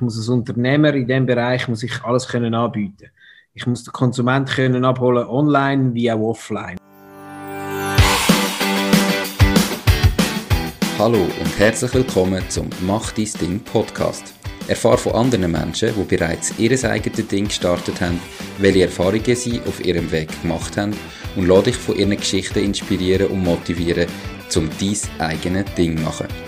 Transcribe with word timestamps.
Ich 0.00 0.04
muss 0.04 0.16
als 0.16 0.28
Unternehmer 0.28 0.94
in 0.94 1.08
diesem 1.08 1.26
Bereich 1.26 1.66
muss 1.66 1.82
ich 1.82 2.04
alles 2.04 2.28
können 2.28 2.54
anbieten. 2.54 3.10
Ich 3.52 3.66
muss 3.66 3.82
den 3.82 3.92
Konsument 3.92 4.48
können 4.48 4.84
abholen, 4.84 5.26
online 5.26 5.92
wie 5.92 6.12
auch 6.12 6.20
offline. 6.20 6.76
Hallo 11.00 11.18
und 11.18 11.58
herzlich 11.58 11.92
willkommen 11.94 12.48
zum 12.48 12.70
Mach 12.86 13.10
dein 13.10 13.28
Ding 13.40 13.58
Podcast. 13.58 14.34
Erfahre 14.68 14.98
von 14.98 15.14
anderen 15.14 15.50
Menschen, 15.50 15.92
die 15.92 16.16
bereits 16.16 16.56
ihr 16.60 16.70
eigenes 16.88 17.26
Ding 17.26 17.48
gestartet 17.48 18.00
haben, 18.00 18.20
welche 18.58 18.82
Erfahrungen 18.82 19.34
sie 19.34 19.60
auf 19.62 19.84
ihrem 19.84 20.12
Weg 20.12 20.30
gemacht 20.42 20.76
haben 20.76 20.94
und 21.34 21.48
lade 21.48 21.72
dich 21.72 21.76
von 21.76 21.96
ihren 21.96 22.16
Geschichten 22.16 22.60
inspirieren 22.60 23.32
und 23.32 23.42
motivieren, 23.42 24.06
um 24.54 24.70
dein 24.78 25.28
eigenes 25.28 25.74
Ding 25.74 25.96
zu 25.96 26.04
machen. 26.04 26.47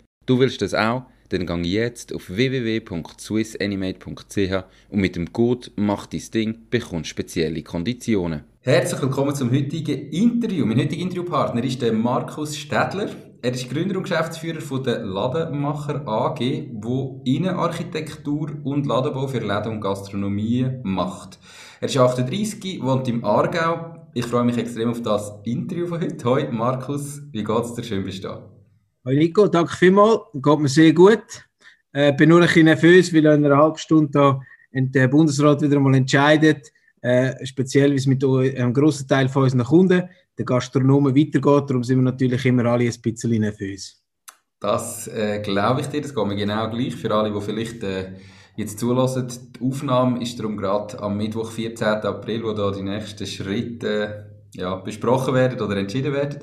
Du 0.31 0.39
willst 0.39 0.61
das 0.61 0.73
auch? 0.73 1.03
Dann 1.27 1.45
gang 1.45 1.65
jetzt 1.65 2.15
auf 2.15 2.29
www.swissanimate.ch 2.29 4.63
und 4.89 5.01
mit 5.01 5.17
dem 5.17 5.33
Code 5.33 5.69
«Mach 5.75 6.05
dein 6.05 6.21
Ding» 6.33 6.59
bekommst 6.69 7.09
spezielle 7.09 7.61
Konditionen. 7.63 8.45
Herzlich 8.61 9.01
willkommen 9.01 9.35
zum 9.35 9.51
heutigen 9.51 10.09
Interview. 10.09 10.65
Mein 10.65 10.77
heutiger 10.77 11.01
Interviewpartner 11.01 11.61
ist 11.65 11.81
der 11.81 11.91
Markus 11.91 12.55
Städler. 12.55 13.09
Er 13.41 13.51
ist 13.51 13.69
Gründer 13.69 13.97
und 13.97 14.03
Geschäftsführer 14.03 14.61
von 14.61 14.85
der 14.85 15.03
Ladenmacher 15.03 16.07
AG, 16.07 16.39
wo 16.75 17.21
Innenarchitektur 17.25 18.51
und 18.63 18.85
Ladenbau 18.85 19.27
für 19.27 19.39
Läden 19.39 19.73
und 19.73 19.81
Gastronomie 19.81 20.65
macht. 20.83 21.39
Er 21.81 21.89
ist 21.89 21.97
38, 21.97 22.81
wohnt 22.81 23.09
im 23.09 23.25
Aargau. 23.25 24.07
Ich 24.13 24.27
freue 24.27 24.45
mich 24.45 24.57
extrem 24.57 24.91
auf 24.91 25.01
das 25.01 25.33
Interview 25.43 25.87
von 25.87 25.99
heute. 25.99 26.23
Hoi 26.23 26.49
Markus, 26.53 27.21
wie 27.33 27.43
geht's 27.43 27.73
dir? 27.73 27.83
Schön 27.83 28.05
bist 28.05 28.23
du 28.23 28.29
da. 28.29 28.50
Nico, 29.03 29.47
danke 29.47 29.75
vielmals. 29.75 30.19
Geht 30.33 30.59
mir 30.59 30.67
sehr 30.67 30.93
gut. 30.93 31.23
Ich 31.93 31.99
äh, 31.99 32.13
bin 32.13 32.29
nur 32.29 32.39
ein 32.39 32.47
bisschen 32.47 32.65
nervös, 32.65 33.13
weil 33.13 33.25
in 33.25 33.45
einer 33.45 33.57
halben 33.57 33.77
Stunde 33.77 34.39
der 34.71 35.07
Bundesrat 35.07 35.61
wieder 35.61 35.79
mal 35.79 35.95
entscheidet, 35.95 36.71
äh, 37.01 37.45
speziell 37.45 37.91
wie 37.91 37.95
es 37.95 38.05
mit 38.05 38.23
einem 38.23 38.73
grossen 38.73 39.07
Teil 39.07 39.27
von 39.27 39.43
unseren 39.43 39.63
Kunden, 39.63 40.07
der 40.37 40.45
Gastronomen, 40.45 41.15
weitergeht. 41.15 41.69
Darum 41.69 41.83
sind 41.83 41.97
wir 41.97 42.03
natürlich 42.03 42.45
immer 42.45 42.65
alle 42.65 42.85
ein 42.85 43.01
bisschen 43.01 43.41
nervös. 43.41 44.01
Das 44.59 45.07
äh, 45.07 45.41
glaube 45.41 45.81
ich 45.81 45.87
dir, 45.87 46.01
das 46.01 46.13
geht 46.13 46.27
mir 46.27 46.35
genau 46.35 46.69
gleich. 46.69 46.95
Für 46.95 47.13
alle, 47.13 47.33
die 47.33 47.41
vielleicht 47.41 47.83
äh, 47.83 48.13
jetzt 48.55 48.79
zulassen, 48.79 49.27
die 49.27 49.65
Aufnahme 49.65 50.21
ist 50.21 50.39
darum 50.39 50.55
gerade 50.55 51.01
am 51.01 51.17
Mittwoch, 51.17 51.51
14. 51.51 51.87
April, 51.87 52.43
wo 52.43 52.53
da 52.53 52.71
die 52.71 52.83
nächsten 52.83 53.25
Schritte 53.25 54.27
äh, 54.55 54.61
ja, 54.61 54.75
besprochen 54.75 55.33
werden 55.33 55.59
oder 55.59 55.75
entschieden 55.77 56.13
werden. 56.13 56.41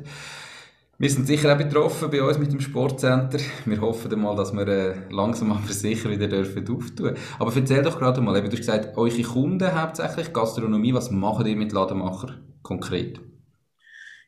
Wir 1.01 1.11
sind 1.11 1.29
sicher 1.29 1.53
auch 1.53 1.59
betroffen 1.59 2.11
bei 2.11 2.21
uns 2.21 2.39
mit 2.39 2.51
dem 2.51 2.61
Sportcenter. 2.61 3.39
Wir 3.67 3.81
hoffen 3.81 4.21
mal, 4.21 4.35
dass 4.35 4.53
wir 4.53 4.67
äh, 4.67 4.95
langsam 5.11 5.53
aber 5.53 5.73
sicher 5.73 6.11
wieder 6.11 6.27
dürfen 6.27 6.69
auftun. 6.69 7.15
Aber 7.39 7.55
erzähl 7.55 7.83
doch 7.83 8.01
gerade 8.01 8.21
mal, 8.21 8.37
eben, 8.37 8.51
du 8.51 8.57
hast 8.57 8.67
gesagt, 8.67 8.97
eure 8.97 9.23
Kunden 9.23 9.81
hauptsächlich 9.81 10.33
Gastronomie. 10.33 10.93
Was 10.93 11.13
machen 11.13 11.47
ihr 11.47 11.55
mit 11.55 11.71
Ladenmacher 11.71 12.41
konkret? 12.63 13.21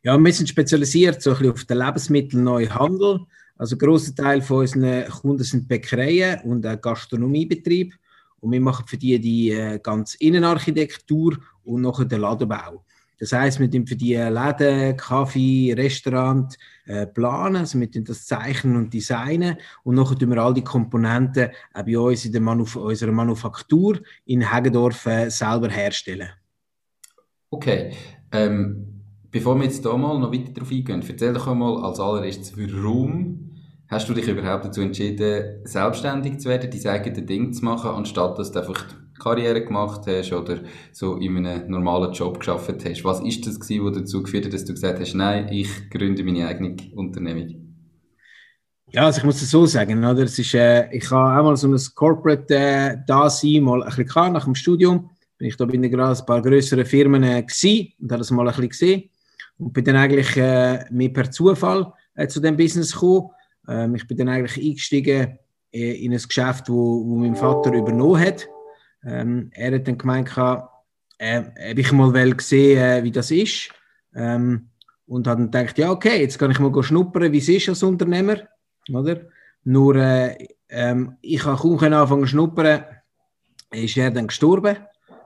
Ja, 0.04 0.16
wir 0.16 0.32
sind 0.32 0.48
spezialisiert 0.48 1.20
so 1.20 1.30
ein 1.30 1.38
bisschen 1.38 1.52
auf 1.54 1.64
den 1.64 1.78
Lebensmittelneuhandel. 1.78 3.26
Also 3.56 3.74
ein 3.74 3.78
grosser 3.80 4.14
Teil 4.14 4.40
von 4.40 4.58
unseren 4.58 5.08
Kunden 5.08 5.42
sind 5.42 5.66
Bäckereien 5.66 6.40
und 6.42 6.64
ein 6.64 6.80
Gastronomiebetrieb. 6.80 7.94
Und 8.38 8.52
wir 8.52 8.60
machen 8.60 8.86
für 8.86 8.96
die 8.96 9.18
die 9.18 9.50
äh, 9.50 9.80
ganze 9.82 10.16
Innenarchitektur 10.20 11.36
und 11.64 11.80
noch 11.80 12.04
den 12.04 12.20
Ladenbau. 12.20 12.84
Das 13.20 13.32
heißt, 13.32 13.60
wir 13.60 13.70
tun 13.70 13.86
für 13.86 13.96
die 13.96 14.14
Läden, 14.14 14.96
Kaffee, 14.96 15.74
Restaurant 15.74 16.56
äh, 16.86 17.06
planen, 17.06 17.56
also 17.56 17.78
wir 17.78 17.90
tun 17.90 18.02
das 18.04 18.24
zeichnen 18.26 18.76
und 18.76 18.94
designen 18.94 19.58
und 19.84 19.94
nachher 19.94 20.18
tun 20.18 20.30
wir 20.30 20.38
all 20.38 20.54
die 20.54 20.64
Komponenten 20.64 21.50
auch 21.74 21.84
bei 21.84 21.98
uns 21.98 22.24
in 22.24 22.32
der 22.32 22.40
Manuf 22.40 22.76
unserer 22.76 23.12
Manufaktur 23.12 24.00
in 24.24 24.50
Hagedorf 24.50 25.04
äh, 25.04 25.28
selber 25.28 25.68
herstellen. 25.68 26.30
Okay, 27.50 27.92
ähm, 28.32 29.02
bevor 29.30 29.54
wir 29.56 29.64
jetzt 29.64 29.82
hier 29.82 29.98
mal 29.98 30.18
noch 30.18 30.32
weiter 30.32 30.52
darauf 30.52 30.70
eingehen, 30.70 31.04
erzähl 31.06 31.34
doch 31.34 31.46
einmal 31.46 31.84
als 31.84 32.00
allererstes, 32.00 32.56
warum 32.56 33.50
hast 33.88 34.08
du 34.08 34.14
dich 34.14 34.28
überhaupt 34.28 34.64
dazu 34.64 34.80
entschieden, 34.80 35.60
selbstständig 35.64 36.38
zu 36.38 36.48
werden, 36.48 36.70
dein 36.70 36.86
eigenes 36.86 37.26
Ding 37.26 37.52
zu 37.52 37.64
machen, 37.66 37.90
anstatt 37.90 38.38
dass 38.38 38.50
du 38.52 38.60
einfach 38.60 38.86
Karriere 39.20 39.64
gemacht 39.64 40.02
hast 40.06 40.32
oder 40.32 40.58
so 40.90 41.16
in 41.16 41.36
einem 41.36 41.70
normalen 41.70 42.12
Job 42.12 42.40
geschafft 42.40 42.84
hast. 42.84 43.04
Was 43.04 43.20
ist 43.20 43.46
das 43.46 43.60
gewesen, 43.60 43.84
was 43.84 43.96
dazu 43.96 44.22
geführt 44.22 44.46
hat, 44.46 44.54
dass 44.54 44.64
du 44.64 44.72
gesagt 44.72 44.98
hast, 44.98 45.14
nein, 45.14 45.48
ich 45.52 45.90
gründe 45.90 46.24
meine 46.24 46.48
eigene 46.48 46.76
Unternehmung? 46.96 47.70
Ja, 48.92 49.06
also 49.06 49.18
ich 49.18 49.24
muss 49.24 49.40
es 49.40 49.50
so 49.50 49.66
sagen, 49.66 50.04
oder? 50.04 50.24
Es 50.24 50.36
ist, 50.36 50.52
äh, 50.54 50.90
ich 50.90 51.08
habe 51.12 51.38
einmal 51.38 51.56
so 51.56 51.68
ein 51.68 51.78
Corporate 51.94 52.52
äh, 52.52 52.96
da 53.06 53.30
sein, 53.30 53.62
mal 53.62 53.82
ein 53.82 53.88
bisschen 53.88 54.06
gehabt, 54.06 54.32
nach 54.32 54.44
dem 54.44 54.56
Studium. 54.56 55.10
Bin 55.38 55.48
ich 55.48 55.56
da 55.56 55.64
bei 55.64 55.74
ein 55.74 56.26
paar 56.26 56.42
größeren 56.42 56.84
Firmen 56.84 57.22
äh, 57.22 57.42
gewesen 57.42 57.92
und 58.00 58.10
habe 58.10 58.18
das 58.18 58.32
mal 58.32 58.42
ein 58.42 58.46
bisschen 58.48 58.68
gesehen. 58.68 59.10
Und 59.58 59.72
bin 59.72 59.84
dann 59.84 59.96
eigentlich 59.96 60.36
äh, 60.36 60.84
mir 60.90 61.12
per 61.12 61.30
Zufall 61.30 61.92
äh, 62.14 62.26
zu 62.26 62.40
dem 62.40 62.56
Business 62.56 62.92
gekommen. 62.92 63.30
Ähm, 63.68 63.94
ich 63.94 64.06
bin 64.08 64.16
dann 64.16 64.28
eigentlich 64.28 64.58
eingestiegen 64.58 65.38
äh, 65.72 66.04
in 66.04 66.12
ein 66.12 66.18
Geschäft, 66.18 66.68
wo, 66.68 67.04
wo 67.06 67.14
mein 67.14 67.36
Vater 67.36 67.72
übernommen 67.72 68.18
hat. 68.18 68.48
Ähm, 69.04 69.50
er 69.52 69.74
hat 69.74 69.88
dann 69.88 69.98
gemeint, 69.98 70.30
äh, 71.18 71.42
ob 71.70 71.78
ich 71.78 71.92
mal 71.92 72.12
gesehen 72.32 72.78
äh, 72.78 73.02
wie 73.02 73.10
das 73.10 73.30
ist. 73.30 73.70
Ähm, 74.14 74.70
und 75.06 75.26
hat 75.26 75.38
dann 75.38 75.50
gedacht, 75.50 75.78
ja, 75.78 75.90
okay, 75.90 76.20
jetzt 76.20 76.38
kann 76.38 76.50
ich 76.50 76.60
mal 76.60 76.82
schnuppern, 76.82 77.32
wie 77.32 77.38
es 77.38 77.48
ist 77.48 77.68
als 77.68 77.82
Unternehmer. 77.82 78.36
Oder? 78.92 79.22
Nur, 79.64 79.96
äh, 79.96 80.48
ähm, 80.68 81.16
ich 81.20 81.44
habe 81.44 81.60
kaum 81.60 81.78
anfangen 81.78 82.22
zu 82.22 82.28
schnuppern, 82.28 82.84
ist 83.72 83.96
er 83.96 84.10
dann 84.10 84.28
gestorben. 84.28 84.76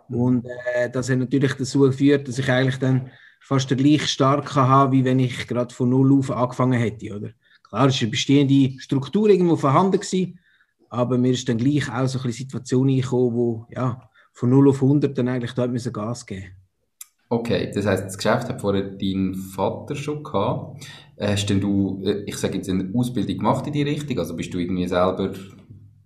Und 0.09 0.47
äh, 0.75 0.91
das 0.91 1.11
hat 1.11 1.19
natürlich 1.19 1.55
dazu 1.55 1.81
geführt, 1.81 2.29
dass 2.29 2.39
ich 2.39 2.51
eigentlich 2.51 2.79
dann 2.79 3.11
fast 3.41 3.71
den 3.71 3.79
gleich 3.79 4.07
stark 4.09 4.55
habe, 4.57 4.93
wie 4.93 5.05
wenn 5.05 5.19
ich 5.19 5.47
gerade 5.47 5.75
von 5.75 5.91
Null 5.91 6.19
auf 6.19 6.31
angefangen 6.31 6.81
hätte. 6.81 7.15
Oder? 7.15 7.31
Klar, 7.69 7.87
es 7.87 7.95
war 7.97 8.03
eine 8.03 8.11
bestehende 8.11 8.81
Struktur 8.81 9.29
irgendwo 9.29 9.57
vorhanden 9.57 10.01
gewesen, 10.01 10.39
aber 10.91 11.19
mir 11.19 11.33
ist 11.33 11.49
dann 11.49 11.59
gleich 11.59 11.91
auch 11.91 12.07
so 12.07 12.21
eine 12.21 12.33
Situation 12.33 12.89
gekommen, 12.89 13.35
wo 13.35 13.67
ja, 13.71 14.09
von 14.33 14.51
0 14.51 14.69
auf 14.69 14.83
100 14.83 15.17
dann 15.17 15.29
eigentlich 15.29 15.53
dort 15.53 15.71
müssen 15.71 15.93
Gas 15.93 16.27
geben 16.27 16.47
Okay, 17.29 17.71
das 17.75 17.87
heißt, 17.87 18.05
das 18.05 18.17
Geschäft 18.17 18.49
hat 18.49 18.61
vorher 18.61 18.83
dein 18.83 19.35
Vater 19.35 19.97
schon 19.97 20.23
gehabt. 20.23 20.85
Äh, 21.17 21.33
hast 21.33 21.47
denn 21.47 21.61
du, 21.61 22.03
äh, 22.05 22.23
ich 22.27 22.37
sage 22.37 22.57
jetzt, 22.57 22.69
eine 22.69 22.93
Ausbildung 22.95 23.39
gemacht 23.39 23.67
in 23.67 23.73
die 23.73 23.83
Richtung? 23.83 24.19
Also 24.19 24.37
bist 24.37 24.53
du 24.53 24.59
irgendwie 24.59 24.87
selber 24.87 25.33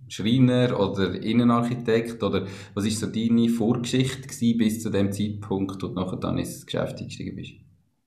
Schreiner 0.08 0.78
oder 0.78 1.20
Innenarchitekt 1.20 2.22
oder 2.22 2.46
was 2.74 2.86
ist 2.86 3.00
so 3.00 3.06
deine 3.06 3.48
Vorgeschichte 3.48 4.22
gewesen 4.26 4.58
bis 4.58 4.82
zu 4.82 4.90
dem 4.90 5.12
Zeitpunkt, 5.12 5.82
wo 5.82 5.88
du 5.88 5.94
nachher 5.94 6.16
dann 6.16 6.38
ins 6.38 6.64
Geschäft 6.64 6.98
eingestiegen 6.98 7.36
bist? 7.36 7.52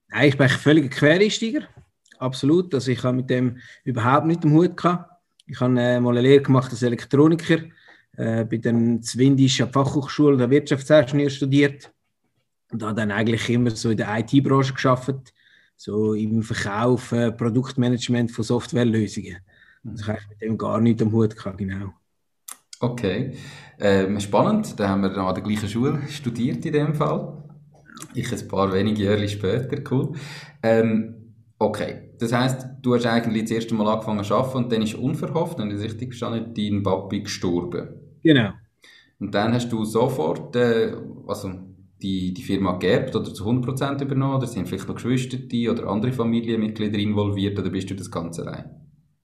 Nein, 0.08 0.28
ich 0.28 0.36
bin 0.36 0.48
völlig 0.48 0.90
Quereinsteiger, 0.90 1.62
absolut. 2.18 2.74
Also 2.74 2.90
ich 2.90 3.04
habe 3.04 3.18
mit 3.18 3.30
dem 3.30 3.58
überhaupt 3.84 4.26
nicht 4.26 4.44
im 4.44 4.52
Hut 4.52 4.76
gehabt. 4.76 5.11
Ich 5.52 5.60
habe 5.60 5.78
äh, 5.78 6.00
mal 6.00 6.16
eine 6.16 6.22
Lehre 6.22 6.42
gemacht 6.42 6.70
als 6.70 6.82
Elektroniker, 6.82 7.58
äh, 8.16 8.44
bei 8.44 8.56
der 8.56 8.74
Zwindischen 9.02 9.70
Fachhochschule 9.70 10.38
der 10.38 10.48
Wirtschaftsingenieur 10.48 11.28
studiert 11.28 11.92
und 12.70 12.82
habe 12.82 12.94
dann 12.94 13.10
eigentlich 13.10 13.50
immer 13.50 13.70
so 13.70 13.90
in 13.90 13.98
der 13.98 14.18
IT-Branche 14.18 14.72
geschafft, 14.72 15.34
so 15.76 16.14
im 16.14 16.42
Verkauf, 16.42 17.12
äh, 17.12 17.32
Produktmanagement 17.32 18.30
von 18.30 18.44
Softwarelösungen. 18.44 19.36
Also 19.84 20.04
ich 20.04 20.08
habe 20.08 20.20
mit 20.30 20.40
dem 20.40 20.56
gar 20.56 20.80
nichts 20.80 21.02
am 21.02 21.12
Hut 21.12 21.36
gehabt, 21.36 21.58
genau. 21.58 21.92
Okay, 22.80 23.36
ähm, 23.78 24.18
spannend. 24.20 24.80
Da 24.80 24.88
haben 24.88 25.02
wir 25.02 25.14
an 25.18 25.34
der 25.34 25.44
gleichen 25.44 25.68
Schule 25.68 26.00
studiert 26.08 26.64
in 26.64 26.72
dem 26.72 26.94
Fall. 26.94 27.44
Ich 28.14 28.32
ein 28.32 28.48
paar 28.48 28.72
wenige 28.72 29.04
Jahre 29.04 29.28
später, 29.28 29.78
cool. 29.90 30.14
Ähm, 30.62 31.22
Okay, 31.62 32.10
das 32.22 32.32
heißt, 32.32 32.66
du 32.80 32.94
hast 32.94 33.06
eigentlich 33.06 33.42
das 33.42 33.50
erste 33.52 33.74
Mal 33.74 33.92
angefangen 33.92 34.24
zu 34.24 34.34
arbeiten 34.34 34.58
und 34.58 34.72
dann 34.72 34.82
ist 34.82 34.94
unverhofft, 34.94 35.58
wenn 35.58 35.68
ich 35.68 35.74
das 35.74 35.84
richtig 35.84 36.14
verstanden 36.14 36.54
dein 36.54 36.82
Papi 36.82 37.20
gestorben. 37.20 37.88
Genau. 38.22 38.52
Und 39.18 39.34
dann 39.34 39.52
hast 39.52 39.70
du 39.70 39.84
sofort 39.84 40.54
äh, 40.56 40.94
also 41.26 41.52
die, 42.02 42.34
die 42.34 42.42
Firma 42.42 42.78
geerbt 42.78 43.14
oder 43.14 43.32
zu 43.32 43.44
100% 43.44 44.02
übernommen 44.02 44.36
oder 44.36 44.46
sind 44.46 44.68
vielleicht 44.68 44.88
noch 44.88 44.96
Geschwister 44.96 45.38
oder 45.70 45.86
andere 45.88 46.12
Familienmitglieder 46.12 46.98
involviert 46.98 47.58
oder 47.58 47.70
bist 47.70 47.90
du 47.90 47.94
das 47.94 48.10
Ganze 48.10 48.46
allein? 48.46 48.64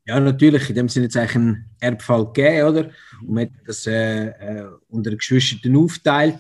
Ja, 0.07 0.19
natürlich. 0.21 0.71
In 0.71 0.77
dem 0.77 0.89
Sinne 0.89 1.05
jetzt 1.05 1.17
eigentlich 1.17 1.37
einen 1.37 1.71
Erbfall 1.81 2.27
gegeben, 2.27 2.69
oder? 2.69 2.91
Und 3.21 3.35
man 3.35 3.45
hat 3.45 3.51
das 3.67 3.87
äh, 3.87 4.29
äh, 4.29 4.67
unter 4.89 5.11
den 5.11 5.19
Geschwistern 5.19 5.77
aufteilt. 5.77 6.39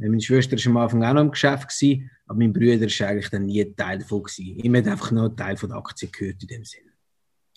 Äh, 0.00 0.08
meine 0.08 0.20
Schwester 0.20 0.56
war 0.56 0.66
am 0.66 0.76
Anfang 0.78 1.04
auch 1.04 1.14
noch 1.14 1.22
im 1.22 1.30
Geschäft, 1.30 1.68
gewesen, 1.68 2.10
aber 2.26 2.38
mein 2.38 2.52
Bruder 2.52 2.80
war 2.80 3.08
eigentlich 3.08 3.30
dann 3.30 3.46
nie 3.46 3.64
Teil 3.74 3.98
davon. 3.98 4.22
Gewesen. 4.22 4.58
Ich 4.58 4.68
habe 4.68 4.90
einfach 4.90 5.10
nur 5.10 5.36
Teil 5.36 5.56
von 5.56 5.68
der 5.68 5.78
Aktie 5.78 6.08
gehört 6.08 6.42
in 6.42 6.48
dem 6.48 6.64
Sinne. 6.64 6.90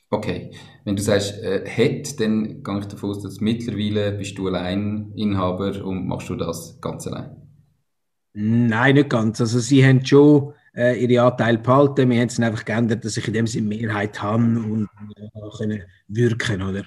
Okay, 0.10 0.52
wenn 0.86 0.96
du 0.96 1.02
sagst, 1.02 1.42
äh, 1.42 1.66
hat, 1.66 2.20
dann 2.20 2.64
gehe 2.64 2.80
ich 2.80 2.86
davon 2.86 3.10
aus, 3.10 3.24
dass 3.24 3.42
mittlerweile 3.42 4.12
bist 4.12 4.38
du 4.38 4.48
allein 4.48 5.12
Inhaber 5.16 5.84
und 5.84 6.08
machst 6.08 6.30
du 6.30 6.36
das 6.36 6.80
ganz 6.82 7.08
allein? 7.08 7.36
Nein, 8.34 8.96
nicht 8.96 9.10
ganz. 9.10 9.42
Also 9.42 9.60
sie 9.60 9.84
haben 9.84 10.06
schon 10.06 10.54
äh, 10.76 11.04
ihre 11.04 11.24
Anteile 11.24 11.58
behalten. 11.58 12.10
Wir 12.10 12.20
haben 12.20 12.28
es 12.28 12.40
einfach 12.40 12.66
geändert, 12.66 13.04
dass 13.06 13.18
ich 13.18 13.28
in 13.28 13.34
dem 13.34 13.48
Sinne 13.48 13.68
Mehrheit 13.68 14.22
habe 14.22 14.44
und 14.44 14.88
äh, 15.16 15.58
können 15.58 15.84
wirken, 16.08 16.62
oder? 16.62 16.84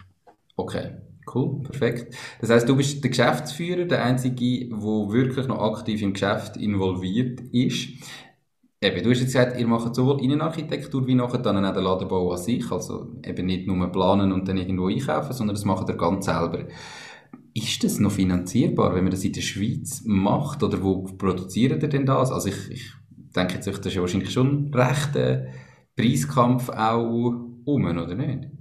Okay, 0.57 0.93
cool, 1.35 1.63
perfekt. 1.63 2.15
Das 2.41 2.51
heißt, 2.51 2.69
du 2.69 2.77
bist 2.77 3.03
der 3.03 3.11
Geschäftsführer, 3.11 3.85
der 3.85 4.05
einzige, 4.05 4.69
der 4.69 4.79
wirklich 4.79 5.47
noch 5.47 5.61
aktiv 5.61 6.03
im 6.03 6.13
Geschäft 6.13 6.57
involviert 6.57 7.41
ist. 7.53 7.89
Eben, 8.81 9.03
du 9.03 9.11
hast 9.11 9.21
jetzt 9.21 9.33
gesagt, 9.33 9.59
ihr 9.59 9.67
macht 9.67 9.95
sowohl 9.95 10.23
Innenarchitektur 10.23 11.07
wie 11.07 11.15
nachher 11.15 11.39
dann 11.39 11.65
auch 11.65 11.73
den 11.73 11.83
Ladenbau 11.83 12.33
an 12.33 12.39
sich. 12.39 12.71
Also 12.71 13.15
eben 13.25 13.47
nicht 13.47 13.67
nur 13.67 13.91
planen 13.91 14.33
und 14.33 14.47
dann 14.47 14.59
irgendwo 14.59 14.89
einkaufen, 14.89 15.33
sondern 15.33 15.57
das 15.57 15.65
macht 15.65 15.89
ihr 15.89 15.97
ganz 15.97 16.27
selber. 16.27 16.67
Ist 17.55 17.83
das 17.83 17.99
noch 17.99 18.13
finanzierbar, 18.13 18.95
wenn 18.95 19.05
man 19.05 19.11
das 19.11 19.25
in 19.25 19.33
der 19.33 19.41
Schweiz 19.41 20.03
macht? 20.05 20.63
Oder 20.63 20.83
wo 20.83 21.05
produziert 21.05 21.83
ihr 21.83 21.89
denn 21.89 22.05
das? 22.05 22.31
Also 22.31 22.49
ich, 22.49 22.71
ich 22.71 22.93
denke 23.35 23.55
jetzt, 23.55 23.67
das 23.67 23.87
ist 23.87 23.97
wahrscheinlich 23.97 24.31
schon 24.31 24.67
ein 24.67 24.75
rechter 24.75 25.47
Preiskampf 25.97 26.69
auch 26.69 27.33
um, 27.65 27.85
oder 27.85 28.15
nicht? 28.15 28.56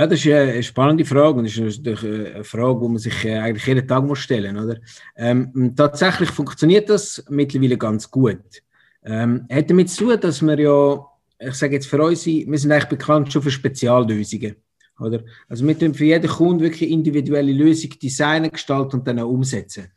Ja, 0.00 0.06
das 0.06 0.24
ist 0.24 0.32
eine 0.32 0.62
spannende 0.62 1.04
Frage 1.04 1.38
und 1.38 1.44
das 1.44 1.58
ist 1.58 1.86
eine 1.86 2.42
Frage, 2.42 2.80
die 2.80 2.88
man 2.88 2.96
sich 2.96 3.22
äh, 3.22 3.36
eigentlich 3.36 3.66
jeden 3.66 3.86
Tag 3.86 4.02
muss 4.02 4.20
stellen 4.20 4.56
muss. 4.56 4.76
Ähm, 5.14 5.74
tatsächlich 5.76 6.30
funktioniert 6.30 6.88
das 6.88 7.22
mittlerweile 7.28 7.76
ganz 7.76 8.10
gut. 8.10 8.62
Ähm, 9.04 9.46
hat 9.52 9.68
damit 9.68 9.90
zu 9.90 10.06
tun, 10.06 10.18
dass 10.18 10.40
wir 10.40 10.58
ja, 10.58 11.06
ich 11.38 11.54
sage 11.54 11.74
jetzt 11.74 11.86
für 11.86 12.02
uns, 12.02 12.24
wir 12.24 12.58
sind 12.58 12.72
eigentlich 12.72 12.88
bekannt 12.88 13.30
schon 13.30 13.42
für 13.42 13.50
Speziallösungen. 13.50 14.56
Oder? 14.98 15.22
Also 15.50 15.66
wir 15.66 15.78
tun 15.78 15.92
für 15.92 16.06
jeden 16.06 16.30
Kunden 16.30 16.60
wirklich 16.60 16.90
individuelle 16.90 17.52
Lösungen 17.52 17.98
designen, 18.02 18.50
gestalten 18.50 19.00
und 19.00 19.06
dann 19.06 19.18
auch 19.18 19.28
umsetzen. 19.28 19.88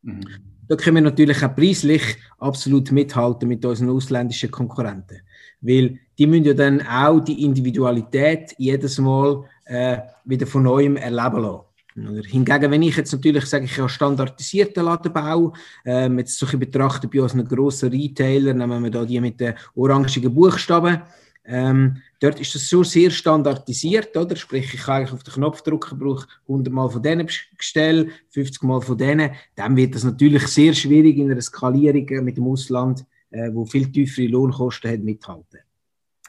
Mhm. 0.00 0.22
Da 0.66 0.76
können 0.76 0.96
wir 0.96 1.02
natürlich 1.02 1.44
auch 1.44 1.54
preislich 1.54 2.02
absolut 2.38 2.90
mithalten 2.90 3.50
mit 3.50 3.62
unseren 3.66 3.90
ausländischen 3.90 4.50
Konkurrenten. 4.50 5.20
Weil 5.60 5.98
die 6.22 6.28
müssen 6.28 6.44
ja 6.44 6.54
dann 6.54 6.86
auch 6.86 7.18
die 7.18 7.42
Individualität 7.44 8.54
jedes 8.56 8.96
Mal 8.98 9.42
äh, 9.64 9.98
wieder 10.24 10.46
von 10.46 10.62
neuem 10.62 10.96
erleben 10.96 11.42
lassen. 11.42 11.64
Oder 11.96 12.22
hingegen, 12.22 12.70
wenn 12.70 12.82
ich 12.82 12.96
jetzt 12.96 13.12
natürlich 13.12 13.44
sage, 13.46 13.64
ich 13.64 13.76
habe 13.76 13.88
standardisierten 13.88 14.84
Ladenbau, 14.84 15.52
ähm, 15.84 16.20
jetzt 16.20 16.38
so 16.38 16.46
betrachten 16.56 17.10
bei 17.12 17.20
unseren 17.20 17.44
grossen 17.44 17.90
Retailer, 17.90 18.54
nehmen 18.54 18.84
wir 18.84 18.90
da 18.92 19.04
die 19.04 19.20
mit 19.20 19.40
den 19.40 19.54
orangigen 19.74 20.32
Buchstaben, 20.32 21.02
ähm, 21.44 21.96
dort 22.20 22.38
ist 22.40 22.54
das 22.54 22.68
so 22.68 22.84
sehr 22.84 23.10
standardisiert, 23.10 24.16
oder? 24.16 24.36
Sprich, 24.36 24.72
ich 24.74 24.80
kann 24.82 24.98
eigentlich 24.98 25.12
auf 25.14 25.24
den 25.24 25.34
Knopf 25.34 25.62
drücken, 25.62 25.98
brauche 25.98 26.28
100 26.46 26.72
Mal 26.72 26.88
von 26.88 27.02
denen 27.02 27.28
Gestell, 27.58 28.10
50 28.28 28.62
Mal 28.62 28.80
von 28.80 28.96
denen. 28.96 29.32
Dann 29.56 29.76
wird 29.76 29.96
das 29.96 30.04
natürlich 30.04 30.46
sehr 30.46 30.72
schwierig 30.72 31.18
in 31.18 31.32
einer 31.32 31.40
Skalierung 31.40 32.24
mit 32.24 32.36
dem 32.36 32.46
Ausland, 32.46 33.04
äh, 33.32 33.50
wo 33.52 33.64
viel 33.64 33.90
tiefere 33.90 34.28
Lohnkosten 34.28 34.88
hat, 34.88 35.00
mithalten. 35.00 35.58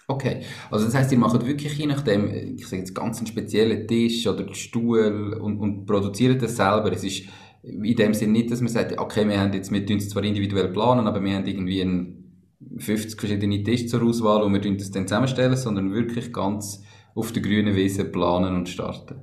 Okay, 0.08 0.42
also 0.70 0.86
das 0.86 0.96
heißt, 0.96 1.12
ihr 1.14 1.18
macht 1.18 1.46
wirklich 1.46 1.78
je 1.78 1.86
nachdem, 1.86 2.30
ich 2.58 2.68
sage 2.68 2.82
jetzt 2.82 2.94
ganz 2.94 3.20
einen 3.20 3.28
speziellen 3.28 3.88
Tisch 3.88 4.28
oder 4.28 4.54
Stuhl 4.54 5.38
und, 5.40 5.58
und 5.60 5.86
produziert 5.86 6.42
das 6.42 6.58
selber. 6.58 6.92
Es 6.92 7.04
ist 7.04 7.24
in 7.64 7.96
dem 7.96 8.14
Sinne 8.14 8.34
nicht, 8.34 8.52
dass 8.52 8.60
man 8.60 8.70
sagt, 8.70 9.00
okay, 9.00 9.28
wir 9.28 9.40
haben 9.40 9.54
jetzt, 9.54 9.72
wir 9.72 9.86
tun 9.86 9.98
es 9.98 10.10
zwar 10.10 10.24
individuell 10.24 10.68
planen, 10.70 11.08
aber 11.08 11.24
wir 11.24 11.36
haben 11.36 11.46
irgendwie 11.46 11.82
ein 11.82 12.24
50 12.78 13.20
verschiedene 13.20 13.64
Tische 13.64 13.88
zur 13.88 14.04
Auswahl 14.04 14.44
und 14.44 14.54
wir 14.54 14.62
tun 14.62 14.78
das 14.78 14.92
dann 14.92 15.08
zusammenstellen, 15.08 15.56
sondern 15.56 15.94
wirklich 15.94 16.34
ganz 16.34 16.84
auf 17.16 17.32
der 17.32 17.42
grünen 17.42 17.76
Wiese 17.76 18.06
planen 18.06 18.56
und 18.56 18.70
starten. 18.70 19.22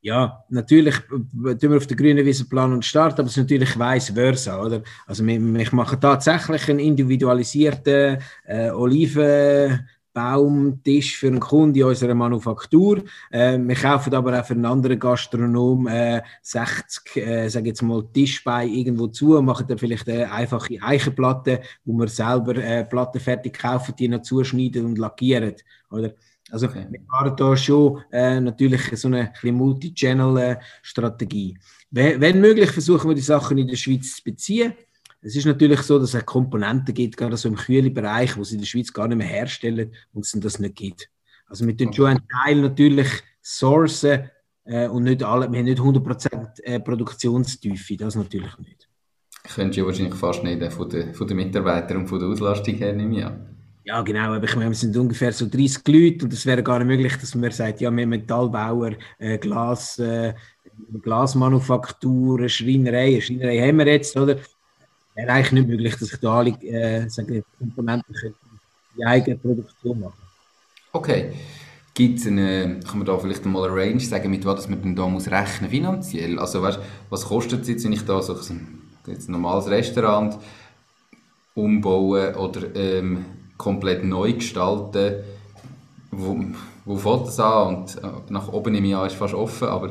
Ja, 0.00 0.44
natürlich 0.48 0.96
tun 1.10 1.58
wir 1.60 1.76
auf 1.76 1.86
der 1.86 1.96
grünen 1.96 2.24
Wiese 2.24 2.48
planen 2.48 2.72
und 2.72 2.84
starten, 2.84 3.20
aber 3.20 3.26
es 3.28 3.36
ist 3.36 3.42
natürlich 3.42 3.78
vice 3.78 4.10
versa, 4.10 4.62
oder? 4.62 4.82
Also 5.06 5.26
wir, 5.26 5.40
wir 5.40 5.68
machen 5.72 6.00
tatsächlich 6.00 6.68
einen 6.68 6.78
individualisierten 6.78 8.18
äh, 8.44 8.70
Oliven 8.70 9.86
Baumtisch 10.18 11.16
für 11.16 11.28
einen 11.28 11.38
Kunden 11.38 11.78
in 11.78 11.84
unserer 11.84 12.14
Manufaktur. 12.14 13.04
Äh, 13.30 13.56
wir 13.56 13.76
kaufen 13.76 14.12
aber 14.14 14.40
auch 14.40 14.44
für 14.44 14.54
einen 14.54 14.64
anderen 14.64 14.98
Gastronom 14.98 15.86
äh, 15.86 16.22
60, 16.42 17.16
äh, 17.18 17.48
sage 17.48 17.68
jetzt 17.68 17.82
mal, 17.82 18.02
Tischbein 18.12 18.68
irgendwo 18.68 19.06
zu 19.06 19.38
und 19.38 19.44
machen 19.44 19.68
dann 19.68 19.78
vielleicht 19.78 20.08
eine 20.08 20.32
einfache 20.32 20.82
Eichenplatte, 20.82 21.60
wo 21.84 21.92
wir 21.92 22.08
selber 22.08 22.56
äh, 22.56 22.84
Platten 22.84 23.20
fertig 23.20 23.56
kaufen, 23.56 23.94
die 23.96 24.08
noch 24.08 24.22
zuschneiden 24.22 24.86
und 24.86 24.98
lackieren. 24.98 25.54
Oder? 25.88 26.14
Also 26.50 26.66
okay. 26.66 26.88
wir 26.90 27.00
fahren 27.08 27.36
da 27.36 27.56
schon 27.56 28.02
äh, 28.10 28.40
natürlich 28.40 28.98
so 28.98 29.06
eine 29.06 29.32
Multi-Channel-Strategie. 29.44 31.56
Wenn, 31.92 32.20
wenn 32.20 32.40
möglich, 32.40 32.72
versuchen 32.72 33.08
wir 33.08 33.14
die 33.14 33.20
Sachen 33.20 33.56
in 33.56 33.68
der 33.68 33.76
Schweiz 33.76 34.16
zu 34.16 34.24
beziehen. 34.24 34.72
Es 35.20 35.34
ist 35.34 35.46
natürlich 35.46 35.80
so, 35.80 35.98
dass 35.98 36.14
es 36.14 36.24
Komponenten 36.24 36.94
gibt, 36.94 37.16
gerade 37.16 37.36
so 37.36 37.48
im 37.48 37.56
kühlen 37.56 37.92
Bereich, 37.92 38.36
wo 38.36 38.44
sie 38.44 38.54
in 38.54 38.60
der 38.60 38.66
Schweiz 38.66 38.92
gar 38.92 39.08
nicht 39.08 39.18
mehr 39.18 39.26
herstellen 39.26 39.92
und 40.12 40.24
es 40.24 40.32
das 40.32 40.58
nicht 40.58 40.76
gibt. 40.76 41.10
Also 41.46 41.66
wir 41.66 41.76
tun 41.76 41.92
schon 41.92 42.06
einen 42.06 42.28
Teil 42.28 42.60
natürlich 42.60 43.08
sourcen 43.40 44.30
äh, 44.64 44.86
und 44.88 45.04
nicht 45.04 45.22
alle, 45.22 45.50
wir 45.50 45.58
haben 45.58 45.64
nicht 45.64 45.80
100% 45.80 46.62
äh, 46.62 46.78
Produktionstiefe, 46.80 47.96
das 47.96 48.14
natürlich 48.14 48.56
nicht. 48.58 48.88
Könntest 49.54 49.78
du 49.78 49.86
wahrscheinlich 49.86 50.14
fast 50.14 50.44
nicht 50.44 50.72
von 50.72 50.88
den, 50.88 51.14
von 51.14 51.26
den 51.26 51.36
Mitarbeitern 51.36 51.98
und 51.98 52.06
von 52.06 52.20
der 52.20 52.28
Auslastung 52.28 52.74
her 52.74 52.92
nehmen, 52.92 53.14
ja. 53.14 53.36
Ja, 53.84 54.02
genau. 54.02 54.34
Aber 54.34 54.44
ich 54.44 54.54
meine, 54.54 54.68
wir 54.68 54.74
sind 54.74 54.94
ungefähr 54.98 55.32
so 55.32 55.46
30 55.46 55.88
Leute 55.88 56.26
und 56.26 56.32
es 56.34 56.44
wäre 56.44 56.62
gar 56.62 56.78
nicht 56.78 56.88
möglich, 56.88 57.16
dass 57.16 57.34
man 57.34 57.50
sagt, 57.50 57.80
ja, 57.80 57.90
wir 57.90 58.02
haben 58.02 58.10
Metallbauer, 58.10 58.92
äh, 59.18 59.38
Glas, 59.38 59.98
äh, 59.98 60.34
Glasmanufaktur, 61.02 62.46
Schreinerei. 62.50 63.18
Schreinerei 63.22 63.66
haben 63.66 63.78
wir 63.78 63.86
jetzt, 63.86 64.14
oder? 64.14 64.36
Wäre 65.18 65.32
eigentlich 65.32 65.52
nicht 65.52 65.68
möglich, 65.68 65.96
dass 65.96 66.12
ich 66.12 66.20
da 66.20 66.38
alle 66.38 66.50
äh, 66.62 67.08
sage, 67.08 67.44
Komponenten 67.58 68.14
die 68.96 69.04
eigene 69.04 69.36
Produktion 69.36 70.00
machen 70.00 70.28
Okay. 70.92 71.32
Gibt 71.94 72.20
es 72.20 72.26
eine, 72.28 72.78
kann 72.86 72.98
man 72.98 73.06
da 73.06 73.18
vielleicht 73.18 73.44
mal 73.44 73.68
eine 73.68 73.76
Range 73.76 74.00
sagen, 74.00 74.30
mit 74.30 74.44
was 74.44 74.68
man 74.68 74.80
denn 74.80 74.94
da 74.94 75.08
muss 75.08 75.28
rechnen 75.28 75.68
finanziell? 75.68 76.38
Also 76.38 76.62
weißt, 76.62 76.78
was 77.10 77.24
kostet 77.24 77.62
es 77.62 77.68
jetzt, 77.68 77.84
wenn 77.84 77.92
ich 77.92 78.04
da 78.04 78.22
so 78.22 78.34
ein, 78.34 78.82
jetzt 79.06 79.28
ein 79.28 79.32
normales 79.32 79.68
Restaurant 79.68 80.38
umbaue 81.54 82.36
oder 82.36 82.74
ähm, 82.76 83.24
komplett 83.56 84.04
neu 84.04 84.32
gestalten? 84.32 85.24
Wo, 86.12 86.38
wo 86.84 86.96
fängt 86.96 87.26
das 87.26 87.40
an? 87.40 87.74
Und 87.74 87.96
äh, 87.96 88.32
nach 88.32 88.52
oben 88.52 88.76
im 88.76 88.84
Jahr 88.84 89.06
ist 89.08 89.16
fast 89.16 89.34
offen, 89.34 89.66
aber 89.66 89.90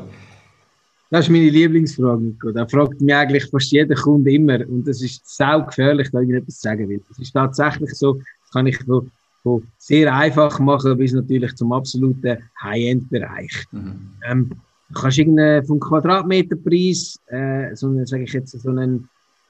das 1.10 1.24
ist 1.24 1.30
meine 1.30 1.48
Lieblingsfrage, 1.48 2.22
Nico. 2.22 2.52
Da 2.52 2.66
fragt 2.66 3.00
mich 3.00 3.14
eigentlich 3.14 3.46
fast 3.46 3.72
jeder 3.72 3.94
Kunde 3.94 4.30
immer. 4.30 4.60
Und 4.68 4.86
das 4.86 5.00
ist 5.00 5.22
sau 5.24 5.64
gefährlich, 5.64 6.08
da 6.12 6.20
ich 6.20 6.30
etwas 6.30 6.60
sagen 6.60 6.88
will. 6.88 7.00
Das 7.08 7.18
ist 7.18 7.32
tatsächlich 7.32 7.94
so, 7.94 8.14
das 8.14 8.50
kann 8.52 8.66
ich 8.66 8.76
von, 8.78 9.10
von 9.42 9.62
sehr 9.78 10.14
einfach 10.14 10.58
machen 10.58 10.98
bis 10.98 11.12
natürlich 11.12 11.54
zum 11.54 11.72
absoluten 11.72 12.36
High-End-Bereich. 12.62 13.64
Mhm. 13.72 14.10
Ähm, 14.28 14.50
du 14.90 15.00
kannst 15.00 15.18
irgendeinen 15.18 15.64
vom 15.64 15.80
Quadratmeterpreis, 15.80 17.18
äh, 17.28 17.74
so 17.74 17.86
einen, 17.86 18.04
sage 18.04 18.24
ich 18.24 18.32
jetzt, 18.34 18.60
so 18.60 18.68
einen 18.68 19.08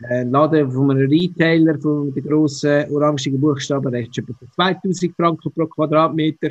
äh, 0.08 0.22
Laden 0.22 0.70
von 0.70 0.92
einem 0.92 1.08
Retailer, 1.08 1.76
von 1.80 2.14
den 2.14 2.24
grossen 2.24 2.88
orangigen 2.92 3.40
Buchstaben, 3.40 3.90
der 3.90 4.02
ist 4.02 4.16
etwa 4.16 4.34
2000 4.54 5.12
Franken 5.16 5.50
pro 5.52 5.66
Quadratmeter 5.66 6.50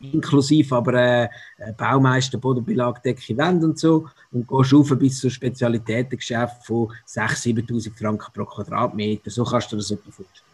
inklusive 0.00 0.76
aber 0.76 0.94
äh, 0.94 1.28
Baumeister, 1.76 2.38
Bodenbelag, 2.38 3.02
Decke, 3.02 3.36
Wände 3.36 3.66
und 3.66 3.78
so 3.78 4.08
und 4.32 4.46
gehst 4.46 4.72
rauf 4.72 4.98
bis 4.98 5.18
zu 5.18 5.30
Spezialitätengeschäft 5.30 6.66
von 6.66 6.88
6.000, 7.08 7.66
7.000 7.66 7.98
Franken 7.98 8.32
pro 8.32 8.44
Quadratmeter. 8.44 9.30
So 9.30 9.44
kannst 9.44 9.72
du 9.72 9.76
dir 9.76 9.82
das 9.82 9.90
etwa 9.90 10.10
vorstellen. 10.10 10.46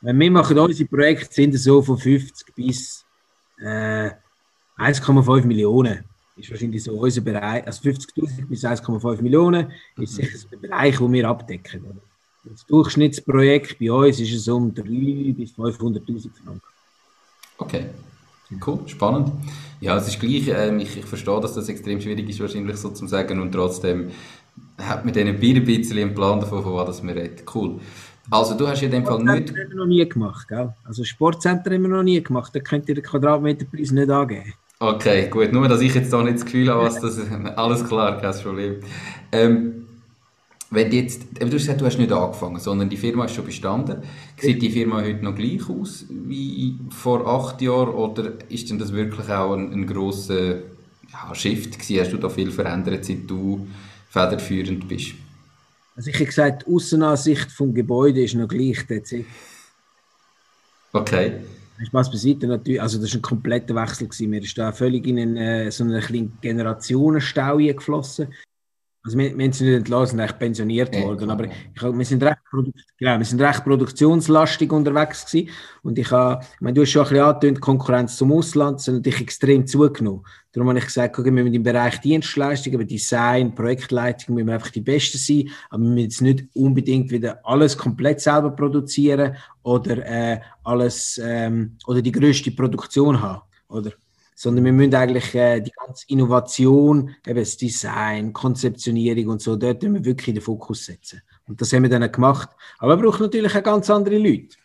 Wir 0.00 0.30
machen 0.30 0.58
unsere 0.58 0.88
Projekte 0.88 1.34
sind 1.34 1.58
so 1.58 1.82
von 1.82 1.98
50 1.98 2.54
bis 2.54 3.04
äh, 3.60 4.10
1,5 4.78 5.44
Millionen. 5.44 6.04
Ist 6.36 6.50
wahrscheinlich 6.52 6.84
so 6.84 6.92
unser 6.92 7.20
Bereich, 7.20 7.66
also 7.66 7.82
50.000 7.82 8.46
bis 8.46 8.64
1,5 8.64 9.22
Millionen 9.22 9.72
ist 9.96 10.14
sicher 10.14 10.38
der 10.52 10.56
Bereich, 10.56 10.96
den 10.98 11.12
wir 11.12 11.28
abdecken. 11.28 12.00
Das 12.44 12.64
Durchschnittsprojekt 12.66 13.78
bei 13.80 13.90
uns 13.90 14.20
ist 14.20 14.32
es 14.32 14.46
um 14.46 14.70
300.000 14.72 15.34
bis 15.34 15.52
500.000 15.54 16.30
Franken. 16.44 16.62
Okay. 17.58 17.86
Cool, 18.66 18.80
spannend. 18.86 19.32
Ja, 19.80 19.96
es 19.96 20.08
ist 20.08 20.20
gleich, 20.20 20.48
ähm, 20.48 20.80
ich, 20.80 20.96
ich 20.96 21.04
verstehe, 21.04 21.40
dass 21.40 21.54
das 21.54 21.68
extrem 21.68 22.00
schwierig 22.00 22.28
ist, 22.28 22.40
wahrscheinlich 22.40 22.76
so 22.76 22.90
zu 22.90 23.06
sagen, 23.06 23.40
und 23.40 23.52
trotzdem 23.52 24.10
hat 24.78 25.04
man 25.04 25.12
denen 25.12 25.36
ein 25.36 25.64
bisschen 25.64 25.98
einen 25.98 26.14
Plan 26.14 26.40
davon, 26.40 26.62
von 26.62 26.74
was 26.74 27.02
wir 27.02 27.14
reden. 27.14 27.36
Cool. 27.54 27.78
Also, 28.30 28.54
du 28.54 28.66
hast 28.68 28.82
in 28.82 28.90
dem 28.90 29.04
Fall 29.06 29.22
nicht. 29.22 29.50
haben 29.50 29.56
wir 29.56 29.74
noch 29.74 29.86
nie 29.86 30.06
gemacht, 30.06 30.48
gell? 30.48 30.74
Also, 30.84 31.04
Sportcenter 31.04 31.72
haben 31.72 31.82
wir 31.82 31.88
noch 31.88 32.02
nie 32.02 32.22
gemacht, 32.22 32.54
da 32.54 32.60
könnt 32.60 32.88
ihr 32.88 32.94
den 32.94 33.04
Quadratmeterpreis 33.04 33.90
nicht 33.90 34.10
angeben. 34.10 34.52
Okay, 34.80 35.28
gut. 35.28 35.52
Nur, 35.52 35.66
dass 35.66 35.80
ich 35.80 35.94
jetzt 35.94 36.12
da 36.12 36.22
nicht 36.22 36.36
das 36.36 36.44
Gefühl 36.44 36.70
habe, 36.70 36.84
was 36.84 37.00
das 37.00 37.18
alles 37.56 37.84
klar, 37.84 38.20
kein 38.20 38.34
Problem. 38.34 38.76
Ähm, 39.32 39.87
wenn 40.70 40.92
jetzt, 40.92 41.22
du 41.38 41.46
hast 41.46 41.52
gesagt, 41.52 41.80
du 41.80 41.86
hast 41.86 41.98
nicht 41.98 42.12
angefangen, 42.12 42.60
sondern 42.60 42.90
die 42.90 42.98
Firma 42.98 43.24
ist 43.24 43.34
schon 43.34 43.46
bestanden. 43.46 44.02
Sieht 44.38 44.60
die 44.60 44.70
Firma 44.70 45.00
heute 45.00 45.24
noch 45.24 45.34
gleich 45.34 45.68
aus 45.68 46.04
wie 46.10 46.78
vor 46.90 47.26
acht 47.26 47.62
Jahren 47.62 47.94
oder 47.94 48.32
ist 48.50 48.68
denn 48.68 48.78
das 48.78 48.92
wirklich 48.92 49.28
auch 49.30 49.54
ein, 49.54 49.72
ein 49.72 49.86
grosser 49.86 50.56
ja, 51.10 51.34
Shift 51.34 51.78
gewesen? 51.78 52.00
Hast 52.00 52.12
du 52.12 52.18
da 52.18 52.28
viel 52.28 52.50
verändert, 52.50 53.04
seit 53.04 53.28
du 53.28 53.66
federführend 54.10 54.86
bist? 54.86 55.14
Also 55.96 56.10
ich 56.10 56.16
habe 56.16 56.26
gesagt, 56.26 56.64
die 56.66 56.72
Aussenansicht 56.72 57.50
vom 57.50 57.72
Gebäude 57.72 58.22
ist 58.22 58.34
noch 58.34 58.48
gleich. 58.48 58.84
Okay. 60.92 61.32
Spaß 61.86 62.10
beiseite, 62.10 62.46
natürlich, 62.46 62.82
also 62.82 63.00
das 63.00 63.12
war 63.12 63.18
ein 63.18 63.22
kompletter 63.22 63.74
Wechsel. 63.74 64.08
Gewesen. 64.08 64.32
Wir 64.32 64.42
sind 64.42 64.58
da 64.58 64.72
völlig 64.72 65.06
in 65.06 65.18
einen, 65.18 65.36
äh, 65.36 65.70
so 65.70 65.84
einen 65.84 66.00
kleinen 66.00 66.38
Generationenstau 66.40 67.56
geflossen. 67.56 68.28
Also 69.04 69.16
wir, 69.16 69.38
wir 69.38 69.52
sie 69.52 69.64
nicht 69.64 69.76
entlassen, 69.76 70.10
sind 70.10 70.20
eigentlich 70.20 70.38
pensioniert 70.38 70.94
ja, 70.94 71.02
worden, 71.02 71.30
aber 71.30 71.44
ich, 71.44 71.82
wir, 71.82 72.04
sind 72.04 72.22
recht, 72.22 72.38
genau, 72.98 73.18
wir 73.18 73.24
sind 73.24 73.40
recht 73.40 73.64
produktionslastig 73.64 74.72
unterwegs 74.72 75.24
gewesen 75.24 75.50
und 75.82 75.98
ich 75.98 76.10
habe, 76.10 76.44
ich 76.54 76.60
meine, 76.60 76.74
du 76.74 76.82
hast 76.82 76.90
schon 76.90 77.02
ein 77.02 77.08
bisschen 77.08 77.24
angetönt, 77.24 77.60
Konkurrenz 77.60 78.16
zum 78.16 78.32
Ausland, 78.32 78.80
sind 78.80 78.96
natürlich 78.96 79.20
extrem 79.20 79.66
zugenommen. 79.66 80.24
Darum 80.52 80.68
habe 80.68 80.80
ich 80.80 80.86
gesagt, 80.86 81.16
okay, 81.16 81.32
wir 81.32 81.44
müssen 81.44 81.54
im 81.54 81.62
Bereich 81.62 82.00
Dienstleistungen, 82.00 82.76
aber 82.76 82.84
Design, 82.84 83.54
Projektleitung, 83.54 84.34
müssen 84.34 84.48
wir 84.48 84.54
einfach 84.54 84.70
die 84.70 84.80
Besten 84.80 85.18
sein, 85.18 85.48
aber 85.70 85.84
wir 85.84 85.90
müssen 85.90 86.04
jetzt 86.04 86.20
nicht 86.20 86.44
unbedingt 86.54 87.10
wieder 87.10 87.40
alles 87.44 87.78
komplett 87.78 88.20
selber 88.20 88.50
produzieren 88.50 89.36
oder 89.62 90.04
äh, 90.04 90.40
alles 90.64 91.20
ähm, 91.22 91.76
oder 91.86 92.02
die 92.02 92.12
größte 92.12 92.50
Produktion 92.50 93.22
haben, 93.22 93.42
oder? 93.68 93.92
Sondern 94.38 94.64
wir 94.66 94.72
müssen 94.72 94.94
eigentlich 94.94 95.34
äh, 95.34 95.60
die 95.60 95.72
ganze 95.72 96.04
Innovation, 96.06 97.10
eben 97.26 97.40
das 97.40 97.56
Design, 97.56 98.32
Konzeptionierung 98.32 99.32
und 99.32 99.42
so, 99.42 99.56
dort 99.56 99.82
müssen 99.82 99.94
wir 99.96 100.04
wirklich 100.04 100.32
den 100.32 100.42
Fokus 100.42 100.84
setzen. 100.84 101.22
Und 101.48 101.60
das 101.60 101.72
haben 101.72 101.82
wir 101.82 101.90
dann 101.90 102.10
gemacht. 102.12 102.48
Aber 102.78 102.96
wir 102.96 103.02
brauchen 103.02 103.24
natürlich 103.24 103.52
auch 103.56 103.62
ganz 103.64 103.90
andere 103.90 104.16
Leute. 104.16 104.56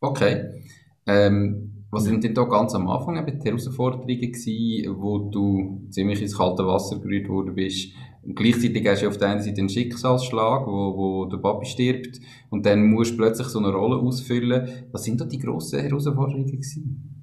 Okay. 0.00 0.64
Ähm, 1.06 1.84
was 1.92 2.04
sind 2.04 2.24
denn 2.24 2.34
da 2.34 2.42
ganz 2.42 2.74
am 2.74 2.88
Anfang 2.88 3.16
eben 3.24 3.38
die 3.38 3.46
Herausforderungen 3.46 4.08
gewesen, 4.08 5.00
wo 5.00 5.30
du 5.30 5.86
ziemlich 5.90 6.20
ins 6.20 6.36
kalte 6.36 6.66
Wasser 6.66 6.98
gerührt 6.98 7.28
worden 7.28 7.54
bist? 7.54 7.94
Und 8.24 8.34
gleichzeitig 8.34 8.84
hast 8.88 9.02
du 9.02 9.08
auf 9.08 9.18
der 9.18 9.28
einen 9.28 9.42
Seite 9.42 9.60
einen 9.60 9.68
Schicksalsschlag, 9.68 10.66
wo, 10.66 10.96
wo 10.96 11.24
der 11.26 11.38
Papi 11.38 11.66
stirbt 11.66 12.18
und 12.50 12.66
dann 12.66 12.84
musst 12.90 13.12
du 13.12 13.18
plötzlich 13.18 13.46
so 13.46 13.60
eine 13.60 13.70
Rolle 13.70 13.96
ausfüllen. 13.96 14.88
Was 14.90 15.04
sind 15.04 15.20
da 15.20 15.24
die 15.24 15.38
grossen 15.38 15.78
Herausforderungen 15.78 16.46
gewesen? 16.46 17.17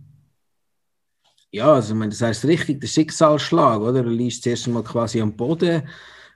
Ja, 1.55 1.74
also 1.74 1.93
ich 1.93 2.00
meine, 2.00 2.12
das 2.12 2.21
heißt 2.21 2.45
richtig, 2.45 2.81
der 2.81 2.88
Schicksalsschlag, 2.88 3.79
oder? 3.79 4.03
Du 4.03 4.09
liegst 4.09 4.43
zuerst 4.43 4.67
einmal 4.67 4.83
quasi 4.83 5.21
am 5.21 5.33
Boden 5.33 5.88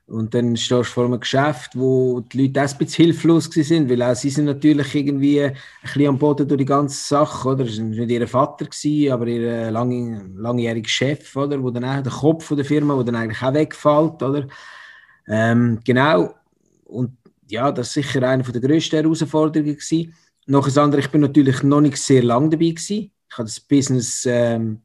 und 0.08 0.34
dann 0.34 0.56
stehst 0.56 0.72
du 0.72 0.84
vor 0.84 1.06
einem 1.06 1.20
Geschäft, 1.20 1.72
wo 1.76 2.22
die 2.22 2.48
Leute 2.48 2.64
auch 2.64 2.72
ein 2.72 2.78
bisschen 2.78 3.06
hilflos 3.06 3.50
sind, 3.52 3.90
weil 3.90 4.02
auch 4.02 4.16
sie 4.16 4.30
sind 4.30 4.46
natürlich 4.46 4.96
irgendwie 4.96 5.42
ein 5.44 5.58
bisschen 5.84 6.08
am 6.08 6.18
Boden 6.18 6.48
durch 6.48 6.60
die 6.60 6.66
ganze 6.66 7.06
Sache, 7.06 7.50
oder? 7.50 7.66
Das 7.66 7.78
war 7.78 7.86
nicht 7.86 8.10
ihr 8.10 8.28
Vater, 8.30 8.66
gewesen, 8.66 9.12
aber 9.12 9.28
ihr 9.28 9.72
lang, 9.72 10.38
langjähriger 10.38 10.88
Chef, 10.88 11.36
oder? 11.36 11.62
Wo 11.62 11.70
dann 11.70 11.84
auch 11.84 12.02
der 12.02 12.14
Kopf 12.14 12.56
der 12.56 12.64
Firma, 12.66 12.96
wo 12.96 13.04
dann 13.04 13.16
eigentlich 13.16 13.42
auch 13.42 13.54
wegfällt, 13.54 14.24
oder? 14.24 14.48
Ähm, 15.28 15.82
genau. 15.84 16.34
Und 16.86 17.18
ja, 17.50 17.72
das 17.74 17.94
war 17.96 18.04
sicher 18.04 18.24
eine 18.24 18.44
der 18.44 18.62
grössten 18.62 18.96
Herausforderungen 18.96 19.76
gewesen. 19.76 20.16
Noch 20.48 20.66
ein 20.66 20.78
anderes, 20.78 21.06
ich 21.06 21.12
bin 21.12 21.22
natürlich 21.22 21.62
noch 21.64 21.82
nicht 21.82 21.98
sehr 21.98 22.24
lange 22.24 22.50
dabei 22.52 22.70
gewesen. 22.70 23.12
Ich 23.30 23.38
habe 23.38 23.44
das 23.44 23.60
Business 23.60 24.26
ähm, 24.26 24.82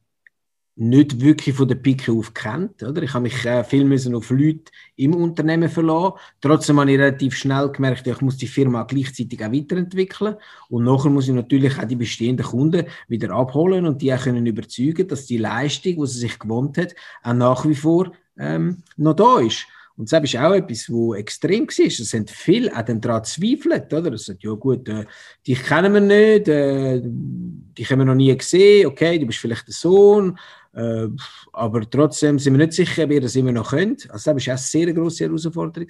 nicht 0.76 1.20
wirklich 1.20 1.54
von 1.54 1.68
der 1.68 1.76
Pike 1.76 2.10
auf 2.10 2.34
kennt. 2.34 2.82
Oder? 2.82 3.02
Ich 3.02 3.14
habe 3.14 3.22
mich 3.22 3.44
äh, 3.44 3.62
viel 3.62 3.84
müssen 3.84 4.14
auf 4.14 4.30
Leute 4.30 4.72
im 4.96 5.14
Unternehmen 5.14 5.68
verlassen. 5.68 6.14
Trotzdem 6.40 6.80
habe 6.80 6.90
ich 6.90 6.98
relativ 6.98 7.36
schnell 7.36 7.68
gemerkt, 7.68 8.06
ich 8.06 8.20
muss 8.20 8.36
die 8.36 8.48
Firma 8.48 8.82
gleichzeitig 8.82 9.44
auch 9.44 9.52
weiterentwickeln. 9.52 10.36
Und 10.68 10.84
nachher 10.84 11.10
muss 11.10 11.28
ich 11.28 11.34
natürlich 11.34 11.78
auch 11.78 11.84
die 11.84 11.96
bestehenden 11.96 12.46
Kunden 12.46 12.86
wieder 13.08 13.30
abholen 13.30 13.86
und 13.86 14.02
die 14.02 14.12
auch 14.12 14.22
können 14.22 14.46
überzeugen, 14.46 15.06
dass 15.06 15.26
die 15.26 15.38
Leistung, 15.38 15.96
die 15.96 16.06
sie 16.06 16.18
sich 16.18 16.38
gewohnt 16.38 16.76
hat, 16.76 16.94
auch 17.22 17.34
nach 17.34 17.66
wie 17.66 17.76
vor 17.76 18.10
ähm, 18.36 18.82
noch 18.96 19.14
da 19.14 19.38
ist. 19.38 19.66
Und 19.96 20.10
das 20.10 20.24
ist 20.24 20.36
auch 20.36 20.52
etwas, 20.52 20.90
was 20.90 21.18
extrem 21.18 21.68
war. 21.68 21.86
Es 21.86 21.96
sind 21.98 22.28
viele 22.28 22.76
auch 22.76 22.82
daran 22.82 23.22
zweifelt, 23.22 23.92
oder? 23.92 24.18
Sagt, 24.18 24.42
ja 24.42 24.52
gut, 24.54 24.88
äh, 24.88 25.04
dich 25.46 25.62
kennen 25.62 25.94
wir 25.94 26.00
nicht, 26.00 26.48
äh, 26.48 27.00
dich 27.00 27.90
haben 27.92 28.00
wir 28.00 28.06
noch 28.06 28.16
nie 28.16 28.36
gesehen, 28.36 28.86
okay, 28.86 29.20
du 29.20 29.26
bist 29.26 29.38
vielleicht 29.38 29.68
der 29.68 29.74
Sohn, 29.74 30.36
äh, 30.74 31.08
aber 31.52 31.88
trotzdem 31.88 32.38
sind 32.38 32.54
wir 32.54 32.66
nicht 32.66 32.74
sicher, 32.74 33.04
ob 33.04 33.10
ihr 33.10 33.20
das 33.20 33.36
immer 33.36 33.52
noch 33.52 33.70
könnt. 33.70 34.10
Also 34.10 34.32
das 34.32 34.46
war 34.46 34.54
auch 34.54 34.58
eine 34.58 34.58
sehr 34.58 34.92
grosse 34.92 35.24
Herausforderung. 35.24 35.88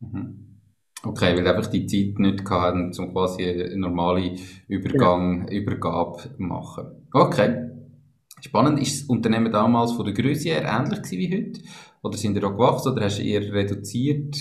Mhm. 0.00 0.54
Okay, 1.02 1.36
weil 1.36 1.46
einfach 1.46 1.70
die 1.70 1.86
Zeit 1.86 2.18
nicht 2.18 2.48
hatten, 2.48 2.92
um 2.98 3.12
quasi 3.12 3.44
eine 3.44 3.76
normale 3.76 4.36
Übergang, 4.68 5.46
genau. 5.46 5.52
Übergabe 5.52 6.18
zu 6.22 6.28
machen. 6.38 6.86
Okay. 7.12 7.70
Spannend. 8.40 8.80
Ist 8.80 9.02
das 9.02 9.08
Unternehmen 9.08 9.52
damals 9.52 9.92
von 9.92 10.04
der 10.04 10.14
Größe 10.14 10.50
her 10.50 10.64
ähnlich 10.64 11.10
wie 11.10 11.32
heute? 11.32 11.60
Oder 12.02 12.18
sind 12.18 12.36
ihr 12.36 12.44
auch 12.44 12.52
gewachsen 12.52 12.92
oder 12.92 13.04
hast 13.04 13.18
du 13.18 13.22
eher 13.22 13.52
reduziert? 13.52 14.36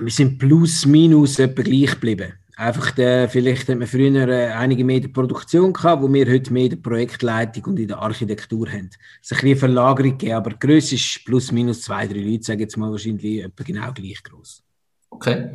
Wir 0.00 0.10
sind 0.10 0.38
plus 0.38 0.86
minus 0.86 1.38
etwa 1.38 1.62
gleich 1.62 1.92
geblieben. 1.92 2.32
Einfach, 2.56 2.92
der, 2.92 3.28
vielleicht 3.28 3.68
hat 3.68 3.78
man 3.78 3.88
früher 3.88 4.28
äh, 4.28 4.52
einige 4.52 4.84
mehr 4.84 4.96
in 4.96 5.02
der 5.02 5.08
Produktion 5.08 5.72
gehabt, 5.72 6.02
wo 6.02 6.12
wir 6.12 6.30
heute 6.30 6.52
mehr 6.52 6.64
in 6.64 6.70
der 6.70 6.76
Projektleitung 6.76 7.64
und 7.64 7.78
in 7.80 7.88
der 7.88 7.98
Architektur 7.98 8.68
haben. 8.68 8.90
Es 9.20 9.30
ist 9.30 9.38
ein 9.38 9.40
bisschen 9.40 9.58
Verlagerung 9.58 10.12
gegeben, 10.12 10.34
aber 10.34 10.50
die 10.50 10.58
Größe 10.60 10.94
ist 10.94 11.22
plus 11.24 11.50
minus 11.50 11.82
zwei, 11.82 12.06
drei 12.06 12.20
Leute, 12.20 12.44
sagen 12.44 12.60
jetzt 12.60 12.76
mal 12.76 12.90
wahrscheinlich 12.90 13.42
etwa 13.42 13.64
genau 13.64 13.92
gleich 13.92 14.22
groß. 14.22 14.62
Okay. 15.10 15.50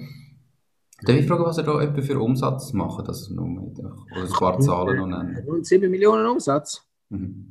Darf 1.02 1.16
ich 1.16 1.26
fragen, 1.26 1.46
was 1.46 1.58
ihr 1.58 1.64
da 1.64 1.82
etwa 1.82 2.02
für 2.02 2.20
Umsatz 2.20 2.74
macht? 2.74 3.08
Das 3.08 3.30
nur 3.30 3.48
mit, 3.48 3.80
oder 3.80 3.96
ein 4.22 4.30
paar 4.30 4.60
Zahlen 4.60 4.98
noch 4.98 5.08
nennen. 5.08 5.42
Rund 5.48 5.66
7 5.66 5.90
Millionen 5.90 6.26
Umsatz. 6.26 6.84
Mhm. 7.08 7.46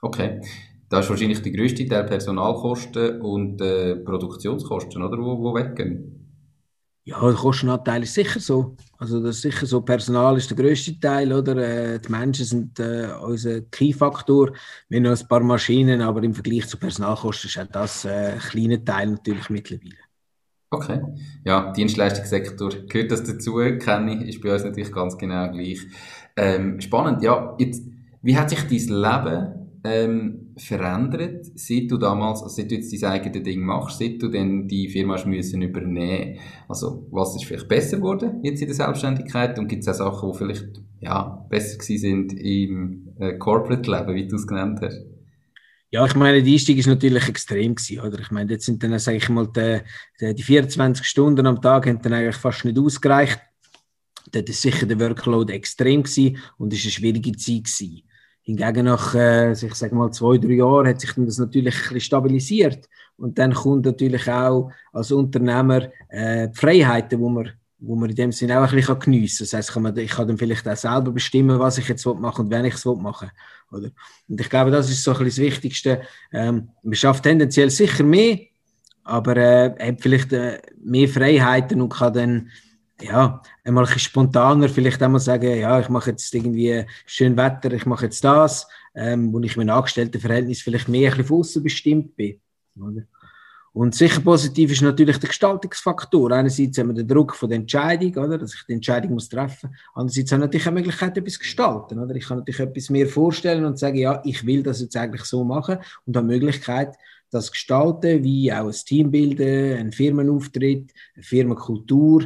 Okay. 0.00 0.40
Da 0.88 1.00
ist 1.00 1.10
wahrscheinlich 1.10 1.42
der 1.42 1.52
grösste 1.52 1.86
Teil 1.86 2.04
Personalkosten 2.04 3.20
und 3.20 3.60
äh, 3.60 3.96
Produktionskosten, 3.96 5.02
oder? 5.02 5.18
Wo, 5.18 5.38
wo 5.38 5.54
weggehen. 5.54 6.17
Ja, 7.08 7.20
der 7.22 7.32
Kostenanteil 7.32 8.02
ist 8.02 8.12
sicher 8.12 8.38
so. 8.38 8.76
Also 8.98 9.22
das 9.22 9.36
ist 9.36 9.42
sicher 9.42 9.64
so. 9.64 9.80
Personal 9.80 10.36
ist 10.36 10.50
der 10.50 10.58
grösste 10.58 11.00
Teil, 11.00 11.32
oder? 11.32 11.56
Äh, 11.56 12.00
die 12.00 12.12
Menschen 12.12 12.44
sind 12.44 12.78
äh, 12.80 13.08
unser 13.22 13.62
Key-Faktor. 13.62 14.52
Wir 14.90 14.98
haben 14.98 15.04
noch 15.04 15.18
ein 15.18 15.26
paar 15.26 15.40
Maschinen, 15.40 16.02
aber 16.02 16.22
im 16.22 16.34
Vergleich 16.34 16.68
zu 16.68 16.76
Personalkosten 16.76 17.48
ist 17.48 17.58
auch 17.58 17.72
das 17.72 18.04
äh, 18.04 18.32
ein 18.34 18.38
kleiner 18.38 18.84
Teil 18.84 19.12
natürlich 19.12 19.48
mittlerweile. 19.48 19.96
Okay. 20.68 21.00
Ja, 21.46 21.72
Dienstleistungssektor 21.72 22.68
gehört 22.86 23.10
das 23.10 23.24
dazu, 23.24 23.54
kenne 23.54 24.22
ich, 24.22 24.28
ist 24.28 24.42
bei 24.42 24.52
uns 24.52 24.64
natürlich 24.64 24.92
ganz 24.92 25.16
genau 25.16 25.50
gleich. 25.50 25.80
Ähm, 26.36 26.78
spannend, 26.78 27.22
ja. 27.22 27.56
Jetzt, 27.58 27.84
wie 28.20 28.36
hat 28.36 28.50
sich 28.50 28.60
dein 28.64 28.96
Leben 29.00 29.80
ähm, 29.82 30.47
verändert, 30.58 31.46
seit 31.54 31.90
du 31.90 31.96
damals, 31.96 32.42
also 32.42 32.54
seit 32.54 32.70
du 32.70 32.74
jetzt 32.74 32.92
dein 32.92 33.10
eigenes 33.10 33.42
Ding 33.42 33.60
machst, 33.60 33.98
seit 33.98 34.20
du 34.20 34.28
dann 34.28 34.66
die 34.66 34.88
Firma 34.88 35.14
hast 35.14 35.26
müssen 35.26 35.62
übernehmen 35.62 36.38
Also, 36.68 37.06
was 37.10 37.36
ist 37.36 37.44
vielleicht 37.44 37.68
besser 37.68 37.96
geworden 37.98 38.40
jetzt 38.42 38.60
in 38.60 38.66
der 38.66 38.76
Selbstständigkeit 38.76 39.58
und 39.58 39.68
gibt 39.68 39.86
es 39.86 39.88
auch 39.88 40.12
Sachen, 40.12 40.32
die 40.32 40.38
vielleicht 40.38 40.82
ja, 41.00 41.46
besser 41.48 41.78
gewesen 41.78 41.98
sind 41.98 42.32
im 42.32 43.14
äh, 43.18 43.38
Corporate-Leben, 43.38 44.14
wie 44.14 44.26
du 44.26 44.36
es 44.36 44.46
genannt 44.46 44.80
hast? 44.82 45.00
Ja, 45.90 46.04
ich 46.04 46.14
meine, 46.14 46.42
die 46.42 46.52
Einstieg 46.52 46.76
ist 46.76 46.86
natürlich 46.86 47.28
extrem 47.28 47.74
gewesen, 47.74 48.00
oder? 48.00 48.18
Ich 48.20 48.30
meine, 48.30 48.50
jetzt 48.52 48.66
sind 48.66 48.82
dann, 48.82 48.98
sage 48.98 49.16
ich 49.16 49.28
mal, 49.30 49.46
die, 49.46 49.80
die, 50.20 50.34
die 50.34 50.42
24 50.42 51.06
Stunden 51.06 51.46
am 51.46 51.62
Tag 51.62 51.86
haben 51.86 52.02
dann 52.02 52.12
eigentlich 52.12 52.36
fast 52.36 52.64
nicht 52.64 52.78
ausgereicht. 52.78 53.40
Dort 54.30 54.48
ist 54.50 54.60
sicher 54.60 54.84
der 54.84 55.00
Workload 55.00 55.50
extrem 55.50 56.02
gewesen 56.02 56.36
und 56.58 56.74
es 56.74 56.80
war 56.80 56.84
eine 56.84 56.92
schwierige 56.92 57.32
Zeit 57.32 57.64
gewesen. 57.64 58.02
Hingegen 58.48 58.86
nach, 58.86 59.14
äh, 59.14 59.52
ich 59.52 59.74
sage 59.74 59.94
mal, 59.94 60.10
zwei, 60.10 60.38
drei 60.38 60.54
Jahren 60.54 60.88
hat 60.88 61.02
sich 61.02 61.12
das 61.14 61.36
natürlich 61.36 61.74
ein 61.90 62.00
stabilisiert. 62.00 62.88
Und 63.18 63.38
dann 63.38 63.52
kommt 63.52 63.84
natürlich 63.84 64.26
auch 64.30 64.70
als 64.90 65.12
Unternehmer 65.12 65.90
äh, 66.08 66.48
die 66.48 66.58
Freiheiten, 66.58 67.20
wo 67.20 67.28
man, 67.28 67.50
wo 67.78 67.94
man 67.94 68.08
in 68.08 68.16
dem 68.16 68.32
Sinne 68.32 68.58
auch 68.58 68.70
ein 68.70 68.74
bisschen 68.74 68.98
geniessen 69.00 69.46
kann. 69.46 69.84
Das 69.84 69.94
heisst, 69.94 69.98
ich 69.98 70.10
kann 70.10 70.28
dann 70.28 70.38
vielleicht 70.38 70.66
auch 70.66 70.76
selber 70.76 71.12
bestimmen, 71.12 71.58
was 71.58 71.76
ich 71.76 71.88
jetzt 71.88 72.06
machen 72.06 72.46
und 72.46 72.50
wenn 72.50 72.64
ich 72.64 72.72
es 72.72 72.86
machen 72.86 73.30
oder? 73.70 73.90
Und 74.28 74.40
ich 74.40 74.48
glaube, 74.48 74.70
das 74.70 74.88
ist 74.88 75.04
so 75.04 75.12
ein 75.12 75.24
bisschen 75.24 75.44
das 75.44 75.52
Wichtigste. 75.52 76.00
Ähm, 76.32 76.70
man 76.82 76.94
schafft 76.94 77.24
tendenziell 77.24 77.68
sicher 77.68 78.02
mehr, 78.02 78.38
aber 79.04 79.36
äh, 79.36 79.88
hat 79.88 80.00
vielleicht 80.00 80.32
äh, 80.32 80.58
mehr 80.82 81.08
Freiheiten 81.08 81.82
und 81.82 81.90
kann 81.90 82.14
dann 82.14 82.50
ja, 83.00 83.42
einmal 83.64 83.84
ein 83.84 83.86
bisschen 83.86 84.00
spontaner 84.00 84.68
vielleicht 84.68 85.02
einmal 85.02 85.20
sagen, 85.20 85.58
ja, 85.58 85.78
ich 85.80 85.88
mache 85.88 86.10
jetzt 86.10 86.34
irgendwie 86.34 86.84
schön 87.06 87.36
Wetter, 87.36 87.72
ich 87.72 87.86
mache 87.86 88.06
jetzt 88.06 88.24
das, 88.24 88.68
ähm, 88.94 89.32
wo 89.32 89.40
ich 89.40 89.56
mein 89.56 89.70
Angestelltenverhältnis 89.70 90.62
vielleicht 90.62 90.88
mehr 90.88 91.12
ein 91.12 91.18
bisschen 91.18 91.36
außen 91.36 91.62
bestimmt 91.62 92.16
bin. 92.16 92.40
Oder? 92.80 93.02
Und 93.72 93.94
sicher 93.94 94.20
positiv 94.20 94.72
ist 94.72 94.82
natürlich 94.82 95.18
der 95.18 95.28
Gestaltungsfaktor. 95.28 96.32
Einerseits 96.32 96.78
haben 96.78 96.88
wir 96.88 96.94
den 96.94 97.06
Druck 97.06 97.36
von 97.36 97.48
der 97.48 97.58
Entscheidung, 97.58 98.16
oder, 98.16 98.38
dass 98.38 98.54
ich 98.54 98.64
die 98.66 98.72
Entscheidung 98.72 99.12
muss 99.12 99.28
treffen 99.28 99.70
muss. 99.70 99.78
Andererseits 99.94 100.32
habe 100.32 100.40
ich 100.40 100.46
natürlich 100.46 100.66
eine 100.66 100.74
Möglichkeit, 100.74 101.16
etwas 101.16 101.32
zu 101.34 101.38
gestalten. 101.38 101.98
Oder? 102.00 102.14
Ich 102.16 102.26
kann 102.26 102.38
natürlich 102.38 102.60
etwas 102.60 102.90
mir 102.90 103.06
vorstellen 103.08 103.64
und 103.64 103.78
sagen, 103.78 103.98
ja, 103.98 104.20
ich 104.24 104.44
will 104.44 104.62
das 104.64 104.80
jetzt 104.80 104.96
eigentlich 104.96 105.24
so 105.24 105.44
machen 105.44 105.78
und 106.06 106.16
habe 106.16 106.26
die 106.26 106.34
Möglichkeit, 106.34 106.96
das 107.30 107.52
gestalten, 107.52 108.24
wie 108.24 108.52
auch 108.52 108.66
ein 108.66 108.72
Team 108.72 109.10
bilden, 109.10 109.78
ein 109.78 109.92
Firmenauftritt, 109.92 110.92
eine 111.14 111.22
Firmenkultur. 111.22 112.24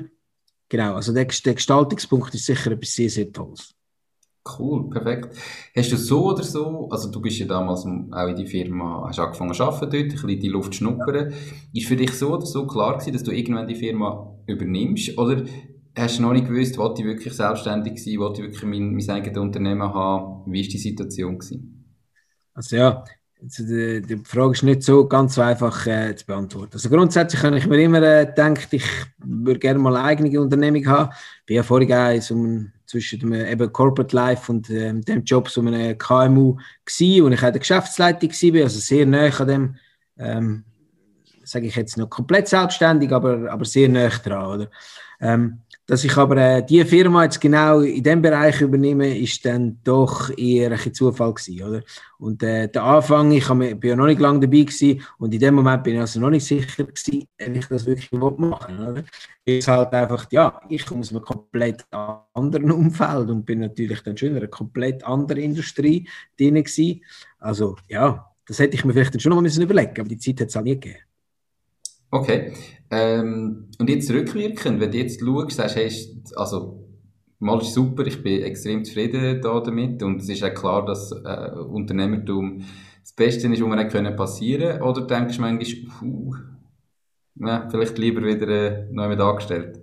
Genau, 0.73 0.95
also 0.95 1.13
der, 1.13 1.27
der 1.27 1.53
Gestaltungspunkt 1.53 2.35
ist 2.35 2.47
sicher 2.47 2.71
etwas 2.73 2.95
sehr, 2.95 3.11
sehr 3.11 3.31
Tolles. 3.31 3.75
Cool, 4.59 4.89
perfekt. 4.89 5.37
Hast 5.77 5.93
du 5.93 5.99
so 5.99 6.31
oder 6.31 6.43
so, 6.43 6.89
also 6.91 7.11
du 7.11 7.21
bist 7.21 7.39
ja 7.41 7.47
damals 7.47 7.85
auch 7.85 8.29
in 8.29 8.37
die 8.37 8.47
Firma, 8.47 9.05
hast 9.07 9.19
angefangen 9.19 9.53
zu 9.53 9.65
arbeiten 9.65 9.91
dort, 9.91 9.95
ein 9.95 10.09
bisschen 10.09 10.41
die 10.41 10.49
Luft 10.49 10.75
schnuppern. 10.75 11.35
Ist 11.75 11.89
für 11.89 11.97
dich 11.97 12.13
so 12.13 12.33
oder 12.33 12.47
so 12.47 12.67
klar 12.67 12.95
gewesen, 12.95 13.13
dass 13.13 13.23
du 13.23 13.33
irgendwann 13.33 13.69
die 13.69 13.75
Firma 13.75 14.35
übernimmst? 14.47 15.19
Oder 15.19 15.45
hast 15.95 16.19
du 16.19 16.23
noch 16.23 16.33
nicht 16.33 16.49
gewusst, 16.49 16.79
wollte 16.79 17.03
ich 17.03 17.07
wirklich 17.07 17.35
selbstständig 17.35 18.03
sein, 18.03 18.19
wollte 18.19 18.41
ich 18.41 18.49
wirklich 18.49 18.63
mein, 18.63 18.95
mein 18.95 19.11
eigenes 19.11 19.39
Unternehmen 19.39 19.93
haben? 19.93 20.51
Wie 20.51 20.63
war 20.63 20.69
die 20.71 20.79
Situation 20.79 21.39
gewesen? 21.39 21.99
Also 22.55 22.77
ja, 22.77 23.05
die, 23.43 24.03
die, 24.03 24.17
Frage 24.25 24.53
ist 24.53 24.63
nicht 24.63 24.83
so 24.83 25.07
ganz 25.07 25.39
einfach 25.39 25.87
äh, 25.87 26.15
zu 26.15 26.25
beantworten. 26.27 26.75
Also 26.75 26.89
grundsätzlich 26.89 27.43
habe 27.43 27.59
ich 27.59 27.67
mir 27.67 27.83
immer 27.83 28.03
äh, 28.03 28.27
gedacht, 28.27 28.69
ich 28.71 28.85
würde 29.19 29.59
gerne 29.59 29.81
mal 29.81 29.97
eine 29.97 30.05
eigene 30.05 30.41
Unternehmung 30.41 30.87
haben. 30.87 31.11
Ich 31.47 31.51
war 31.51 31.57
ja 31.57 31.63
vorher 31.63 32.07
ein, 32.07 32.73
zwischen 32.87 33.21
dem 33.21 33.33
eben 33.33 33.73
Corporate 33.73 34.15
Life 34.15 34.51
und 34.51 34.71
äh, 34.71 34.93
dem 34.93 35.25
Job 35.25 35.49
so 35.49 35.61
einem 35.61 35.99
KMU 35.99 36.57
gewesen, 36.85 37.25
und 37.25 37.33
ich 37.33 37.43
auch 37.43 37.51
der 37.51 37.59
Geschäftsleitung 37.59 38.31
war, 38.31 38.63
also 38.63 38.79
sehr 38.79 39.07
nah 39.07 39.27
an 39.27 39.49
dem, 39.49 39.77
ähm, 40.19 40.65
sage 41.43 41.67
ich 41.67 41.75
jetzt 41.75 41.97
noch 41.97 42.09
komplett 42.09 42.47
selbstständig, 42.47 43.11
aber, 43.11 43.51
aber 43.51 43.65
sehr 43.65 43.89
nah 43.89 44.09
dran. 44.09 44.47
Oder? 44.47 44.71
Ähm, 45.21 45.59
dass 45.87 46.05
ich 46.05 46.17
aber 46.17 46.37
äh, 46.37 46.65
die 46.65 46.85
Firma 46.85 47.25
jetzt 47.25 47.41
genau 47.41 47.81
in 47.81 48.03
dem 48.03 48.23
Bereich 48.23 48.61
übernehme, 48.61 49.19
ist 49.19 49.45
dann 49.45 49.79
doch 49.83 50.31
eher 50.37 50.73
ein 50.73 50.95
Zufall 50.95 51.35
gewesen, 51.35 51.63
oder? 51.63 51.83
Und 52.19 52.43
äh, 52.43 52.69
der 52.69 52.85
Anfang, 52.85 53.33
ich 53.33 53.49
bin 53.49 53.79
ja 53.83 53.97
noch 53.97 54.07
nicht 54.07 54.21
lange 54.21 54.41
dabei 54.41 54.61
gewesen 54.61 55.03
und 55.19 55.35
in 55.35 55.41
dem 55.41 55.55
Moment 55.55 55.83
bin 55.83 55.95
ich 55.95 56.01
also 56.01 56.21
noch 56.21 56.31
nicht 56.31 56.45
sicher 56.45 56.85
gewesen, 56.85 57.27
ob 57.41 57.57
ich 57.57 57.67
das 57.67 57.85
wirklich 57.85 58.13
machen 58.13 58.79
will, 58.79 58.89
oder? 58.89 59.05
Ist 59.45 59.67
halt 59.67 59.93
einfach, 59.93 60.27
ja, 60.31 60.61
ich 60.69 60.87
komme 60.87 61.01
aus 61.01 61.11
einem 61.11 61.23
komplett 61.23 61.85
anderen 61.91 62.71
Umfeld 62.71 63.29
und 63.29 63.45
bin 63.45 63.59
natürlich 63.59 64.01
dann 64.03 64.17
schon 64.17 64.31
in 64.31 64.37
einer 64.37 64.47
komplett 64.47 65.05
anderen 65.05 65.43
Industrie 65.43 66.09
drin 66.39 66.55
gewesen. 66.55 67.03
Also, 67.41 67.77
ja, 67.89 68.31
das 68.47 68.61
hätte 68.61 68.77
ich 68.77 68.85
mir 68.85 68.93
vielleicht 68.93 69.15
dann 69.15 69.21
schon 69.21 69.31
noch 69.31 69.37
mal 69.37 69.43
müssen 69.43 69.63
überlegen, 69.63 69.99
aber 69.99 70.09
die 70.09 70.19
Zeit 70.19 70.41
hat 70.41 70.49
es 70.49 70.55
halt 70.55 70.67
nie 70.67 70.79
gegeben. 70.79 71.01
Okay. 72.11 72.53
Ähm, 72.93 73.71
und 73.79 73.89
jetzt 73.89 74.11
rückwirkend, 74.11 74.79
wenn 74.79 74.91
du 74.91 74.99
jetzt 74.99 75.21
schaust, 75.21 75.57
sagst, 75.57 75.77
hey, 75.77 75.91
also, 76.37 76.87
mal 77.39 77.59
ist 77.63 77.73
super, 77.73 78.07
ich 78.07 78.23
bin 78.23 78.43
extrem 78.43 78.85
zufrieden 78.85 79.41
da 79.41 79.61
damit 79.61 80.03
und 80.03 80.21
es 80.21 80.29
ist 80.29 80.45
auch 80.45 80.53
klar, 80.53 80.85
dass 80.85 81.11
äh, 81.11 81.59
Unternehmertum 81.59 82.63
das 83.01 83.15
Beste 83.15 83.49
ist, 83.49 83.63
was 83.63 83.69
mir 83.69 83.89
können 83.89 84.15
passieren 84.15 84.83
Oder 84.83 85.07
denkst 85.07 85.37
du 85.37 85.41
manchmal, 85.41 85.99
puh, 85.99 86.35
na, 87.35 87.67
vielleicht 87.71 87.97
lieber 87.97 88.23
wieder 88.23 88.49
äh, 88.49 88.87
neu 88.93 89.09
mit 89.09 89.21
angestellt? 89.21 89.81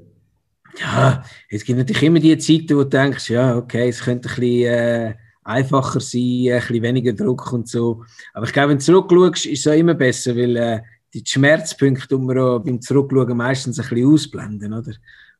Ja, 0.79 1.23
es 1.49 1.65
gibt 1.65 1.79
natürlich 1.79 2.03
immer 2.03 2.19
die 2.19 2.37
Zeiten, 2.37 2.77
wo 2.77 2.83
du 2.83 2.89
denkst, 2.89 3.31
ja, 3.31 3.57
okay, 3.57 3.89
es 3.89 4.03
könnte 4.03 4.29
ein 4.29 4.35
bisschen 4.35 4.71
äh, 4.71 5.15
einfacher 5.43 5.99
sein, 5.99 6.21
ein 6.21 6.59
bisschen 6.59 6.83
weniger 6.83 7.13
Druck 7.13 7.51
und 7.51 7.67
so. 7.67 8.03
Aber 8.35 8.45
ich 8.45 8.53
glaube, 8.53 8.69
wenn 8.69 8.77
du 8.77 8.83
zurückschaust, 8.83 9.47
ist 9.47 9.65
es 9.65 9.67
auch 9.67 9.75
immer 9.75 9.95
besser, 9.95 10.35
weil 10.35 10.55
äh, 10.55 10.81
die 11.13 11.23
Schmerzpunkte 11.25 12.07
tun 12.07 12.27
wir 12.27 12.43
auch 12.43 12.59
beim 12.59 12.81
Zurückschauen 12.81 13.37
meistens 13.37 13.79
ein 13.79 13.89
bisschen 13.89 14.13
ausblenden, 14.13 14.73
oder? 14.73 14.93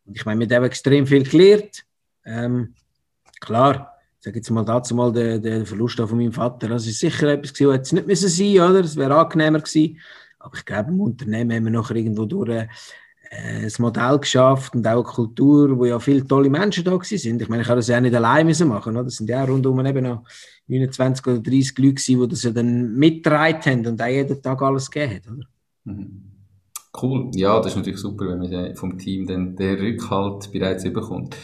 Und 0.05 0.15
ich 0.15 0.25
meine, 0.25 0.47
wir 0.47 0.55
haben 0.55 0.63
extrem 0.65 1.05
viel 1.05 1.23
gelernt. 1.23 1.85
Ähm, 2.25 2.73
klar, 3.39 3.93
ich 4.17 4.23
sage 4.25 4.37
jetzt 4.37 4.49
mal 4.49 4.65
dazu 4.65 4.95
mal 4.95 5.13
den, 5.13 5.41
den 5.41 5.65
Verlust 5.65 5.99
von 5.99 6.17
meinem 6.17 6.33
Vater. 6.33 6.67
Das 6.67 6.87
ist 6.87 6.99
sicher 6.99 7.27
etwas 7.27 7.53
gewesen, 7.53 7.79
was 7.79 7.91
nicht 7.91 8.07
müssen 8.07 8.29
sein, 8.29 8.69
oder? 8.69 8.79
Es 8.79 8.95
wäre 8.95 9.15
angenehmer 9.15 9.59
gewesen. 9.59 9.99
Aber 10.39 10.57
ich 10.57 10.65
glaube, 10.65 10.91
im 10.91 10.99
Unternehmen 11.01 11.55
haben 11.55 11.65
wir 11.65 11.71
noch 11.71 11.91
irgendwo 11.91 12.25
durch 12.25 12.49
äh, 12.49 12.67
ein 13.29 13.71
Modell 13.77 14.17
geschafft 14.19 14.73
und 14.73 14.87
auch 14.87 14.91
eine 14.93 15.03
Kultur, 15.03 15.77
wo 15.77 15.85
ja 15.85 15.99
viele 15.99 16.25
tolle 16.25 16.49
Menschen 16.49 16.83
da 16.83 16.97
sind. 17.01 17.41
Ich 17.41 17.49
meine, 17.49 17.61
ich 17.61 17.69
habe 17.69 17.79
das 17.79 17.87
ja 17.87 18.01
nicht 18.01 18.15
allein 18.15 18.47
müssen 18.47 18.67
machen. 18.67 18.95
Das 18.95 19.15
sind 19.15 19.29
ja 19.29 19.43
rundum 19.43 19.85
eben 19.85 20.03
noch 20.03 20.23
29 20.67 21.27
oder 21.27 21.39
30 21.39 21.77
Leute, 21.77 22.01
die 22.03 22.27
das 22.27 22.43
ja 22.43 22.51
dann 22.51 22.95
mitgetragen 22.95 23.61
haben 23.65 23.87
und 23.87 24.01
auch 24.01 24.07
jeden 24.07 24.41
Tag 24.41 24.61
alles 24.61 24.89
gegeben 24.89 25.21
haben. 25.25 25.45
Mhm. 25.89 26.29
Cool. 27.01 27.31
Ja, 27.35 27.57
das 27.59 27.73
ist 27.73 27.77
natürlich 27.77 27.99
super, 27.99 28.25
wenn 28.27 28.39
man 28.39 28.75
vom 28.75 28.97
Team 28.97 29.27
dann 29.27 29.55
den 29.55 29.79
Rückhalt 29.79 30.51
bereits 30.51 30.85
überkommt. 30.85 31.35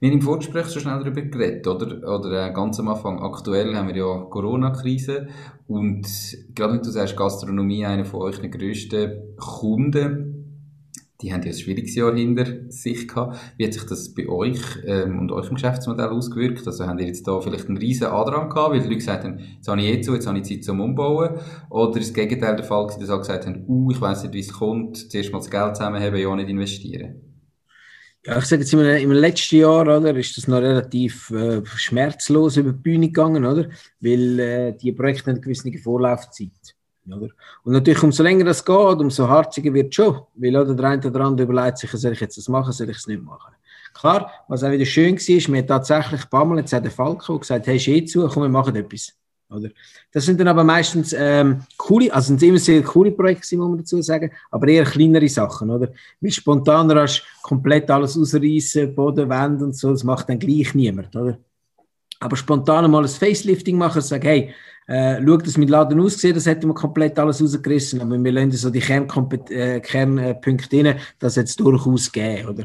Wir 0.00 0.10
haben 0.10 0.18
im 0.18 0.22
Vorgespräch 0.22 0.66
so 0.66 0.80
schnell 0.80 0.98
darüber 0.98 1.22
geredet, 1.22 1.66
oder? 1.66 2.18
Oder 2.18 2.48
äh, 2.48 2.52
ganz 2.52 2.78
am 2.78 2.88
Anfang. 2.88 3.22
Aktuell 3.22 3.74
haben 3.74 3.88
wir 3.88 3.96
ja 3.96 4.24
Corona-Krise 4.30 5.28
und 5.66 6.06
gerade 6.54 6.74
wenn 6.74 6.82
du 6.82 6.90
sagst, 6.90 7.16
Gastronomie 7.16 7.86
einer 7.86 8.04
von 8.04 8.30
der 8.30 8.48
grössten 8.50 9.36
Kunden, 9.36 10.33
die 11.24 11.32
haben 11.32 11.42
ja 11.42 11.52
ein 11.52 11.58
schwieriges 11.58 11.94
Jahr 11.94 12.14
hinter 12.14 12.70
sich 12.70 13.08
gehabt. 13.08 13.38
Wie 13.56 13.64
hat 13.64 13.72
sich 13.72 13.84
das 13.84 14.12
bei 14.12 14.28
euch 14.28 14.60
ähm, 14.84 15.18
und 15.18 15.32
eurem 15.32 15.54
Geschäftsmodell 15.54 16.08
ausgewirkt? 16.08 16.66
Also 16.66 16.86
haben 16.86 16.98
ihr 16.98 17.06
jetzt 17.06 17.26
da 17.26 17.40
vielleicht 17.40 17.66
einen 17.66 17.78
riesen 17.78 18.08
Andrang 18.08 18.50
gehabt, 18.50 18.72
weil 18.72 18.80
die 18.80 18.88
Leute 18.88 18.98
gesagt 18.98 19.24
haben, 19.24 19.38
jetzt 19.56 19.66
habe 19.66 19.80
ich 19.80 19.86
eh 19.86 20.00
zu, 20.02 20.12
jetzt 20.12 20.26
habe 20.26 20.38
ich 20.38 20.44
Zeit 20.44 20.64
zum 20.64 20.80
Umbauen? 20.80 21.38
Oder 21.70 21.98
ist 21.98 22.08
das 22.08 22.14
Gegenteil 22.14 22.56
der 22.56 22.64
Fall, 22.64 22.86
dass 22.86 22.96
sie 22.96 23.06
gesagt 23.06 23.46
haben, 23.46 23.64
uh, 23.66 23.90
ich 23.90 24.00
weiss 24.02 24.22
nicht, 24.22 24.34
wie 24.34 24.40
es 24.40 24.52
kommt, 24.52 25.10
zuerst 25.10 25.32
mal 25.32 25.38
das 25.38 25.50
Geld 25.50 25.76
zusammenhaben, 25.76 26.20
ja 26.20 26.36
nicht 26.36 26.50
investieren? 26.50 27.22
Ja, 28.26 28.38
ich 28.38 28.44
sage 28.44 28.62
jetzt, 28.62 28.74
im, 28.74 29.12
letzten 29.12 29.56
Jahr 29.56 29.82
oder, 29.82 30.14
ist 30.16 30.36
das 30.36 30.46
noch 30.46 30.58
relativ 30.58 31.30
äh, 31.30 31.62
schmerzlos 31.64 32.58
über 32.58 32.72
die 32.72 32.80
Bühne 32.80 33.06
gegangen, 33.06 33.46
oder? 33.46 33.68
weil 34.00 34.38
äh, 34.38 34.76
die 34.76 34.92
Projekte 34.92 35.30
haben 35.30 35.36
eine 35.36 35.40
gewisse 35.40 35.70
Vorlaufzeit 35.78 36.74
oder? 37.06 37.28
Und 37.62 37.72
natürlich, 37.72 38.02
umso 38.02 38.22
länger 38.22 38.44
das 38.44 38.64
geht, 38.64 38.76
umso 38.76 39.28
harziger 39.28 39.72
wird 39.72 39.88
es 39.88 39.94
schon. 39.96 40.20
Weil 40.34 40.56
oder, 40.56 40.74
der 40.74 40.84
eine 40.86 41.06
oder 41.06 41.20
andere 41.20 41.48
überlegt 41.50 41.78
sich, 41.78 41.90
soll 41.90 42.12
ich 42.12 42.20
jetzt 42.20 42.38
das 42.38 42.48
machen, 42.48 42.72
soll 42.72 42.90
ich 42.90 42.96
es 42.96 43.06
nicht 43.06 43.22
machen. 43.22 43.54
Klar, 43.92 44.30
was 44.48 44.64
auch 44.64 44.70
wieder 44.70 44.84
schön 44.84 45.16
war, 45.16 45.52
wir 45.52 45.58
haben 45.60 45.66
tatsächlich 45.66 46.22
ein 46.24 46.30
paar 46.30 46.44
Mal 46.44 46.58
jetzt 46.58 46.72
der 46.72 46.90
Falco 46.90 47.38
gesagt, 47.38 47.66
hey, 47.66 47.76
ist 47.76 47.88
eh 47.88 48.04
zu, 48.04 48.26
komm, 48.28 48.42
wir 48.42 48.48
machen 48.48 48.74
etwas. 48.74 49.12
Oder? 49.50 49.70
Das 50.10 50.24
sind 50.24 50.40
dann 50.40 50.48
aber 50.48 50.64
meistens 50.64 51.14
ähm, 51.16 51.62
coole, 51.76 52.12
also 52.12 52.28
sind 52.28 52.42
immer 52.42 52.58
sehr 52.58 52.82
coole 52.82 53.12
Projekte, 53.12 53.56
muss 53.56 53.68
man 53.68 53.78
dazu 53.78 54.00
sagen, 54.02 54.32
aber 54.50 54.68
eher 54.68 54.84
kleinere 54.84 55.28
Sachen, 55.28 55.70
oder? 55.70 55.92
Weil 56.20 56.30
spontaner 56.30 57.02
hast 57.02 57.22
komplett 57.42 57.90
alles 57.90 58.16
ausreißen, 58.16 58.94
Boden, 58.94 59.28
Wände 59.28 59.64
und 59.64 59.76
so, 59.76 59.90
das 59.90 60.02
macht 60.02 60.28
dann 60.28 60.38
gleich 60.38 60.74
niemand, 60.74 61.14
oder? 61.14 61.38
Aber 62.20 62.36
spontan 62.36 62.90
mal 62.90 63.02
ein 63.02 63.08
Facelifting 63.08 63.76
machen 63.76 63.98
und 63.98 64.04
sagen, 64.04 64.26
hey, 64.26 64.54
äh, 64.86 65.20
schau, 65.24 65.36
dass 65.38 65.56
mein 65.56 65.68
Laden 65.68 66.00
aussieht, 66.00 66.36
das 66.36 66.46
hätten 66.46 66.68
wir 66.68 66.74
komplett 66.74 67.18
alles 67.18 67.42
rausgerissen, 67.42 68.00
aber 68.00 68.22
wir 68.22 68.32
lassen 68.32 68.52
so 68.52 68.70
die 68.70 68.80
Kernpunkte 68.80 69.54
äh, 69.54 69.82
rein, 69.92 70.98
das 71.18 71.36
jetzt 71.36 71.58
durchaus 71.58 72.12
geben, 72.12 72.48
oder? 72.48 72.64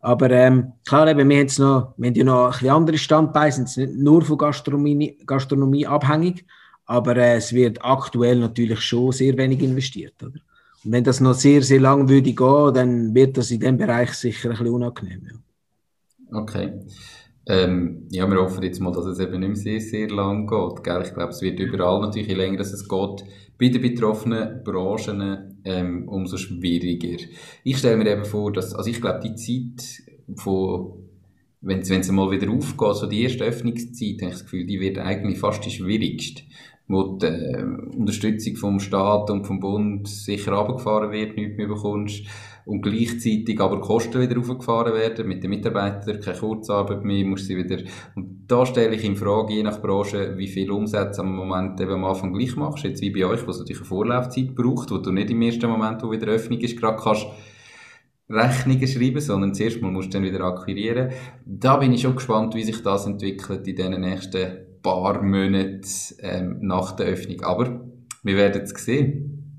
Aber 0.00 0.30
ähm, 0.30 0.72
klar, 0.86 1.08
eben, 1.08 1.28
wir, 1.28 1.38
haben 1.38 1.50
noch, 1.58 1.94
wir 1.96 2.08
haben 2.08 2.14
ja 2.14 2.24
noch 2.24 2.46
ein 2.46 2.50
bisschen 2.52 2.70
andere 2.70 2.98
Standbeine, 2.98 3.52
sind 3.52 3.76
nicht 3.76 3.98
nur 3.98 4.22
von 4.22 4.38
Gastronomie, 4.38 5.18
Gastronomie 5.26 5.86
abhängig, 5.86 6.44
aber 6.86 7.16
äh, 7.16 7.36
es 7.36 7.52
wird 7.52 7.84
aktuell 7.84 8.38
natürlich 8.38 8.80
schon 8.80 9.12
sehr 9.12 9.36
wenig 9.36 9.60
investiert. 9.62 10.20
Oder? 10.22 10.40
Und 10.84 10.92
wenn 10.92 11.04
das 11.04 11.20
noch 11.20 11.34
sehr, 11.34 11.62
sehr 11.62 11.80
lang 11.80 12.08
würde 12.08 12.32
gehen, 12.32 12.74
dann 12.74 13.14
wird 13.14 13.36
das 13.36 13.50
in 13.50 13.60
dem 13.60 13.76
Bereich 13.76 14.12
sicher 14.14 14.50
ein 14.50 14.56
bisschen 14.56 14.74
unangenehm. 14.74 15.22
Ja. 15.30 16.38
Okay. 16.40 16.72
Ähm, 17.46 18.06
ja, 18.10 18.30
wir 18.30 18.40
hoffen 18.40 18.62
jetzt 18.62 18.80
mal, 18.80 18.92
dass 18.92 19.04
es 19.04 19.18
eben 19.18 19.40
nicht 19.40 19.48
mehr 19.48 19.56
sehr, 19.56 19.80
sehr 19.80 20.08
lang 20.08 20.46
geht. 20.46 20.84
Gell? 20.84 21.02
Ich 21.04 21.12
glaube, 21.12 21.30
es 21.30 21.42
wird 21.42 21.58
überall 21.58 22.00
natürlich, 22.00 22.28
je 22.28 22.34
länger 22.34 22.60
es 22.60 22.88
geht, 22.88 23.24
bei 23.58 23.68
den 23.68 23.82
betroffenen 23.82 24.62
Branchen 24.62 25.60
ähm, 25.64 26.08
umso 26.08 26.36
schwieriger. 26.36 27.24
Ich 27.64 27.78
stelle 27.78 27.96
mir 27.96 28.10
eben 28.10 28.24
vor, 28.24 28.52
dass, 28.52 28.74
also 28.74 28.88
ich 28.88 29.00
glaube, 29.00 29.20
die 29.20 29.34
Zeit 29.34 30.02
von 30.36 31.02
wenn 31.62 31.78
es 31.78 32.10
mal 32.10 32.30
wieder 32.30 32.50
aufgeht, 32.50 32.96
so 32.96 33.06
die 33.06 33.22
erste 33.22 33.44
Öffnungszeit, 33.44 34.20
habe 34.20 34.32
ich 34.32 34.38
das 34.38 34.42
Gefühl, 34.42 34.66
die 34.66 34.80
wird 34.80 34.98
eigentlich 34.98 35.38
fast 35.38 35.64
die 35.64 35.70
schwierigste, 35.70 36.42
wo 36.88 37.16
die 37.16 37.26
äh, 37.26 37.62
Unterstützung 37.96 38.56
vom 38.56 38.80
Staat 38.80 39.30
und 39.30 39.46
vom 39.46 39.60
Bund 39.60 40.08
sicher 40.08 40.52
runtergefahren 40.52 41.12
wird, 41.12 41.36
nichts 41.36 41.56
mehr 41.56 41.68
bekommst 41.68 42.24
und 42.64 42.82
gleichzeitig 42.82 43.60
aber 43.60 43.80
Kosten 43.80 44.20
wieder 44.20 44.38
aufgefahren 44.38 44.94
werden 44.94 45.26
mit 45.28 45.42
den 45.42 45.50
Mitarbeitern, 45.50 46.20
keine 46.20 46.38
Kurzarbeit 46.38 47.04
mehr, 47.04 47.24
musst 47.24 47.46
sie 47.46 47.56
wieder, 47.56 47.78
und 48.14 48.44
da 48.46 48.64
stelle 48.66 48.94
ich 48.94 49.04
in 49.04 49.16
Frage, 49.16 49.54
je 49.54 49.62
nach 49.62 49.80
Branche, 49.80 50.36
wie 50.36 50.48
viel 50.48 50.70
Umsatz 50.70 51.18
am 51.18 51.34
Moment 51.34 51.80
eben 51.80 51.92
am 51.92 52.04
Anfang 52.04 52.32
gleich 52.32 52.56
machst, 52.56 52.84
jetzt 52.84 53.02
wie 53.02 53.10
bei 53.10 53.26
euch, 53.26 53.46
wo 53.46 53.50
es 53.50 53.58
natürlich 53.58 53.80
eine 53.80 53.88
Vorlaufzeit 53.88 54.54
braucht, 54.54 54.90
wo 54.90 54.98
du 54.98 55.12
nicht 55.12 55.30
im 55.30 55.42
ersten 55.42 55.70
Moment, 55.70 56.02
wo 56.02 56.10
wieder 56.10 56.28
Öffnung 56.28 56.60
ist, 56.60 56.78
gerade 56.78 57.02
kannst 57.02 57.26
Rechnungen 58.32 58.86
schreiben, 58.86 59.20
sondern 59.20 59.54
zuerst 59.54 59.82
mal 59.82 59.90
musst 59.90 60.08
du 60.08 60.18
dann 60.18 60.24
wieder 60.24 60.44
akquirieren. 60.44 61.10
Da 61.44 61.76
bin 61.76 61.92
ich 61.92 62.02
schon 62.02 62.16
gespannt, 62.16 62.54
wie 62.54 62.62
sich 62.62 62.82
das 62.82 63.06
entwickelt 63.06 63.66
in 63.66 63.76
den 63.76 64.00
nächsten 64.00 64.80
paar 64.82 65.22
Monaten 65.22 65.82
ähm, 66.20 66.58
nach 66.60 66.92
der 66.92 67.06
Öffnung. 67.06 67.42
Aber 67.42 67.80
wir 68.22 68.36
werden 68.36 68.62
es 68.62 68.70
sehen. 68.70 69.58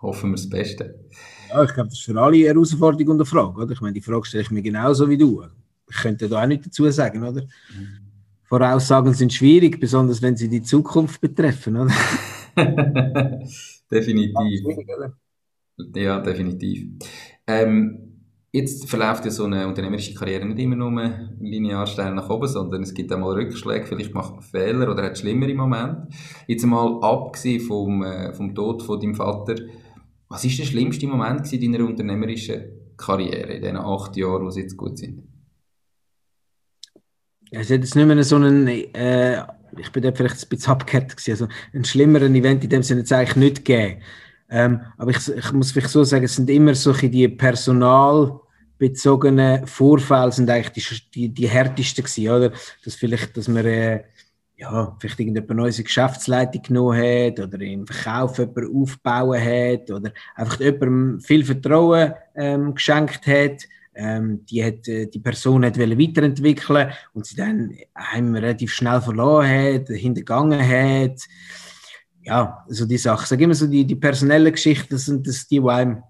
hoffen 0.00 0.30
wir 0.30 0.36
das 0.36 0.48
Beste. 0.48 1.06
Ja, 1.52 1.64
ich 1.64 1.74
glaube, 1.74 1.88
das 1.88 1.98
ist 1.98 2.04
für 2.04 2.20
alle 2.20 2.36
eine 2.36 2.46
Herausforderung 2.46 3.08
und 3.08 3.16
eine 3.16 3.24
Frage. 3.24 3.60
Oder? 3.60 3.72
Ich 3.72 3.80
meine, 3.80 3.92
die 3.92 4.00
Frage 4.00 4.24
stelle 4.24 4.42
ich 4.42 4.50
mir 4.50 4.62
genauso 4.62 5.08
wie 5.08 5.18
du. 5.18 5.44
Ich 5.90 5.96
könnte 5.96 6.28
da 6.28 6.42
auch 6.42 6.46
nichts 6.46 6.66
dazu 6.66 6.90
sagen, 6.90 7.22
oder? 7.22 7.42
Mhm. 7.42 7.98
Voraussagen 8.44 9.14
sind 9.14 9.32
schwierig, 9.32 9.80
besonders 9.80 10.20
wenn 10.22 10.36
sie 10.36 10.48
die 10.48 10.62
Zukunft 10.62 11.20
betreffen, 11.20 11.76
oder? 11.76 11.92
definitiv. 13.90 14.60
Ja, 15.94 16.20
definitiv. 16.20 16.86
Ähm, 17.46 18.12
Jetzt 18.54 18.90
verläuft 18.90 19.24
ja 19.24 19.30
so 19.30 19.44
eine 19.44 19.66
unternehmerische 19.66 20.12
Karriere 20.12 20.44
nicht 20.44 20.58
immer 20.58 20.76
nur 20.76 20.90
linear 21.40 21.86
steil 21.86 22.14
nach 22.14 22.28
oben, 22.28 22.46
sondern 22.46 22.82
es 22.82 22.92
gibt 22.92 23.10
auch 23.10 23.18
mal 23.18 23.32
Rückschläge, 23.32 23.86
vielleicht 23.86 24.12
macht 24.12 24.34
man 24.34 24.42
Fehler 24.42 24.90
oder 24.90 25.04
hat 25.04 25.16
schlimmere 25.16 25.54
Momente. 25.54 26.08
Jetzt 26.46 26.66
mal 26.66 27.02
abgesehen 27.02 27.62
vom, 27.62 28.02
äh, 28.04 28.34
vom 28.34 28.54
Tod 28.54 28.82
von 28.82 29.00
deinem 29.00 29.14
Vater, 29.14 29.54
was 30.32 30.44
ist 30.44 30.58
der 30.58 30.64
schlimmste 30.64 31.06
Moment 31.06 31.52
in 31.52 31.72
deiner 31.72 31.86
unternehmerischen 31.86 32.64
Karriere, 32.96 33.52
in 33.52 33.60
diesen 33.60 33.76
acht 33.76 34.16
Jahren, 34.16 34.46
wo 34.46 34.50
sie 34.50 34.62
jetzt 34.62 34.78
gut 34.78 34.96
sind? 34.96 35.24
Es 37.50 37.70
hat 37.70 37.80
jetzt 37.80 37.94
nicht 37.94 38.06
mehr 38.06 38.24
so 38.24 38.36
einen, 38.36 38.66
äh, 38.66 39.42
ich 39.78 39.92
bin 39.92 40.02
dort 40.02 40.16
vielleicht 40.16 40.42
ein 40.42 40.48
bisschen 40.48 40.72
abgehört 40.72 41.14
gewesen, 41.14 41.32
also 41.32 41.48
einen 41.74 41.84
schlimmeren 41.84 42.34
Event 42.34 42.64
in 42.64 42.70
dem 42.70 42.82
Sinne 42.82 43.00
jetzt 43.00 43.12
eigentlich 43.12 43.36
nicht 43.36 43.56
gegeben. 43.56 44.00
Ähm, 44.48 44.80
aber 44.96 45.10
ich, 45.10 45.28
ich, 45.28 45.52
muss 45.52 45.72
vielleicht 45.72 45.90
so 45.90 46.02
sagen, 46.02 46.24
es 46.24 46.36
sind 46.36 46.48
immer 46.48 46.74
solche 46.74 47.10
die 47.10 47.28
personalbezogenen 47.28 49.66
Vorfälle 49.66 50.32
sind 50.32 50.48
eigentlich 50.48 51.10
die, 51.10 51.10
die, 51.10 51.28
die 51.28 51.48
härtesten 51.48 52.04
gewesen, 52.04 52.30
oder? 52.30 52.52
Dass 52.84 52.94
vielleicht, 52.94 53.36
dass 53.36 53.48
man 53.48 53.66
äh, 53.66 54.04
ja, 54.56 54.96
vielleicht 55.00 55.18
irgendjemand 55.18 55.58
neue 55.58 55.82
Geschäftsleitung 55.82 56.62
genommen 56.62 56.98
hat 56.98 57.40
oder 57.40 57.60
im 57.60 57.86
Verkauf 57.86 58.38
jemanden 58.38 58.76
aufbauen 58.76 59.40
hat 59.40 59.90
oder 59.90 60.12
einfach 60.36 60.60
jemandem 60.60 61.20
viel 61.20 61.44
Vertrauen 61.44 62.14
ähm, 62.34 62.74
geschenkt 62.74 63.26
hat. 63.26 63.62
Ähm, 63.94 64.46
die, 64.46 64.64
hat, 64.64 64.88
äh, 64.88 65.06
die 65.06 65.18
Person 65.18 65.66
hat 65.66 65.78
weiterentwickeln 65.78 66.92
und 67.12 67.26
sie 67.26 67.36
dann 67.36 67.76
einem 67.92 68.34
relativ 68.34 68.72
schnell 68.72 69.02
verloren 69.02 69.48
hat, 69.48 69.88
hintergangen 69.88 70.66
hat 70.66 71.20
ja, 72.22 72.64
also 72.68 72.86
die 72.86 72.98
Sachen. 72.98 73.26
Sage 73.26 73.44
immer 73.44 73.54
so, 73.54 73.66
die, 73.66 73.84
die 73.84 73.96
personellen 73.96 74.52
Geschichten 74.52 74.96
sind 74.96 75.26
das 75.26 75.46
die, 75.46 75.60
die 75.60 75.68
einem 75.68 76.02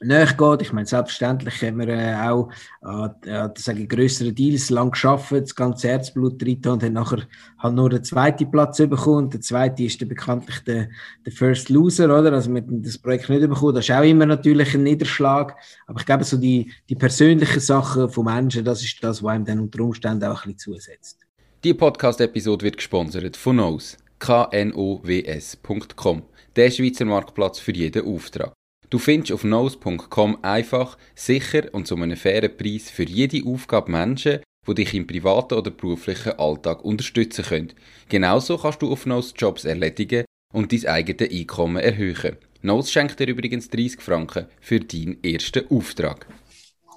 nachgeht. 0.00 0.62
Ich 0.62 0.72
meine, 0.72 0.86
selbstverständlich 0.86 1.62
haben 1.62 1.78
wir 1.78 1.88
äh, 1.88 2.14
auch 2.14 2.50
an, 2.82 3.14
an 3.28 3.52
sage 3.56 3.82
ich, 3.82 3.88
grösseren 3.88 4.34
Deals 4.34 4.70
lang 4.70 4.90
geschafft, 4.90 5.32
das 5.32 5.54
ganze 5.54 5.88
Herzblut 5.88 6.40
drin 6.40 6.60
und 6.66 6.82
haben 6.82 6.92
nachher 6.92 7.22
halt 7.58 7.74
nur 7.74 7.90
den 7.90 8.04
zweiten 8.04 8.50
Platz 8.50 8.78
bekommen. 8.78 9.30
Der 9.30 9.40
zweite 9.40 9.84
ist 9.84 10.00
dann 10.00 10.08
bekanntlich 10.08 10.60
der, 10.64 10.88
der 11.24 11.32
First 11.32 11.68
Loser, 11.68 12.06
oder? 12.06 12.32
Also 12.32 12.52
wir 12.52 12.62
haben 12.62 12.82
das 12.82 12.98
Projekt 12.98 13.28
nicht 13.28 13.48
bekommen. 13.48 13.74
Das 13.74 13.88
ist 13.88 13.94
auch 13.94 14.02
immer 14.02 14.26
natürlich 14.26 14.74
ein 14.74 14.82
Niederschlag. 14.82 15.56
Aber 15.86 16.00
ich 16.00 16.06
glaube, 16.06 16.24
so 16.24 16.36
die, 16.36 16.70
die 16.88 16.96
persönlichen 16.96 17.60
Sachen 17.60 18.08
von 18.08 18.24
Menschen, 18.24 18.64
das 18.64 18.82
ist 18.82 19.02
das, 19.02 19.22
was 19.22 19.32
einem 19.32 19.44
dann 19.44 19.60
unter 19.60 19.80
Umständen 19.80 20.24
auch 20.24 20.44
ein 20.44 20.54
bisschen 20.54 20.74
zusetzt. 20.74 21.20
Die 21.64 21.74
Podcast-Episode 21.74 22.64
wird 22.64 22.76
gesponsert 22.76 23.36
von 23.36 23.56
Nose 23.56 23.96
knows.com, 24.18 26.22
der 26.54 26.70
Schweizer 26.70 27.04
Marktplatz 27.04 27.58
für 27.58 27.72
jeden 27.72 28.06
Auftrag. 28.06 28.52
Du 28.90 28.98
findest 28.98 29.32
auf 29.32 29.42
knows.com 29.42 30.38
einfach, 30.42 30.96
sicher 31.14 31.64
und 31.72 31.86
zu 31.86 31.96
einem 31.96 32.16
fairen 32.16 32.56
Preis 32.56 32.90
für 32.90 33.04
jede 33.04 33.46
Aufgabe 33.46 33.90
Menschen, 33.90 34.40
die 34.66 34.74
dich 34.74 34.94
im 34.94 35.06
privaten 35.06 35.54
oder 35.54 35.70
beruflichen 35.70 36.38
Alltag 36.38 36.84
unterstützen 36.84 37.44
können. 37.44 37.72
Genauso 38.08 38.58
kannst 38.58 38.82
du 38.82 38.92
auf 38.92 39.04
Knows 39.04 39.34
Jobs 39.36 39.64
erledigen 39.64 40.24
und 40.52 40.72
dein 40.72 40.86
eigenes 40.86 41.30
Einkommen 41.30 41.82
erhöhen. 41.82 42.36
Knows 42.60 42.90
schenkt 42.90 43.20
dir 43.20 43.28
übrigens 43.28 43.68
30 43.70 44.00
Franken 44.00 44.46
für 44.60 44.80
deinen 44.80 45.22
ersten 45.22 45.68
Auftrag. 45.70 46.26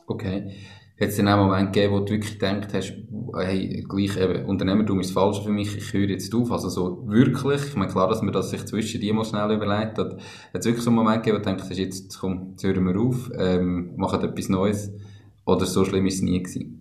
Okay. 0.07 0.55
Hat 0.99 1.09
es 1.09 1.15
dann 1.15 1.29
auch 1.29 1.37
Moment 1.37 1.71
gegeben, 1.71 1.93
wo 1.93 1.99
du 2.01 2.11
wirklich 2.11 2.37
gedacht 2.37 2.73
hast, 2.73 2.93
hey, 3.37 3.85
gleich 3.87 4.17
eben, 4.17 4.45
Unternehmertum 4.45 4.99
ist 4.99 5.11
falsch 5.11 5.41
für 5.41 5.51
mich, 5.51 5.77
ich 5.77 5.93
höre 5.93 6.09
jetzt 6.09 6.33
auf. 6.35 6.51
Also 6.51 6.69
so 6.69 7.07
wirklich, 7.07 7.61
ich 7.67 7.75
meine, 7.75 7.91
klar, 7.91 8.09
dass 8.09 8.21
man 8.21 8.33
das 8.33 8.49
sich 8.49 8.65
zwischen 8.65 8.99
die 8.99 9.13
mal 9.13 9.23
schnell 9.23 9.51
überlegt 9.51 9.97
hat. 9.97 10.15
Hat 10.15 10.19
es 10.53 10.65
wirklich 10.65 10.83
so 10.83 10.89
einen 10.89 10.97
Moment 10.97 11.23
gegeben, 11.23 11.41
wo 11.41 11.49
du 11.49 11.55
denkst, 11.55 11.77
jetzt, 11.77 12.19
komm, 12.19 12.49
jetzt 12.51 12.63
hören 12.63 12.85
wir 12.85 12.99
auf, 12.99 13.31
ähm, 13.37 13.95
machen 13.95 14.21
etwas 14.21 14.49
Neues. 14.49 14.91
Oder 15.45 15.65
so 15.65 15.85
schlimm 15.85 16.05
ist 16.05 16.15
es 16.15 16.21
nie 16.21 16.43
gewesen? 16.43 16.75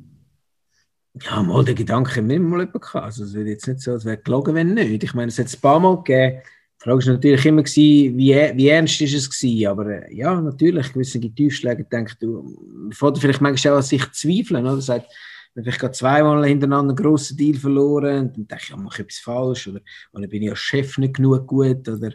Ja, 1.23 1.43
mal 1.43 1.65
den 1.65 1.75
Gedanken 1.75 2.31
haben 2.31 2.49
mal 2.49 2.61
jemand. 2.61 2.95
Also 2.95 3.25
es 3.25 3.35
wäre 3.35 3.49
jetzt 3.49 3.67
nicht 3.67 3.81
so, 3.81 3.93
es 3.93 4.05
wäre 4.05 4.19
gelogen, 4.19 4.55
wenn 4.55 4.75
nicht. 4.75 5.03
Ich 5.03 5.15
meine, 5.15 5.29
es 5.29 5.39
hat 5.39 5.47
es 5.47 5.57
ein 5.57 5.61
paar 5.61 5.81
Mal 5.81 5.97
gegeben, 5.97 6.43
die 6.81 6.85
Frage 6.85 7.07
war 7.07 7.13
natürlich 7.15 7.45
immer, 7.45 7.63
gewesen, 7.63 8.17
wie, 8.17 8.35
wie 8.55 8.69
ernst 8.69 9.01
ist 9.01 9.15
es 9.15 9.29
gewesen? 9.29 9.67
Aber 9.67 9.87
äh, 9.87 10.15
ja, 10.15 10.41
natürlich, 10.41 10.93
gewisse 10.93 11.21
Tiefschläge, 11.21 11.85
denke 11.85 12.15
du, 12.21 12.91
fällt 12.93 13.19
vielleicht 13.19 13.41
manchmal 13.41 13.75
auch 13.75 13.79
an 13.79 13.83
sich 13.83 14.11
zweifeln, 14.13 14.65
oder? 14.65 14.81
Sagt, 14.81 15.13
wenn 15.55 15.67
ich 15.67 15.79
gerade 15.79 15.93
zweimal 15.93 16.47
hintereinander 16.47 16.91
einen 16.91 16.97
grossen 16.97 17.37
Deal 17.37 17.57
verloren, 17.57 18.33
dann 18.33 18.47
denke 18.47 18.63
ich, 18.63 18.69
ja, 18.69 18.77
mache 18.77 19.03
ich 19.03 19.09
etwas 19.09 19.19
falsch, 19.19 19.67
oder, 19.67 19.81
oder 20.13 20.29
bin 20.29 20.43
ich 20.45 20.51
als 20.51 20.61
Chef 20.61 20.99
nicht 20.99 21.15
genug 21.15 21.49
gut, 21.49 21.89
oder, 21.89 22.13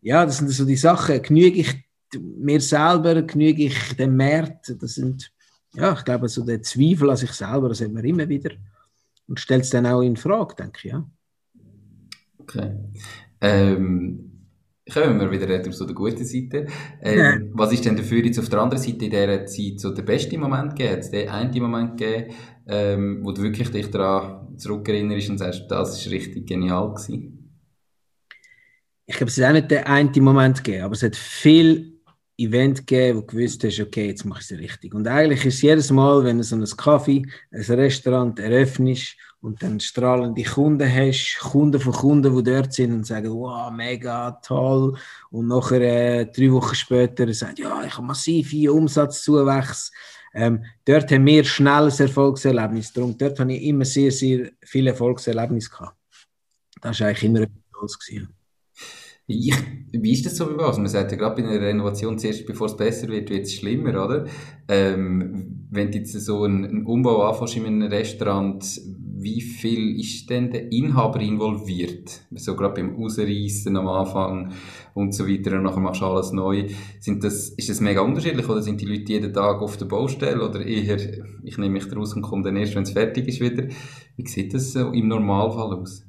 ja, 0.00 0.24
das 0.24 0.38
sind 0.38 0.48
so 0.48 0.64
die 0.64 0.76
Sachen, 0.76 1.20
genüge 1.20 1.58
ich 1.60 1.84
mir 2.18 2.60
selber, 2.62 3.20
genüge 3.20 3.64
ich 3.64 3.96
dem 3.96 4.16
Markt, 4.16 4.74
das 4.80 4.94
sind, 4.94 5.30
ja, 5.74 5.92
ich 5.92 6.04
glaube, 6.04 6.28
so 6.28 6.42
der 6.46 6.62
Zweifel 6.62 7.10
an 7.10 7.16
sich 7.16 7.32
selber, 7.32 7.68
das 7.68 7.82
hat 7.82 7.92
man 7.92 8.04
immer 8.04 8.26
wieder 8.26 8.52
und 9.26 9.38
stellt 9.38 9.64
es 9.64 9.70
dann 9.70 9.84
auch 9.84 10.00
in 10.00 10.16
Frage, 10.16 10.54
denke 10.54 10.78
ich, 10.82 10.92
ja. 10.92 11.06
Okay. 12.38 12.74
Ähm, 13.40 14.28
kommen 14.92 15.20
wir 15.20 15.30
wieder 15.30 15.70
zu 15.70 15.84
der 15.84 15.94
guten 15.94 16.24
Seite. 16.24 16.66
Ähm, 17.02 17.18
ja. 17.18 17.38
Was 17.52 17.72
ist 17.72 17.84
denn 17.84 17.96
dafür 17.96 18.24
jetzt 18.24 18.38
auf 18.38 18.48
der 18.48 18.60
anderen 18.60 18.82
Seite 18.82 19.04
in 19.04 19.10
dieser 19.10 19.46
Zeit 19.46 19.80
so 19.80 19.92
der 19.92 20.02
beste 20.02 20.38
Moment 20.38 20.76
gegeben? 20.76 20.92
Hat 20.92 21.00
es 21.00 21.10
den 21.10 21.28
einen 21.28 21.62
Moment 21.62 21.98
gegeben, 21.98 22.34
ähm, 22.66 23.20
wo 23.22 23.32
du 23.32 23.42
wirklich 23.42 23.70
dich 23.70 23.90
daran 23.90 24.56
zurückerinnerst 24.58 25.30
und 25.30 25.38
sagst, 25.38 25.64
das 25.68 25.98
ist 25.98 26.10
richtig 26.10 26.46
genial 26.46 26.94
gewesen? 26.94 27.34
Ich 29.06 29.16
glaube, 29.16 29.30
es 29.30 29.38
hat 29.38 29.48
auch 29.48 29.52
nicht 29.52 29.70
den 29.70 29.84
einen 29.84 30.24
Moment 30.24 30.62
gegeben, 30.62 30.84
aber 30.84 30.94
es 30.94 31.02
hat 31.02 31.16
viel 31.16 31.97
Event 32.38 32.86
gegeben, 32.86 33.18
wo 33.18 33.20
du 33.22 33.26
gewusst 33.26 33.64
hast, 33.64 33.80
okay, 33.80 34.06
jetzt 34.06 34.24
mache 34.24 34.40
ich 34.40 34.50
es 34.50 34.58
richtig. 34.58 34.94
Und 34.94 35.08
eigentlich 35.08 35.44
ist 35.44 35.56
es 35.56 35.62
jedes 35.62 35.90
Mal, 35.90 36.22
wenn 36.24 36.38
du 36.38 36.44
so 36.44 36.56
ein 36.56 36.64
Kaffee, 36.64 37.26
ein 37.50 37.60
Restaurant 37.60 38.38
eröffnest 38.38 39.16
und 39.40 39.60
dann 39.62 39.80
strahlende 39.80 40.42
Kunden 40.44 40.88
hast, 40.88 41.38
Kunden 41.40 41.80
von 41.80 41.92
Kunden, 41.92 42.36
die 42.36 42.42
dort 42.50 42.72
sind 42.72 42.92
und 42.92 43.06
sagen, 43.06 43.30
wow, 43.30 43.70
mega 43.72 44.30
toll. 44.42 44.96
Und 45.30 45.48
nachher 45.48 45.80
äh, 45.80 46.26
drei 46.26 46.52
Wochen 46.52 46.74
später 46.74 47.32
sagen, 47.34 47.56
ja, 47.58 47.84
ich 47.84 47.96
habe 47.96 48.06
massive 48.06 48.72
Umsatzzuwächse. 48.72 49.90
Ähm, 50.34 50.64
dort 50.84 51.10
haben 51.10 51.26
wir 51.26 51.44
schnelles 51.44 51.98
Erfolgserlebnis. 51.98 52.92
Darum, 52.92 53.18
dort 53.18 53.40
habe 53.40 53.52
ich 53.52 53.64
immer 53.64 53.84
sehr, 53.84 54.12
sehr 54.12 54.50
viele 54.62 54.90
Erfolgserlebnisse 54.90 55.70
gehabt. 55.70 55.96
Das 56.80 57.00
war 57.00 57.08
eigentlich 57.08 57.24
immer 57.24 57.40
etwas 57.40 57.62
Tolles. 57.72 58.28
Ich, 59.30 59.54
wie 59.92 60.12
ist 60.12 60.24
das 60.24 60.36
so 60.38 60.46
bei 60.46 60.56
was? 60.56 60.78
Man 60.78 60.86
sagt 60.86 61.12
ja 61.12 61.18
gerade 61.18 61.42
bei 61.42 61.46
einer 61.46 61.60
Renovation 61.60 62.18
zuerst, 62.18 62.46
bevor 62.46 62.66
es 62.66 62.76
besser 62.76 63.08
wird, 63.08 63.28
wird 63.28 63.44
es 63.44 63.54
schlimmer, 63.54 63.90
oder? 64.02 64.24
Ähm, 64.68 65.66
wenn 65.70 65.90
du 65.90 65.98
jetzt 65.98 66.12
so 66.12 66.44
einen, 66.44 66.86
Umbau 66.86 67.22
anfängst 67.24 67.56
in 67.56 67.66
einem 67.66 67.82
Restaurant, 67.92 68.64
wie 69.20 69.42
viel 69.42 70.00
ist 70.00 70.30
denn 70.30 70.50
der 70.50 70.72
Inhaber 70.72 71.20
involviert? 71.20 72.22
So 72.36 72.56
gerade 72.56 72.80
beim 72.80 72.96
Ausreißen 72.96 73.76
am 73.76 73.88
Anfang 73.88 74.52
und 74.94 75.14
so 75.14 75.28
weiter 75.28 75.56
und 75.58 75.64
nachher 75.64 75.80
machst 75.80 76.00
du 76.00 76.06
alles 76.06 76.32
neu. 76.32 76.66
Sind 76.98 77.22
das, 77.22 77.50
ist 77.50 77.68
das 77.68 77.82
mega 77.82 78.00
unterschiedlich 78.00 78.48
oder 78.48 78.62
sind 78.62 78.80
die 78.80 78.86
Leute 78.86 79.12
jeden 79.12 79.34
Tag 79.34 79.60
auf 79.60 79.76
der 79.76 79.86
Baustelle 79.86 80.42
oder 80.42 80.64
eher, 80.64 80.96
ich 81.44 81.58
nehme 81.58 81.74
mich 81.74 81.88
draus 81.88 82.14
und 82.14 82.22
komme 82.22 82.44
dann 82.44 82.56
erst, 82.56 82.76
wenn 82.76 82.84
es 82.84 82.92
fertig 82.92 83.28
ist 83.28 83.40
wieder? 83.40 83.64
Wie 84.16 84.26
sieht 84.26 84.54
das 84.54 84.72
so 84.72 84.90
im 84.90 85.08
Normalfall 85.08 85.74
aus? 85.74 86.07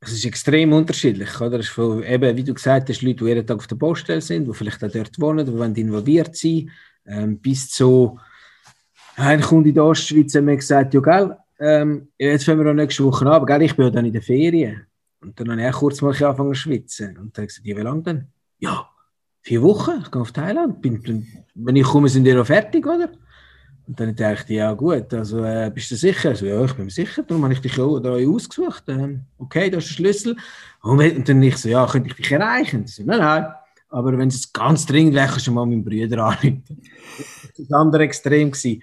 Es 0.00 0.12
ist 0.12 0.24
extrem 0.24 0.72
unterschiedlich. 0.72 1.40
Oder? 1.40 1.58
Es 1.58 1.66
ist 1.66 1.72
von, 1.72 2.02
eben, 2.02 2.36
wie 2.36 2.44
du 2.44 2.54
gesagt 2.54 2.88
hast, 2.88 3.02
Leute, 3.02 3.24
die 3.24 3.28
jeden 3.30 3.46
Tag 3.46 3.58
auf 3.58 3.66
der 3.66 3.76
Baustelle 3.76 4.20
sind, 4.20 4.46
die 4.46 4.54
vielleicht 4.54 4.82
auch 4.84 4.90
dort 4.90 5.20
wohnen, 5.20 5.74
die 5.74 5.80
involviert 5.80 6.36
sein 6.36 6.70
ähm, 7.06 7.38
bis 7.38 7.70
zu 7.70 8.18
ein 9.16 9.40
Kunde 9.40 9.70
in 9.70 9.74
der 9.74 9.84
Ostschweiz 9.84 10.34
hat 10.34 10.44
mir 10.44 10.56
gesagt, 10.56 10.92
ja, 10.92 11.00
gell, 11.00 11.36
ähm, 11.58 12.08
jetzt 12.18 12.44
fangen 12.44 12.62
wir 12.62 12.70
auch 12.70 12.74
nächste 12.74 13.04
Woche 13.04 13.30
an, 13.30 13.46
gell, 13.46 13.62
ich 13.62 13.74
bin 13.74 13.86
ja 13.86 13.90
dann 13.90 14.04
in 14.04 14.12
der 14.12 14.22
Ferien. 14.22 14.86
Und 15.20 15.40
dann 15.40 15.50
habe 15.50 15.62
ich 15.62 15.68
auch 15.68 15.78
kurz 15.78 16.02
mal 16.02 16.10
angefangen 16.10 16.54
zu 16.54 16.60
schwitzen. 16.60 17.16
Und 17.16 17.36
dann 17.36 17.42
habe 17.42 17.42
ich 17.42 17.48
gesagt, 17.48 17.64
wie 17.64 17.72
lange 17.72 18.02
denn? 18.02 18.26
Ja, 18.58 18.90
vier 19.40 19.62
Wochen, 19.62 20.02
ich 20.02 20.10
gehe 20.10 20.20
auf 20.20 20.32
Thailand. 20.32 20.82
Bin, 20.82 21.00
bin, 21.00 21.26
wenn 21.54 21.76
ich 21.76 21.84
komme, 21.84 22.08
sind 22.08 22.24
die 22.24 22.34
noch 22.34 22.46
fertig, 22.46 22.86
oder? 22.86 23.10
Und 23.86 24.00
dann 24.00 24.16
dachte 24.16 24.52
ich, 24.52 24.58
ja 24.58 24.72
gut, 24.72 25.14
also 25.14 25.44
äh, 25.44 25.70
bist 25.72 25.90
du 25.92 25.96
sicher? 25.96 26.30
Also, 26.30 26.46
ja, 26.46 26.64
ich 26.64 26.74
bin 26.74 26.90
sicher, 26.90 27.22
darum 27.22 27.44
habe 27.44 27.54
ich 27.54 27.60
dich 27.60 27.78
auch 27.78 28.00
da 28.00 28.14
ausgesucht. 28.14 28.84
Ähm, 28.88 29.22
okay, 29.38 29.70
da 29.70 29.78
ist 29.78 29.88
der 29.88 29.94
Schlüssel. 29.94 30.36
Und 30.82 31.28
dann 31.28 31.42
ich 31.42 31.56
so, 31.56 31.68
ja, 31.68 31.86
könnte 31.86 32.08
ich 32.08 32.16
dich 32.16 32.32
erreichen? 32.32 32.86
So, 32.86 33.04
nein, 33.04 33.18
nein. 33.20 33.46
Aber 33.88 34.18
wenn 34.18 34.28
es 34.28 34.52
ganz 34.52 34.84
dringend 34.86 35.14
wäre, 35.14 35.28
kannst 35.28 35.46
du 35.46 35.52
mal 35.52 35.64
meinen 35.64 35.84
Brüder 35.84 36.24
anrufen. 36.24 36.64
Das 36.68 37.26
war 37.44 37.50
das 37.56 37.72
andere 37.72 38.02
Extrem. 38.02 38.50
Gewesen. 38.50 38.82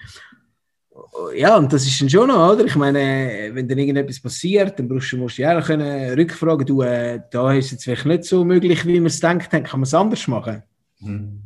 Ja, 1.36 1.58
und 1.58 1.72
das 1.74 1.86
ist 1.86 2.00
dann 2.02 2.10
schon 2.10 2.28
noch, 2.28 2.54
oder? 2.54 2.66
Ich 2.66 2.76
meine, 2.76 3.50
wenn 3.52 3.68
dann 3.68 3.78
irgendetwas 3.78 4.20
passiert, 4.20 4.80
dann 4.80 4.88
brauchst 4.88 5.12
du, 5.12 5.18
musst 5.18 5.38
du 5.38 5.42
ja 5.42 5.60
können 5.62 6.14
rückfragen, 6.14 6.66
du, 6.66 6.82
äh, 6.82 7.20
da 7.30 7.52
ist 7.54 7.66
es 7.66 7.72
jetzt 7.72 7.84
vielleicht 7.84 8.06
nicht 8.06 8.24
so 8.24 8.46
möglich, 8.46 8.86
wie 8.86 9.00
man 9.00 9.08
es 9.08 9.20
denkt, 9.20 9.52
dann 9.52 9.64
kann 9.64 9.80
man 9.80 9.86
es 9.86 9.94
anders 9.94 10.28
machen. 10.28 10.64
Mhm. 11.00 11.43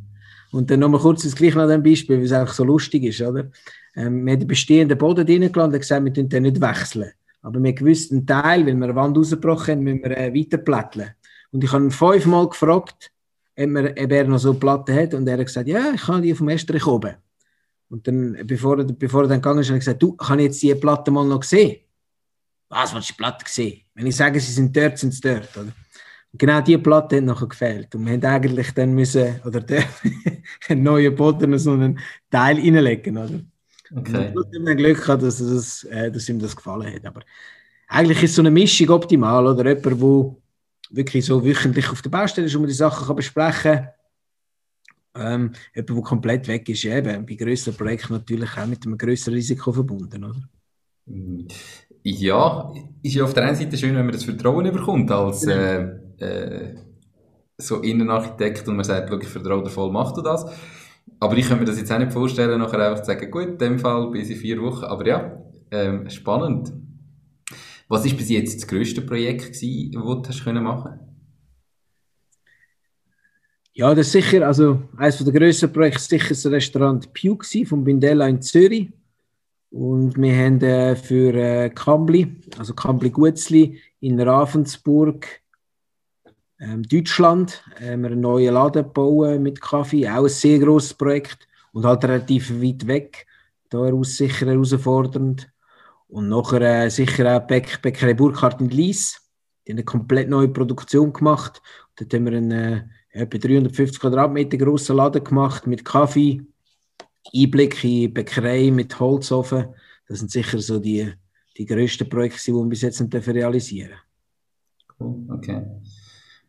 Und 0.51 0.71
dann 0.71 0.79
nochmal 0.79 1.01
kurz 1.01 1.23
das 1.23 1.35
gleiche 1.35 1.57
nach 1.57 1.67
dem 1.67 1.83
Beispiel, 1.83 2.17
weil 2.17 2.25
es 2.25 2.31
einfach 2.31 2.53
so 2.53 2.63
lustig 2.63 3.03
ist, 3.03 3.21
oder? 3.21 3.49
Ähm, 3.95 4.25
wir 4.25 4.33
haben 4.33 4.39
den 4.39 4.47
bestehenden 4.47 4.97
Boden 4.97 5.27
reingelassen 5.27 5.73
und 5.73 5.79
gesagt, 5.79 6.05
wir 6.05 6.11
dürfen 6.11 6.29
den 6.29 6.43
nicht 6.43 6.61
wechseln. 6.61 7.11
Aber 7.41 7.61
wir 7.61 7.73
gewusst 7.73 8.11
einen 8.11 8.25
Teil, 8.25 8.65
wenn 8.65 8.77
wir 8.79 8.85
eine 8.85 8.95
Wand 8.95 9.17
rausgebrochen 9.17 9.75
haben, 9.75 9.83
müssen 9.83 10.03
wir 10.03 10.17
äh, 10.17 10.33
weiterplätteln. 10.33 11.11
Und 11.51 11.63
ich 11.63 11.71
habe 11.71 11.85
ihn 11.85 11.91
fünfmal 11.91 12.49
gefragt, 12.49 13.11
ob, 13.57 13.65
wir, 13.67 13.91
ob 13.91 14.11
er 14.11 14.23
noch 14.25 14.37
so 14.37 14.53
Platten 14.53 14.95
hat. 14.95 15.13
Und 15.13 15.27
er 15.27 15.37
hat 15.37 15.45
gesagt, 15.45 15.67
ja, 15.67 15.91
ich 15.93 16.01
kann 16.01 16.21
die 16.21 16.33
vom 16.33 16.49
Estrich 16.49 16.85
oben. 16.85 17.15
Und 17.89 18.07
dann, 18.07 18.37
bevor 18.45 18.79
er, 18.79 18.83
bevor 18.83 19.23
er 19.23 19.29
dann 19.29 19.41
gegangen 19.41 19.59
ist, 19.59 19.67
habe 19.67 19.77
ich 19.77 19.85
gesagt, 19.85 20.03
du, 20.03 20.13
kann 20.13 20.39
ich 20.39 20.45
jetzt 20.45 20.61
diese 20.61 20.75
Platte 20.75 21.09
mal 21.09 21.25
noch 21.25 21.43
sehen? 21.43 21.77
Was, 22.69 22.93
was 22.93 23.01
ist 23.01 23.09
die 23.11 23.13
Platte 23.13 23.45
gesehen? 23.45 23.81
Wenn 23.93 24.07
ich 24.07 24.15
sage, 24.15 24.39
sie 24.39 24.51
sind 24.51 24.75
dort, 24.75 24.97
sind 24.97 25.13
sie 25.13 25.21
dort, 25.21 25.55
oder? 25.55 25.71
Genau 26.37 26.61
diese 26.61 26.79
Platte 26.79 27.17
hat 27.17 27.23
nachher 27.23 27.47
gefehlt. 27.47 27.93
Und 27.95 28.05
wir 28.05 28.13
haben 28.13 28.25
eigentlich 28.25 28.71
dann 28.73 28.93
müssen, 28.93 29.39
oder 29.45 29.63
einen 30.69 30.83
neuen 30.83 31.15
Boden 31.15 31.57
so 31.57 31.71
einen 31.71 31.99
Teil 32.29 32.57
reinlegen, 32.57 33.17
oder? 33.17 33.39
Okay. 33.95 34.33
Und 34.35 34.47
ich 34.51 34.59
habe 34.59 34.75
Glück 34.75 35.01
gehabt, 35.01 35.23
dass, 35.23 35.37
das, 35.37 35.83
äh, 35.85 36.11
dass 36.11 36.27
ihm 36.29 36.39
das 36.39 36.55
gefallen 36.55 36.93
hat. 36.93 37.05
Aber 37.05 37.21
eigentlich 37.87 38.23
ist 38.23 38.35
so 38.35 38.41
eine 38.41 38.51
Mischung 38.51 38.89
optimal, 38.89 39.45
oder? 39.47 39.65
Jemand, 39.65 40.01
der 40.01 40.35
wirklich 40.89 41.25
so 41.25 41.43
wöchentlich 41.43 41.89
auf 41.89 42.01
der 42.01 42.09
Baustelle 42.09 42.47
ist 42.47 42.55
und 42.55 42.61
man 42.61 42.69
die 42.69 42.75
Sachen 42.75 43.07
kann 43.07 43.15
besprechen 43.15 43.73
kann. 43.73 43.89
Ähm, 45.15 45.51
jemand, 45.73 45.89
der 45.89 46.01
komplett 46.01 46.47
weg 46.47 46.69
ist, 46.69 46.85
eben 46.85 47.25
bei 47.25 47.35
größeren 47.35 47.77
Projekten 47.77 48.13
natürlich 48.13 48.57
auch 48.57 48.67
mit 48.67 48.85
einem 48.85 48.97
größeren 48.97 49.33
Risiko 49.33 49.71
verbunden, 49.71 50.23
oder? 50.23 50.41
Ja, 52.03 52.73
ist 53.01 53.15
ja 53.15 53.23
auf 53.23 53.33
der 53.33 53.45
einen 53.45 53.55
Seite 53.55 53.77
schön, 53.77 53.95
wenn 53.95 54.05
man 54.05 54.13
das 54.13 54.25
Vertrauen 54.25 54.71
bekommt 54.71 55.09
als 55.11 55.45
äh, 55.47 55.87
äh, 56.19 56.75
so 57.57 57.81
Innenarchitekt 57.81 58.67
und 58.67 58.75
man 58.75 58.85
sagt, 58.85 59.11
ich 59.11 59.27
vertraue 59.27 59.63
dir 59.63 59.69
voll, 59.69 59.91
mach 59.91 60.13
du 60.13 60.21
das. 60.21 60.45
Aber 61.19 61.35
ich 61.37 61.47
kann 61.47 61.59
mir 61.59 61.65
das 61.65 61.79
jetzt 61.79 61.91
auch 61.91 61.99
nicht 61.99 62.13
vorstellen, 62.13 62.59
nachher 62.59 62.79
einfach 62.79 63.01
zu 63.01 63.07
sagen, 63.07 63.31
gut, 63.31 63.47
in 63.47 63.57
dem 63.57 63.79
Fall 63.79 64.11
bis 64.11 64.29
in 64.29 64.35
vier 64.35 64.61
Wochen. 64.61 64.85
Aber 64.85 65.07
ja, 65.07 65.41
ähm, 65.71 66.09
spannend. 66.09 66.73
Was 67.87 68.05
war 68.05 68.13
bis 68.13 68.29
jetzt 68.29 68.61
das 68.61 68.67
grösste 68.67 69.01
Projekt, 69.01 69.53
gewesen, 69.53 69.91
das 69.93 70.37
du 70.37 70.51
hast 70.51 70.61
machen 70.61 70.99
Ja, 73.73 73.95
das 73.95 74.07
ist 74.07 74.11
sicher, 74.11 74.45
also 74.45 74.81
eines 74.97 75.23
der 75.23 75.33
grössten 75.33 75.71
Projekte 75.71 75.99
ist 75.99 76.09
sicher 76.09 76.29
das 76.29 76.45
Restaurant 76.47 77.13
Pew 77.13 77.37
von 77.65 77.83
Bindella 77.83 78.27
in 78.27 78.41
Zürich. 78.41 78.91
Und 79.69 80.17
wir 80.17 80.35
haben 80.35 80.61
äh, 80.61 80.95
für 80.95 81.33
äh, 81.33 81.69
Kambli, 81.69 82.35
also 82.57 82.73
Kambli 82.73 83.09
Gutzli 83.09 83.79
in 83.99 84.19
Ravensburg, 84.19 85.27
ähm, 86.59 86.83
Deutschland, 86.83 87.63
äh, 87.79 87.95
wir 87.97 88.07
einen 88.07 88.21
neuen 88.21 88.53
Laden 88.53 88.91
bauen 88.91 89.43
mit 89.43 89.61
Kaffee, 89.61 90.07
auch 90.07 90.23
ein 90.23 90.29
sehr 90.29 90.59
grosses 90.59 90.93
Projekt 90.93 91.47
und 91.71 91.85
halt 91.85 92.03
relativ 92.03 92.49
weit 92.61 92.87
weg, 92.87 93.27
daraus 93.69 94.17
sicher 94.17 94.47
herausfordernd. 94.47 95.49
Und 96.07 96.29
nachher 96.29 96.85
äh, 96.85 96.89
sicher 96.89 97.35
auch 97.35 97.45
Bäck, 97.45 97.81
Bäckerei 97.81 98.13
Burkhardt 98.13 98.61
in 98.61 98.69
Lies. 98.69 99.21
Die 99.65 99.71
haben 99.71 99.77
eine 99.77 99.85
komplett 99.85 100.29
neue 100.29 100.47
Produktion 100.47 101.11
gemacht. 101.11 101.61
Dort 101.97 102.13
haben 102.13 102.25
wir 102.25 102.37
einen 102.37 102.51
äh, 102.51 102.83
etwa 103.11 103.37
350 103.37 103.99
Quadratmeter 103.99 104.57
grossen 104.57 104.95
Laden 104.95 105.23
gemacht 105.23 105.67
mit 105.67 105.83
Kaffee, 105.83 106.41
Einblick 107.35 107.83
in 107.83 108.13
Bäckerei 108.13 108.71
mit 108.71 108.97
Holzofen. 108.99 109.67
Das 110.07 110.19
sind 110.19 110.31
sicher 110.31 110.59
so 110.59 110.79
die, 110.79 111.11
die 111.57 111.65
grössten 111.65 112.07
Projekte, 112.07 112.39
die 112.45 112.53
wir 112.53 112.63
bis 112.63 112.81
jetzt 112.81 113.01
realisieren 113.01 113.97
Cool, 114.99 115.27
okay. 115.29 115.63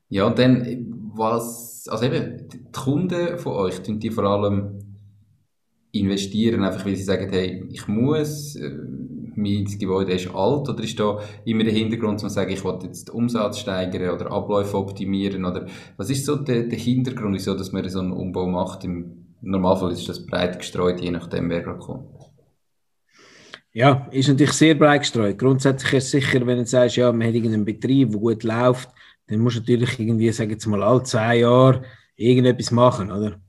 Ja, 0.09 0.27
und 0.27 0.39
dann, 0.39 0.87
was, 1.15 1.87
also 1.89 2.05
eben, 2.05 2.49
die 2.49 2.65
Kunden 2.73 3.39
von 3.39 3.53
euch, 3.55 3.83
tun 3.83 3.99
die 3.99 4.11
vor 4.11 4.25
allem 4.25 4.79
investieren, 5.93 6.65
einfach 6.65 6.85
weil 6.85 6.97
sie 6.97 7.03
sagen, 7.03 7.29
hey, 7.31 7.65
ich 7.71 7.87
muss, 7.89 8.57
äh, 8.57 8.71
mein 9.37 9.65
Gebäude 9.79 10.13
ist 10.13 10.29
alt, 10.35 10.69
oder 10.69 10.83
ist 10.83 10.99
da 10.99 11.21
immer 11.45 11.65
der 11.65 11.73
Hintergrund, 11.73 12.21
zu 12.21 12.29
sagen, 12.29 12.51
ich 12.51 12.65
will 12.65 12.79
jetzt 12.83 13.09
den 13.09 13.15
Umsatz 13.15 13.59
steigern 13.59 14.15
oder 14.15 14.31
Abläufe 14.33 14.77
optimieren, 14.77 15.45
oder 15.45 15.67
was 15.97 16.11
ist 16.11 16.25
so 16.25 16.37
der, 16.37 16.65
der 16.65 16.79
Hintergrund, 16.79 17.35
wieso, 17.35 17.55
dass 17.55 17.73
man 17.73 17.89
so 17.89 18.01
einen 18.01 18.13
Umbau 18.13 18.47
macht? 18.47 18.85
Im 18.85 19.27
Normalfall 19.41 19.93
ist 19.93 20.09
das 20.09 20.27
breit 20.27 20.59
gestreut, 20.59 21.01
je 21.01 21.11
nachdem, 21.11 21.51
wer 21.51 21.63
da 21.63 21.75
kommt. 21.75 22.09
Ja, 23.73 24.09
ist 24.11 24.29
natürlich 24.29 24.55
sehr 24.55 24.75
breit 24.75 25.03
gestreut. 25.03 25.39
Grundsätzlich 25.39 25.93
ist 25.93 26.05
es 26.07 26.11
sicher, 26.11 26.45
wenn 26.47 26.59
du 26.59 26.67
sagst, 26.67 26.97
ja, 26.97 27.13
man 27.13 27.29
hat 27.29 27.35
irgendeinen 27.35 27.65
Betrieb, 27.65 28.11
der 28.11 28.19
gut 28.19 28.43
läuft, 28.43 28.89
dann 29.29 29.41
musst 29.41 29.57
du 29.57 29.61
natürlich 29.61 29.99
irgendwie, 29.99 30.33
sagen 30.33 30.57
wir 30.59 30.71
mal, 30.71 30.83
alle 30.83 31.03
zwei 31.03 31.39
Jahre 31.39 31.83
irgendetwas 32.17 32.71
machen, 32.71 33.13
oder? 33.13 33.41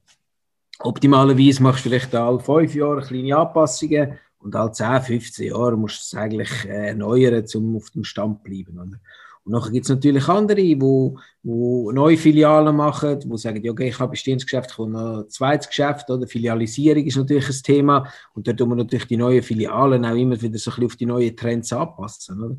Optimalerweise 0.82 1.62
machst 1.62 1.86
du 1.86 1.90
vielleicht 1.90 2.14
alle 2.16 2.40
fünf 2.40 2.74
Jahre 2.74 3.02
kleine 3.02 3.36
Anpassungen 3.36 4.18
und 4.40 4.56
alle 4.56 4.72
10, 4.72 5.02
15 5.02 5.48
Jahre 5.48 5.76
musst 5.76 5.98
du 5.98 6.18
es 6.18 6.22
eigentlich 6.22 6.66
äh, 6.66 6.90
erneuern, 6.90 7.46
um 7.56 7.76
auf 7.76 7.90
dem 7.90 8.06
Stand 8.06 8.38
zu 8.38 8.44
bleiben. 8.44 8.80
Oder? 8.80 9.00
Und 9.44 9.52
nachher 9.52 9.72
gibt 9.72 9.86
es 9.86 9.90
natürlich 9.90 10.28
andere, 10.28 10.56
die 10.56 10.80
wo, 10.80 11.18
wo 11.44 11.92
neue 11.92 12.18
Filialen 12.18 12.76
machen, 12.76 13.20
die 13.20 13.38
sagen, 13.38 13.68
okay, 13.70 13.90
ich 13.90 14.00
habe 14.00 14.12
bestehendes 14.12 14.46
Geschäft, 14.46 14.72
ich 14.72 14.78
habe 14.78 14.90
noch 14.90 15.24
ein 15.24 15.30
zweites 15.30 15.68
Geschäft, 15.68 16.10
oder? 16.10 16.28
Filialisierung 16.28 17.04
ist 17.04 17.18
natürlich 17.18 17.50
ein 17.50 17.64
Thema 17.64 18.08
und 18.34 18.48
da 18.48 18.54
tun 18.54 18.70
wir 18.70 18.76
natürlich 18.76 19.08
die 19.08 19.18
neuen 19.18 19.44
Filialen 19.44 20.06
auch 20.06 20.16
immer 20.16 20.42
wieder 20.42 20.58
so 20.58 20.72
ein 20.72 20.76
bisschen 20.76 20.86
auf 20.86 20.96
die 20.96 21.06
neuen 21.06 21.36
Trends 21.36 21.74
anpassen. 21.74 22.42
Oder? 22.42 22.56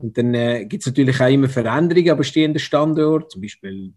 Und 0.00 0.16
dann 0.16 0.34
äh, 0.34 0.64
gibt 0.64 0.82
es 0.82 0.86
natürlich 0.86 1.20
auch 1.20 1.28
immer 1.28 1.48
Veränderungen 1.48 2.10
an 2.10 2.16
bestehenden 2.16 2.58
Standorten, 2.58 3.30
zum 3.30 3.42
Beispiel 3.42 3.92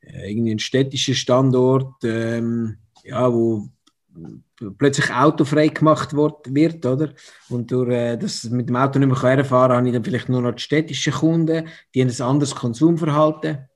äh, 0.00 0.30
irgendwie 0.30 0.58
städtischer 0.58 1.14
Standort, 1.14 2.04
ähm, 2.04 2.78
ja, 3.04 3.32
wo 3.32 3.68
plötzlich 4.78 5.12
autofrei 5.12 5.68
gemacht 5.68 6.14
wird, 6.14 6.86
oder? 6.86 7.12
Und 7.48 7.70
durch 7.70 7.90
äh, 7.90 8.16
das 8.16 8.44
mit 8.44 8.68
dem 8.68 8.76
Auto 8.76 8.98
nicht 8.98 9.08
mehr 9.08 9.20
herfahren 9.20 9.68
kann, 9.68 9.78
habe 9.78 9.88
ich 9.88 9.94
dann 9.94 10.04
vielleicht 10.04 10.28
nur 10.28 10.42
noch 10.42 10.52
die 10.52 10.62
städtischen 10.62 11.12
Kunden, 11.12 11.68
die 11.94 12.00
haben 12.00 12.08
ein 12.10 12.22
anderes 12.22 12.54
Konsumverhalten. 12.54 13.68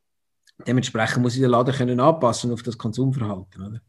Dementsprechend 0.66 1.22
muss 1.22 1.34
ich 1.34 1.40
den 1.40 1.50
Laden 1.50 1.74
können 1.74 2.00
anpassen 2.00 2.52
auf 2.52 2.62
das 2.62 2.78
Konsumverhalten, 2.78 3.66
oder? 3.66 3.80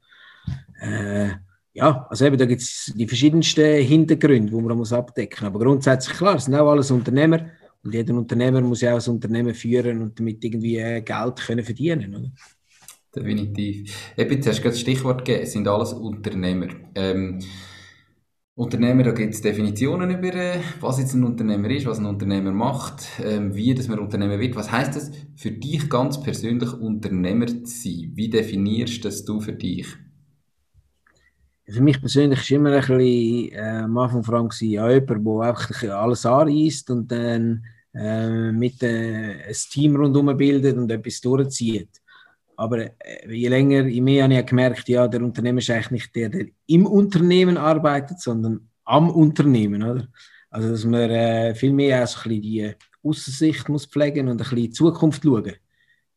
Äh, 0.82 1.36
ja, 1.74 2.06
also 2.10 2.26
eben, 2.26 2.38
da 2.38 2.46
gibt 2.46 2.62
es 2.62 2.92
die 2.96 3.08
verschiedensten 3.08 3.82
Hintergründe, 3.82 4.52
die 4.52 4.62
man 4.62 4.78
muss 4.78 4.94
abdecken 4.94 5.46
muss. 5.46 5.56
Aber 5.56 5.60
grundsätzlich, 5.60 6.18
klar, 6.18 6.36
es 6.36 6.46
sind 6.46 6.56
auch 6.56 6.70
alles 6.70 6.92
Unternehmer 6.92 7.48
und 7.84 7.94
jeder 7.94 8.14
Unternehmer 8.14 8.62
muss 8.62 8.82
ja 8.82 8.96
auch 8.96 9.08
ein 9.08 9.14
Unternehmen 9.14 9.54
führen 9.54 10.02
und 10.02 10.20
damit 10.20 10.44
irgendwie 10.44 10.78
äh, 10.78 11.02
Geld 11.02 11.38
können 11.38 11.64
verdienen, 11.64 12.16
oder? 12.16 12.32
Definitiv. 13.16 14.14
Eben, 14.16 14.32
jetzt 14.32 14.48
hast 14.48 14.60
du 14.60 14.62
gerade 14.62 14.74
das 14.74 14.80
Stichwort 14.80 15.26
gegeben, 15.26 15.44
es 15.44 15.52
sind 15.52 15.68
alles 15.68 15.94
Unternehmer. 15.94 16.68
Ähm, 16.96 17.40
Unternehmer, 18.54 19.04
da 19.04 19.12
gibt 19.12 19.34
es 19.34 19.42
Definitionen 19.42 20.12
über, 20.12 20.34
äh, 20.36 20.60
was 20.82 21.00
jetzt 21.00 21.14
ein 21.14 21.24
Unternehmer 21.24 21.70
ist, 21.70 21.86
was 21.86 22.00
ein 22.00 22.06
Unternehmer 22.06 22.52
macht, 22.52 23.04
ähm, 23.24 23.56
wie 23.56 23.74
das 23.74 23.88
man 23.88 24.00
Unternehmer 24.00 24.40
wird. 24.40 24.56
Was 24.56 24.72
heißt 24.72 24.96
das 24.96 25.12
für 25.36 25.52
dich 25.52 25.90
ganz 25.90 26.22
persönlich, 26.22 26.74
Unternehmer 26.74 27.48
zu 27.48 27.66
sein? 27.66 28.12
Wie 28.14 28.30
definierst 28.30 29.04
das 29.04 29.26
du 29.26 29.40
für 29.40 29.54
dich? 29.54 29.88
Für 31.72 31.82
mich 31.82 32.00
persönlich 32.00 32.52
war 32.52 32.58
immer 32.58 32.72
ein 32.72 32.80
bisschen, 32.80 33.52
äh, 33.54 33.82
am 33.84 33.98
Anfang 33.98 34.24
vor 34.24 34.36
allem 34.36 34.50
ja, 34.60 34.90
jemand, 34.90 35.26
der 35.26 35.42
einfach 35.42 35.84
alles 35.84 36.26
anreißt 36.26 36.90
und 36.90 37.12
dann 37.12 37.64
äh, 37.94 38.52
mit 38.52 38.82
äh, 38.84 39.44
ein 39.48 39.56
Team 39.72 39.96
rundherum 39.96 40.36
bildet 40.38 40.78
und 40.78 40.92
etwas 40.92 41.22
durchzieht. 41.22 41.90
Aber 42.56 42.80
äh, 42.80 42.92
je 43.28 43.48
länger, 43.48 43.86
je 43.88 44.02
mehr 44.02 44.24
habe 44.24 44.34
ich 44.34 44.46
gemerkt, 44.46 44.88
ja, 44.88 45.08
der 45.08 45.22
Unternehmer 45.22 45.60
ist 45.60 45.70
eigentlich 45.70 45.92
nicht 45.92 46.16
der, 46.16 46.30
der 46.30 46.46
im 46.68 46.86
Unternehmen 46.86 47.58
arbeitet, 47.58 48.20
sondern 48.20 48.70
am 48.84 49.10
Unternehmen. 49.10 49.84
Oder? 49.84 50.08
Also, 50.50 50.70
dass 50.70 50.86
man 50.86 51.10
äh, 51.10 51.56
viel 51.56 51.74
mehr 51.74 52.04
auch 52.04 52.26
ein 52.26 52.30
bisschen 52.30 52.42
die 52.42 52.74
Aussicht 53.04 53.70
muss 53.70 53.86
pflegen 53.86 54.28
und 54.28 54.34
ein 54.34 54.38
bisschen 54.38 54.58
in 54.58 54.64
die 54.66 54.72
Zukunft 54.72 55.24
schauen. 55.24 55.54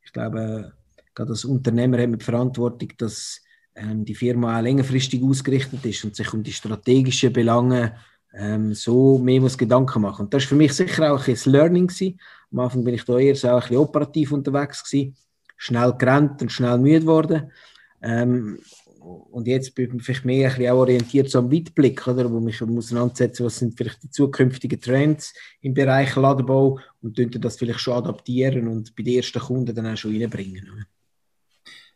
Ich 0.02 0.12
glaube, 0.12 0.72
gerade 1.14 1.30
als 1.30 1.44
Unternehmer 1.44 1.98
hat 1.98 2.10
man 2.10 2.18
die 2.18 2.24
Verantwortung, 2.24 2.90
dass 2.98 3.40
ähm, 3.74 4.04
die 4.04 4.14
Firma 4.14 4.58
auch 4.58 4.62
längerfristig 4.62 5.22
ausgerichtet 5.22 5.84
ist 5.84 6.04
und 6.04 6.16
sich 6.16 6.32
um 6.32 6.42
die 6.42 6.52
strategischen 6.52 7.32
Belange 7.32 7.96
ähm, 8.32 8.74
so 8.74 9.18
mehr 9.18 9.40
muss 9.40 9.58
Gedanken 9.58 10.02
machen. 10.02 10.26
Und 10.26 10.34
das 10.34 10.42
war 10.44 10.48
für 10.50 10.54
mich 10.56 10.72
sicher 10.72 11.12
auch 11.12 11.26
ein 11.26 11.38
Learning. 11.44 11.86
Gewesen. 11.86 12.18
Am 12.52 12.60
Anfang 12.60 12.84
bin 12.84 12.94
ich 12.94 13.04
da 13.04 13.18
eher 13.18 13.34
so 13.34 13.48
ein 13.48 13.60
bisschen 13.60 13.76
operativ 13.76 14.32
unterwegs 14.32 14.82
gewesen 14.84 15.16
schnell 15.56 15.94
gerannt 15.94 16.42
und 16.42 16.52
schnell 16.52 16.78
müde 16.78 17.00
geworden. 17.00 17.50
Ähm, 18.02 18.58
und 19.00 19.46
jetzt 19.46 19.74
bin 19.74 19.96
ich 19.96 20.02
vielleicht 20.02 20.24
mehr 20.24 20.48
ein 20.48 20.56
bisschen 20.56 20.72
auch 20.72 20.78
orientiert 20.78 21.30
so 21.30 21.38
am 21.38 21.52
Weitblick, 21.52 22.06
oder, 22.06 22.30
wo 22.30 22.40
mich 22.40 22.62
auseinandersetzen 22.62 23.44
was 23.44 23.58
sind 23.58 23.76
vielleicht 23.76 24.02
die 24.02 24.10
zukünftigen 24.10 24.80
Trends 24.80 25.34
im 25.60 25.74
Bereich 25.74 26.16
Ladenbau 26.16 26.78
und 27.02 27.44
das 27.44 27.56
vielleicht 27.56 27.80
schon 27.80 27.94
adaptieren 27.94 28.66
und 28.68 28.94
bei 28.96 29.02
den 29.02 29.16
ersten 29.16 29.40
Kunden 29.40 29.74
dann 29.74 29.86
auch 29.86 29.96
schon 29.96 30.12
reinbringen. 30.12 30.86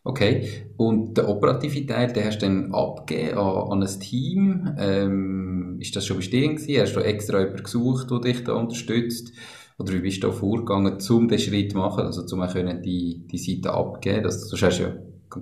Okay, 0.09 0.64
und 0.79 1.18
der 1.18 1.29
operative 1.29 1.85
Teil, 1.85 2.11
den 2.11 2.25
hast 2.25 2.40
du 2.40 2.47
dann 2.47 2.73
abgegeben 2.73 3.37
an, 3.37 3.73
an 3.73 3.83
ein 3.83 4.01
Team. 4.01 4.75
Ähm, 4.79 5.77
ist 5.81 5.94
das 5.97 6.07
schon 6.07 6.16
bestehen 6.16 6.57
gewesen? 6.57 6.81
Hast 6.81 6.94
du 6.94 7.01
extra 7.01 7.40
jemanden 7.40 7.62
gesucht, 7.62 8.11
der 8.11 8.21
dich 8.21 8.42
da 8.42 8.55
unterstützt? 8.55 9.35
Oder 9.77 9.92
wie 9.92 9.99
bist 9.99 10.23
du 10.23 10.29
da 10.29 10.33
vorgegangen, 10.33 10.97
um 11.11 11.29
den 11.29 11.38
Schritt 11.38 11.73
zu 11.73 11.77
machen, 11.77 12.07
also 12.07 12.23
um 12.23 12.83
die, 12.83 13.27
die 13.31 13.37
Seite 13.37 13.75
abzugeben? 13.75 14.23
Das, 14.23 14.49
sonst 14.49 14.62
hast 14.62 14.79
ja 14.79 14.94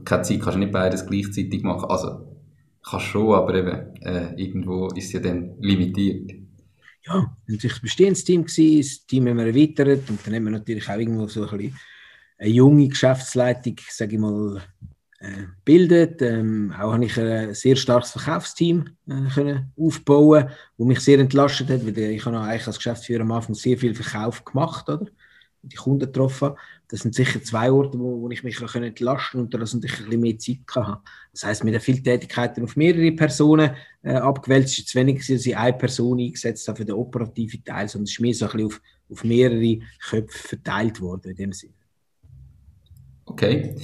keine 0.04 0.22
Zeit 0.22 0.40
kannst 0.40 0.56
du 0.56 0.58
nicht 0.58 0.72
beides 0.72 1.06
gleichzeitig 1.06 1.62
machen. 1.62 1.88
Also, 1.88 2.26
kannst 2.82 3.06
schon, 3.06 3.34
aber 3.34 3.54
eben, 3.54 3.96
äh, 4.02 4.34
irgendwo 4.34 4.88
ist 4.88 5.06
es 5.06 5.12
ja 5.12 5.20
dann 5.20 5.54
limitiert. 5.60 6.32
Ja, 7.04 7.36
natürlich 7.46 7.76
ein 7.76 7.82
bestehendes 7.82 8.24
Team 8.24 8.44
gewesen, 8.44 8.80
das 8.80 9.06
Team 9.06 9.28
haben 9.28 9.38
wir 9.38 9.46
erweitert 9.46 10.10
und 10.10 10.26
dann 10.26 10.34
haben 10.34 10.44
wir 10.44 10.50
natürlich 10.50 10.88
auch 10.88 10.98
irgendwo 10.98 11.28
so 11.28 11.46
ein 11.46 11.56
bisschen 11.56 11.78
eine 12.38 12.50
junge 12.50 12.88
Geschäftsleitung, 12.88 13.76
sage 13.90 14.14
ich 14.14 14.20
mal, 14.20 14.62
äh, 15.18 15.46
bildet. 15.64 16.20
Ähm, 16.22 16.72
auch 16.78 16.92
habe 16.92 17.04
ich 17.04 17.18
ein 17.18 17.54
sehr 17.54 17.76
starkes 17.76 18.10
Verkaufsteam 18.10 18.96
äh, 19.08 19.28
können 19.32 19.72
aufbauen, 19.76 20.50
wo 20.76 20.84
mich 20.84 21.00
sehr 21.00 21.18
entlastet 21.18 21.70
hat, 21.70 21.86
weil 21.86 21.98
ich 21.98 22.24
habe 22.24 22.38
eigentlich 22.38 22.66
als 22.66 22.76
Geschäftsführer 22.76 23.22
am 23.22 23.32
Anfang 23.32 23.54
sehr 23.54 23.78
viel 23.78 23.94
Verkauf 23.94 24.44
gemacht, 24.44 24.88
oder? 24.88 25.06
Die 25.62 25.74
Kunden 25.74 26.06
getroffen. 26.06 26.52
Das 26.86 27.00
sind 27.00 27.14
sicher 27.14 27.42
zwei 27.42 27.72
Orte, 27.72 27.98
wo, 27.98 28.20
wo 28.20 28.30
ich 28.30 28.44
mich 28.44 28.56
kann 28.56 28.84
entlasten 28.84 29.40
und 29.40 29.52
da 29.52 29.58
natürlich 29.58 29.98
ein 29.98 30.04
bisschen 30.04 30.20
mehr 30.20 30.38
Zeit 30.38 30.58
hatte. 30.76 31.02
Das 31.32 31.44
heißt, 31.44 31.64
mit 31.64 31.82
vielen 31.82 32.04
Tätigkeiten 32.04 32.62
auf 32.62 32.76
mehrere 32.76 33.10
Personen 33.10 33.74
äh, 34.02 34.12
abgewälzt, 34.12 34.78
ist 34.78 34.88
es 34.88 34.94
weniger, 34.94 35.18
dass 35.18 35.28
ich 35.28 35.56
eine 35.56 35.76
Person 35.76 36.20
eingesetzt 36.20 36.68
habe 36.68 36.76
für 36.76 36.84
den 36.84 36.94
operativen 36.94 37.64
Teil, 37.64 37.88
sondern 37.88 38.04
es 38.04 38.12
ist 38.12 38.20
mehr 38.20 38.34
so 38.34 38.44
ein 38.44 38.52
bisschen 38.52 38.66
auf, 38.66 38.80
auf 39.10 39.24
mehrere 39.24 39.80
Köpfe 40.08 40.48
verteilt 40.48 41.00
worden 41.00 41.30
in 41.30 41.36
dem 41.36 41.52
Sinne. 41.52 41.75
Okay. 43.36 43.76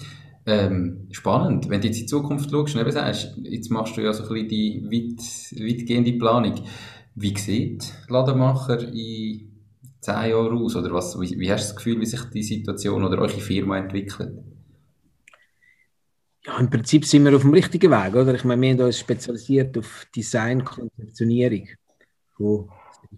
Ähm, 0.47 1.09
spannend. 1.11 1.69
Wenn 1.69 1.83
du 1.83 1.89
jetzt 1.89 1.99
in 1.99 2.05
die 2.05 2.07
Zukunft 2.07 2.51
schaust, 2.51 2.75
eben 2.75 2.91
sagst, 2.91 3.37
jetzt 3.43 3.71
machst 3.71 3.99
du 3.99 4.01
ja 4.01 4.15
so 4.15 4.23
ein 4.23 4.29
bisschen 4.31 4.49
die 4.49 4.83
weit, 4.87 5.61
weitgehende 5.61 6.15
Planung. 6.15 6.55
Wie 7.15 7.37
sieht 7.37 7.93
Ladenmacher 8.09 8.81
in 8.81 9.53
zehn 10.01 10.31
Jahren 10.31 10.57
aus? 10.57 10.75
Oder 10.75 10.91
was, 10.95 11.21
wie, 11.21 11.39
wie 11.39 11.53
hast 11.53 11.65
du 11.65 11.69
das 11.69 11.77
Gefühl, 11.77 12.01
wie 12.01 12.07
sich 12.07 12.23
die 12.33 12.43
Situation 12.43 13.05
oder 13.05 13.19
eure 13.19 13.29
Firma 13.29 13.77
entwickelt? 13.77 14.43
Ja, 16.47 16.59
im 16.59 16.71
Prinzip 16.71 17.05
sind 17.05 17.27
wir 17.27 17.37
auf 17.37 17.43
dem 17.43 17.53
richtigen 17.53 17.91
Weg, 17.91 18.15
oder? 18.15 18.35
Ich 18.35 18.45
meine, 18.45 18.63
wir 18.63 18.71
haben 18.71 18.81
uns 18.81 18.99
spezialisiert 18.99 19.77
auf 19.77 20.07
Design, 20.17 20.65
Konzeptionierung 20.65 21.69
von 22.39 22.71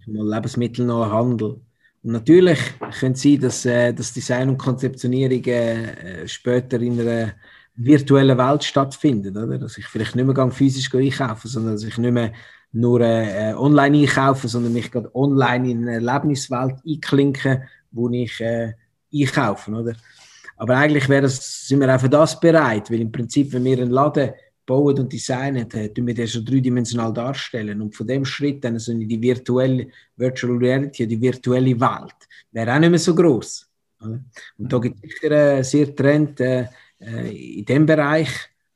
Lebensmitteln 0.05 0.89
und 0.89 1.11
Handel. 1.11 1.61
Und 2.05 2.11
natürlich 2.11 2.59
könnte 2.99 3.17
es 3.17 3.23
sein, 3.23 3.39
dass 3.39 3.65
äh, 3.65 3.91
das 3.91 4.13
Design 4.13 4.49
und 4.49 4.59
Konzeptionierung 4.59 5.43
äh, 5.45 6.27
später 6.27 6.79
in 6.79 7.01
einer 7.01 7.33
virtuellen 7.75 8.37
Welt 8.37 8.63
stattfindet. 8.63 9.35
Oder? 9.35 9.57
Dass 9.57 9.79
ich 9.79 9.87
vielleicht 9.87 10.15
nicht 10.15 10.27
mehr 10.27 10.51
physisch 10.51 10.93
einkaufen 10.93 11.47
sondern 11.47 11.73
dass 11.73 11.83
ich 11.83 11.97
nicht 11.97 12.11
mehr 12.11 12.31
nur 12.73 13.01
äh, 13.01 13.55
online 13.55 13.97
einkaufe, 13.97 14.47
sondern 14.47 14.73
mich 14.73 14.91
gerade 14.91 15.09
online 15.15 15.71
in 15.71 15.87
eine 15.87 15.93
Erlebniswelt 15.95 16.75
einklinke, 16.87 17.63
wo 17.91 18.07
ich 18.11 18.39
äh, 18.39 18.73
einkaufe. 19.11 19.71
Oder? 19.71 19.95
Aber 20.57 20.77
eigentlich 20.77 21.09
wäre 21.09 21.23
das, 21.23 21.67
sind 21.67 21.79
wir 21.79 21.93
auch 21.93 21.99
für 21.99 22.09
das 22.09 22.39
bereit, 22.39 22.91
weil 22.91 23.01
im 23.01 23.11
Prinzip, 23.11 23.51
wenn 23.51 23.63
wir 23.63 23.79
einen 23.79 23.89
Laden 23.89 24.29
bauen 24.65 24.99
und 24.99 25.13
designen, 25.13 25.69
tun 25.69 26.07
wir 26.07 26.13
den 26.13 26.27
schon 26.27 26.45
dreidimensional 26.45 27.13
darstellen. 27.13 27.81
Und 27.81 27.95
von 27.95 28.07
dem 28.07 28.25
Schritt 28.25 28.63
dann 28.63 28.79
so 28.79 28.91
in 28.91 29.07
die 29.07 29.21
virtuelle 29.21 29.87
Virtual 30.15 30.57
Reality, 30.57 31.07
die 31.07 31.21
virtuelle 31.21 31.79
Welt, 31.79 32.15
wäre 32.51 32.73
auch 32.73 32.79
nicht 32.79 32.89
mehr 32.89 32.99
so 32.99 33.13
groß. 33.13 33.69
Und 33.99 34.71
da 34.71 34.77
gibt 34.79 35.03
es 35.03 35.11
sicher 35.11 35.31
äh, 35.31 35.63
sehr 35.63 35.95
Trend 35.95 36.39
äh, 36.39 36.67
äh, 36.99 37.59
in 37.59 37.65
dem 37.65 37.85
Bereich, 37.85 38.29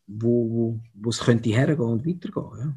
wo, 0.07 0.79
wo 0.93 1.09
es 1.09 1.19
könnte 1.19 1.49
hergehen 1.49 1.79
und 1.79 2.05
weitergehen. 2.05 2.59
Ja. 2.59 2.73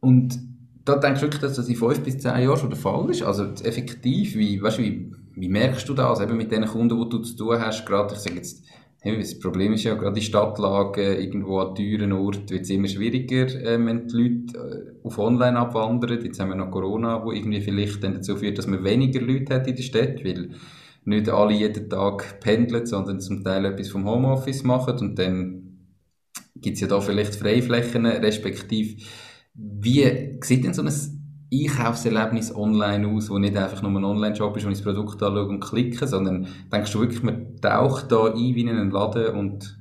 Und 0.00 0.38
da 0.84 0.96
denkst 0.96 1.20
du 1.20 1.26
wirklich, 1.26 1.40
dass 1.40 1.54
das 1.54 1.68
in 1.68 1.76
fünf 1.76 2.00
bis 2.00 2.18
zehn 2.18 2.42
Jahren 2.42 2.58
schon 2.58 2.70
der 2.70 2.78
Fall 2.78 3.08
ist? 3.10 3.22
Also 3.22 3.44
effektiv, 3.62 4.36
wie, 4.36 4.60
weißt, 4.60 4.78
wie, 4.78 5.10
wie 5.34 5.48
merkst 5.48 5.88
du 5.88 5.94
das 5.94 6.20
eben 6.20 6.36
mit 6.36 6.52
den 6.52 6.66
Kunden, 6.66 7.00
die 7.00 7.08
du 7.08 7.18
zu 7.20 7.36
tun 7.36 7.58
hast? 7.58 7.86
Gerade, 7.86 8.14
ich 8.14 8.20
sage 8.20 8.36
jetzt, 8.36 8.64
das 9.04 9.38
Problem 9.38 9.74
ist 9.74 9.84
ja 9.84 9.94
gerade 9.94 10.14
die 10.14 10.24
Stadtlage, 10.24 11.14
irgendwo 11.14 11.58
an 11.58 11.74
teuren 11.74 12.12
Orten 12.12 12.48
wird 12.48 12.62
es 12.62 12.70
immer 12.70 12.88
schwieriger, 12.88 13.46
äh, 13.46 13.84
wenn 13.84 14.08
die 14.08 14.16
Leute 14.16 14.96
äh, 15.02 15.06
auf 15.06 15.18
Online 15.18 15.58
abwandern. 15.58 16.24
Jetzt 16.24 16.40
haben 16.40 16.48
wir 16.48 16.56
noch 16.56 16.70
Corona, 16.70 17.22
wo 17.24 17.32
irgendwie 17.32 17.60
vielleicht 17.60 18.02
dann 18.02 18.14
dazu 18.14 18.36
führt, 18.36 18.56
dass 18.56 18.66
man 18.66 18.82
weniger 18.82 19.20
Leute 19.20 19.54
hat 19.54 19.66
in 19.66 19.76
der 19.76 19.82
Stadt, 19.82 20.24
weil 20.24 20.50
nicht 21.04 21.28
alle 21.28 21.52
jeden 21.52 21.90
Tag 21.90 22.40
pendeln, 22.40 22.86
sondern 22.86 23.20
zum 23.20 23.44
Teil 23.44 23.66
etwas 23.66 23.88
vom 23.88 24.06
Homeoffice 24.06 24.62
machen 24.64 24.98
und 24.98 25.18
dann 25.18 25.60
gibt 26.56 26.76
es 26.76 26.80
ja 26.80 26.88
da 26.88 27.00
vielleicht 27.00 27.34
Freiflächen, 27.34 28.06
respektive 28.06 29.02
wie 29.54 30.38
sieht 30.42 30.64
denn 30.64 30.74
so 30.74 30.82
ein 30.82 30.90
Einkaufserlebnis 31.62 32.54
online 32.54 33.08
aus, 33.08 33.30
wo 33.30 33.38
nicht 33.38 33.56
einfach 33.56 33.82
nur 33.82 33.92
ein 33.92 34.04
Online-Shop 34.04 34.56
ist, 34.56 34.66
wo 34.66 34.70
ich 34.70 34.78
das 34.78 34.84
Produkt 34.84 35.22
anschaue 35.22 35.48
und 35.48 35.60
klicke, 35.60 36.06
sondern 36.06 36.46
denkst 36.72 36.92
du 36.92 37.00
wirklich, 37.00 37.22
man 37.22 37.60
taucht 37.60 38.10
da 38.10 38.26
ein 38.26 38.36
wie 38.36 38.60
in 38.60 38.68
einen 38.68 38.90
Laden 38.90 39.34
und 39.34 39.78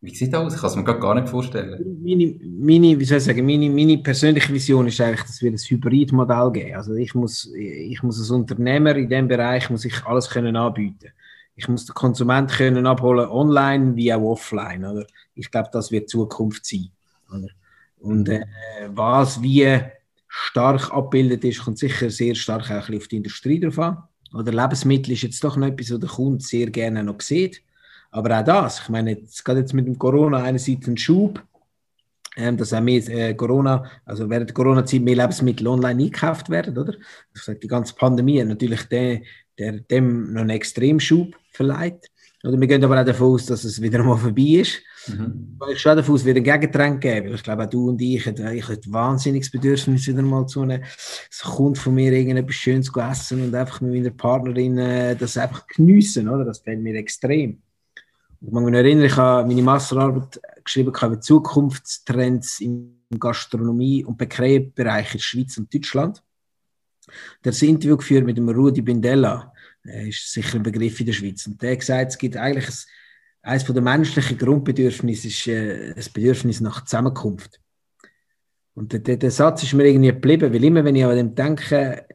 wie 0.00 0.14
sieht 0.14 0.32
das 0.32 0.40
aus? 0.40 0.54
Ich 0.54 0.60
kann 0.60 0.70
es 0.70 0.76
mir 0.76 0.84
gar 0.84 1.14
nicht 1.14 1.28
vorstellen. 1.28 1.98
Meine, 2.04 2.38
meine, 2.42 3.00
wie 3.00 3.04
soll 3.04 3.18
ich 3.18 3.24
sagen, 3.24 3.44
meine, 3.44 3.68
meine 3.68 3.98
persönliche 3.98 4.52
Vision 4.52 4.86
ist 4.86 5.00
eigentlich, 5.00 5.22
dass 5.22 5.42
wir 5.42 5.50
ein 5.50 5.58
Hybridmodell 5.58 6.52
geben. 6.52 6.76
Also 6.76 6.94
ich 6.94 7.14
muss, 7.14 7.52
ich 7.52 8.00
muss 8.04 8.20
als 8.20 8.30
Unternehmer 8.30 8.94
in 8.94 9.08
diesem 9.08 9.26
Bereich 9.26 9.68
muss 9.70 9.84
ich 9.84 10.04
alles 10.06 10.30
können 10.30 10.54
anbieten. 10.54 11.08
Ich 11.56 11.66
muss 11.68 11.86
den 11.86 11.94
Konsument 11.94 12.48
können 12.52 12.86
abholen, 12.86 13.28
online 13.28 13.96
wie 13.96 14.12
auch 14.12 14.22
offline. 14.22 14.84
Oder? 14.84 15.04
Ich 15.34 15.50
glaube, 15.50 15.70
das 15.72 15.90
wird 15.90 16.08
Zukunft 16.08 16.64
sein. 16.64 16.90
Oder? 17.36 17.48
Und 17.98 18.28
äh, 18.28 18.44
was 18.90 19.42
wie 19.42 19.66
stark 20.28 20.92
abgebildet 20.92 21.44
ist, 21.44 21.64
kommt 21.64 21.78
sicher 21.78 22.10
sehr 22.10 22.34
stark 22.34 22.70
auch 22.70 22.90
auf 22.90 23.08
die 23.08 23.16
Industrie 23.16 23.58
drauf 23.58 23.78
an. 23.78 24.02
Oder 24.34 24.52
Lebensmittel 24.52 25.12
ist 25.12 25.22
jetzt 25.22 25.42
doch 25.42 25.56
noch 25.56 25.66
etwas, 25.66 25.90
was 25.90 26.00
der 26.00 26.08
Kunde 26.08 26.44
sehr 26.44 26.70
gerne 26.70 27.02
noch 27.02 27.20
sieht. 27.20 27.62
Aber 28.10 28.38
auch 28.38 28.44
das, 28.44 28.80
ich 28.80 28.88
meine, 28.88 29.18
es 29.22 29.42
geht 29.42 29.56
jetzt 29.56 29.74
mit 29.74 29.86
dem 29.86 29.98
Corona 29.98 30.42
einerseits 30.42 30.86
ein 30.86 30.96
Schub, 30.96 31.42
ähm, 32.36 32.56
dass 32.56 32.72
auch 32.72 32.80
mehr 32.80 33.06
äh, 33.08 33.34
Corona, 33.34 33.84
also 34.04 34.28
während 34.30 34.50
der 34.50 34.54
Corona-Zeit 34.54 35.00
mehr 35.00 35.16
Lebensmittel 35.16 35.66
online 35.66 36.04
eingekauft 36.04 36.48
werden, 36.48 36.76
oder? 36.78 36.94
Ich 37.34 37.42
sage, 37.42 37.58
die 37.58 37.68
ganze 37.68 37.94
Pandemie 37.94 38.40
hat 38.40 38.48
natürlich 38.48 38.82
der, 38.84 39.22
der, 39.58 39.72
dem 39.80 40.32
noch 40.32 40.42
einen 40.42 40.50
Extremschub 40.50 41.34
verleiht. 41.50 42.10
Oder 42.44 42.58
wir 42.60 42.68
gehen 42.68 42.84
aber 42.84 43.00
auch 43.00 43.04
davon 43.04 43.34
aus, 43.34 43.46
dass 43.46 43.64
es 43.64 43.82
wieder 43.82 44.02
mal 44.02 44.16
vorbei 44.16 44.60
ist. 44.60 44.80
Mhm. 45.08 45.58
Ich 45.72 45.80
schon 45.80 45.96
davon 45.96 46.14
aus, 46.14 46.24
wird 46.24 46.36
ein 46.36 46.44
Gegentrend 46.44 47.00
geben. 47.00 47.34
Ich 47.34 47.42
glaube, 47.42 47.64
auch 47.64 47.70
du 47.70 47.88
und 47.88 48.00
ich 48.00 48.24
hätten 48.24 48.46
ich 48.54 48.68
hätte 48.68 48.92
wahnsinniges 48.92 49.50
Bedürfnis, 49.50 50.06
wieder 50.06 50.22
mal 50.22 50.46
zu 50.46 50.62
einem, 50.62 50.82
es 50.82 51.40
kommt 51.42 51.78
von 51.78 51.94
mir 51.94 52.12
irgendetwas 52.12 52.54
Schönes 52.54 52.86
zu 52.86 53.00
essen 53.00 53.42
und 53.42 53.54
einfach 53.54 53.80
mit 53.80 53.92
meiner 53.92 54.10
Partnerin 54.10 54.78
äh, 54.78 55.16
das 55.16 55.36
einfach 55.36 55.66
geniessen, 55.66 56.28
oder? 56.28 56.44
Das 56.44 56.60
fällt 56.60 56.80
mir 56.80 56.94
extrem. 56.94 57.62
Ich 58.40 58.52
kann 58.52 58.64
mich 58.64 58.74
erinnern, 58.74 59.04
ich 59.04 59.16
habe 59.16 59.48
meine 59.48 59.62
Masterarbeit 59.62 60.40
geschrieben 60.62 60.90
über 60.90 61.20
Zukunftstrends 61.20 62.60
in 62.60 62.98
Gastronomie 63.18 64.04
und 64.04 64.16
Bekleidungsbereich 64.16 65.14
in 65.14 65.20
Schweiz 65.20 65.58
und 65.58 65.74
Deutschland. 65.74 66.22
Der 67.44 67.52
ein 67.52 67.68
Interview 67.68 67.96
geführt 67.96 68.24
mit 68.24 68.36
dem 68.36 68.48
Rudi 68.48 68.82
Bindella. 68.82 69.52
Er 69.82 70.06
ist 70.06 70.30
sicher 70.30 70.56
ein 70.56 70.62
Begriff 70.62 71.00
in 71.00 71.06
der 71.06 71.14
Schweiz. 71.14 71.46
Und 71.46 71.60
der 71.62 71.72
hat 71.72 71.80
gesagt, 71.80 72.12
es 72.12 72.18
gibt 72.18 72.36
eigentlich 72.36 72.68
ein 72.68 72.76
eines 73.42 73.64
der 73.64 73.82
menschlichen 73.82 74.38
Grundbedürfnisse 74.38 75.28
ist 75.28 75.46
äh, 75.46 75.94
das 75.94 76.08
Bedürfnis 76.08 76.60
nach 76.60 76.84
Zusammenkunft. 76.84 77.60
Und 78.74 78.92
der, 78.92 79.16
der, 79.16 79.30
Satz 79.30 79.62
ist 79.62 79.74
mir 79.74 79.86
irgendwie 79.86 80.08
geblieben, 80.08 80.52
weil 80.52 80.62
immer, 80.62 80.84
wenn 80.84 80.94
ich 80.94 81.04
an 81.04 81.16
dem 81.16 81.34
denke, 81.34 82.06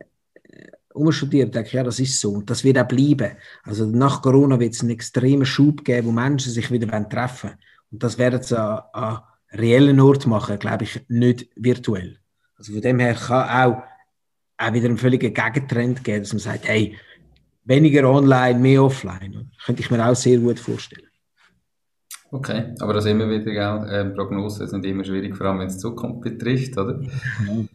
äh, 0.43 0.67
umstudiere, 0.93 1.49
denke 1.49 1.67
ich, 1.67 1.73
ja, 1.73 1.83
das 1.83 1.99
ist 1.99 2.19
so. 2.19 2.33
Und 2.33 2.49
das 2.49 2.63
wird 2.63 2.77
auch 2.77 2.88
bleiben. 2.88 3.36
Also 3.63 3.86
nach 3.86 4.21
Corona 4.21 4.59
wird 4.59 4.73
es 4.73 4.81
einen 4.81 4.91
extremen 4.91 5.45
Schub 5.45 5.83
geben, 5.83 6.07
wo 6.07 6.12
Menschen 6.12 6.51
sich 6.51 6.71
wieder 6.71 6.88
treffen 7.09 7.49
wollen. 7.49 7.59
Und 7.91 8.03
das 8.03 8.17
werden 8.17 8.41
sie 8.41 8.57
an, 8.57 8.81
an 8.93 9.21
reellen 9.51 9.99
Ort 9.99 10.25
machen, 10.25 10.57
glaube 10.59 10.86
ich, 10.86 11.01
nicht 11.09 11.49
virtuell. 11.55 12.17
Also 12.57 12.73
von 12.73 12.81
dem 12.81 12.99
her 12.99 13.15
kann 13.15 13.49
auch, 13.49 13.83
auch 14.57 14.73
wieder 14.73 14.88
einen 14.88 14.97
völligen 14.97 15.33
Gegentrend 15.33 16.03
geben, 16.03 16.21
dass 16.21 16.33
man 16.33 16.39
sagt, 16.39 16.67
hey, 16.67 16.97
weniger 17.65 18.09
online, 18.09 18.59
mehr 18.59 18.83
offline. 18.83 19.51
Könnte 19.65 19.81
ich 19.81 19.91
mir 19.91 20.05
auch 20.05 20.15
sehr 20.15 20.38
gut 20.38 20.59
vorstellen. 20.59 21.07
Okay, 22.34 22.74
aber 22.80 22.93
das 22.93 23.06
immer 23.06 23.30
wieder, 23.30 23.52
gell, 23.52 23.89
äh, 23.93 24.06
Prognosen 24.06 24.67
sind 24.67 24.84
immer 24.88 25.04
schwierig, 25.04 25.38
vor 25.38 25.46
allem 25.46 25.60
wenn 25.60 25.67
es 25.67 25.78
Zukunft 25.78 26.22
betrifft, 26.22 26.76
oder? 26.76 26.96
Mhm. 26.98 27.69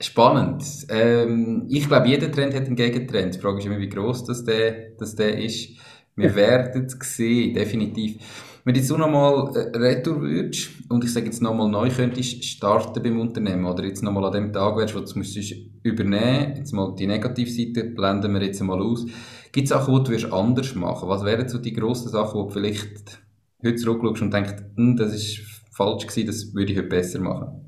Spannend. 0.00 0.64
Ähm, 0.88 1.64
ich 1.68 1.86
glaube, 1.86 2.08
jeder 2.08 2.30
Trend 2.32 2.54
hat 2.54 2.66
einen 2.66 2.74
Gegentrend. 2.74 3.36
Die 3.36 3.38
Frage 3.38 3.58
ist 3.58 3.66
immer, 3.66 3.78
wie 3.78 3.88
groß 3.88 4.24
das 4.24 4.44
der, 4.44 4.96
das 4.98 5.14
der 5.14 5.38
ist. 5.38 5.70
Wir 6.16 6.34
werden 6.34 6.86
es 6.86 7.16
sehen, 7.16 7.54
definitiv. 7.54 8.16
Wenn 8.64 8.74
du 8.74 8.80
jetzt 8.80 8.90
nochmal 8.90 9.56
äh, 9.56 9.78
retour 9.78 10.22
würdest 10.22 10.70
und 10.88 11.04
ich 11.04 11.12
sage 11.12 11.26
jetzt 11.26 11.40
nochmal 11.40 11.70
neu 11.70 11.88
könntest 11.88 12.44
starten 12.44 13.00
beim 13.00 13.20
Unternehmen 13.20 13.64
oder 13.64 13.84
jetzt 13.84 14.02
nochmal 14.02 14.24
an 14.24 14.32
dem 14.32 14.52
Tag 14.52 14.76
wärst, 14.76 14.96
wo 14.96 14.98
du 14.98 15.04
es 15.04 15.14
müsstest 15.14 15.54
übernehmen, 15.84 16.56
jetzt 16.56 16.72
mal 16.72 16.96
die 16.96 17.06
Negativseite 17.06 17.84
blenden 17.84 18.34
wir 18.34 18.42
jetzt 18.42 18.60
mal 18.60 18.82
aus. 18.82 19.06
Gibt 19.52 19.66
es 19.66 19.70
Sachen, 19.70 20.02
die 20.02 20.16
du 20.16 20.32
anders 20.32 20.74
machen 20.74 21.08
Was 21.08 21.24
wären 21.24 21.48
so 21.48 21.58
die 21.58 21.72
grossen 21.72 22.08
Sachen, 22.08 22.40
die 22.40 22.46
du 22.48 22.50
vielleicht 22.50 23.27
heute 23.62 23.76
zurückschaust 23.76 24.22
und 24.22 24.32
denkst, 24.32 24.54
hm, 24.76 24.96
das 24.96 25.14
ist 25.14 25.40
falsch 25.72 26.06
gewesen, 26.06 26.26
das 26.26 26.54
würde 26.54 26.72
ich 26.72 26.78
heute 26.78 26.88
besser 26.88 27.20
machen? 27.20 27.64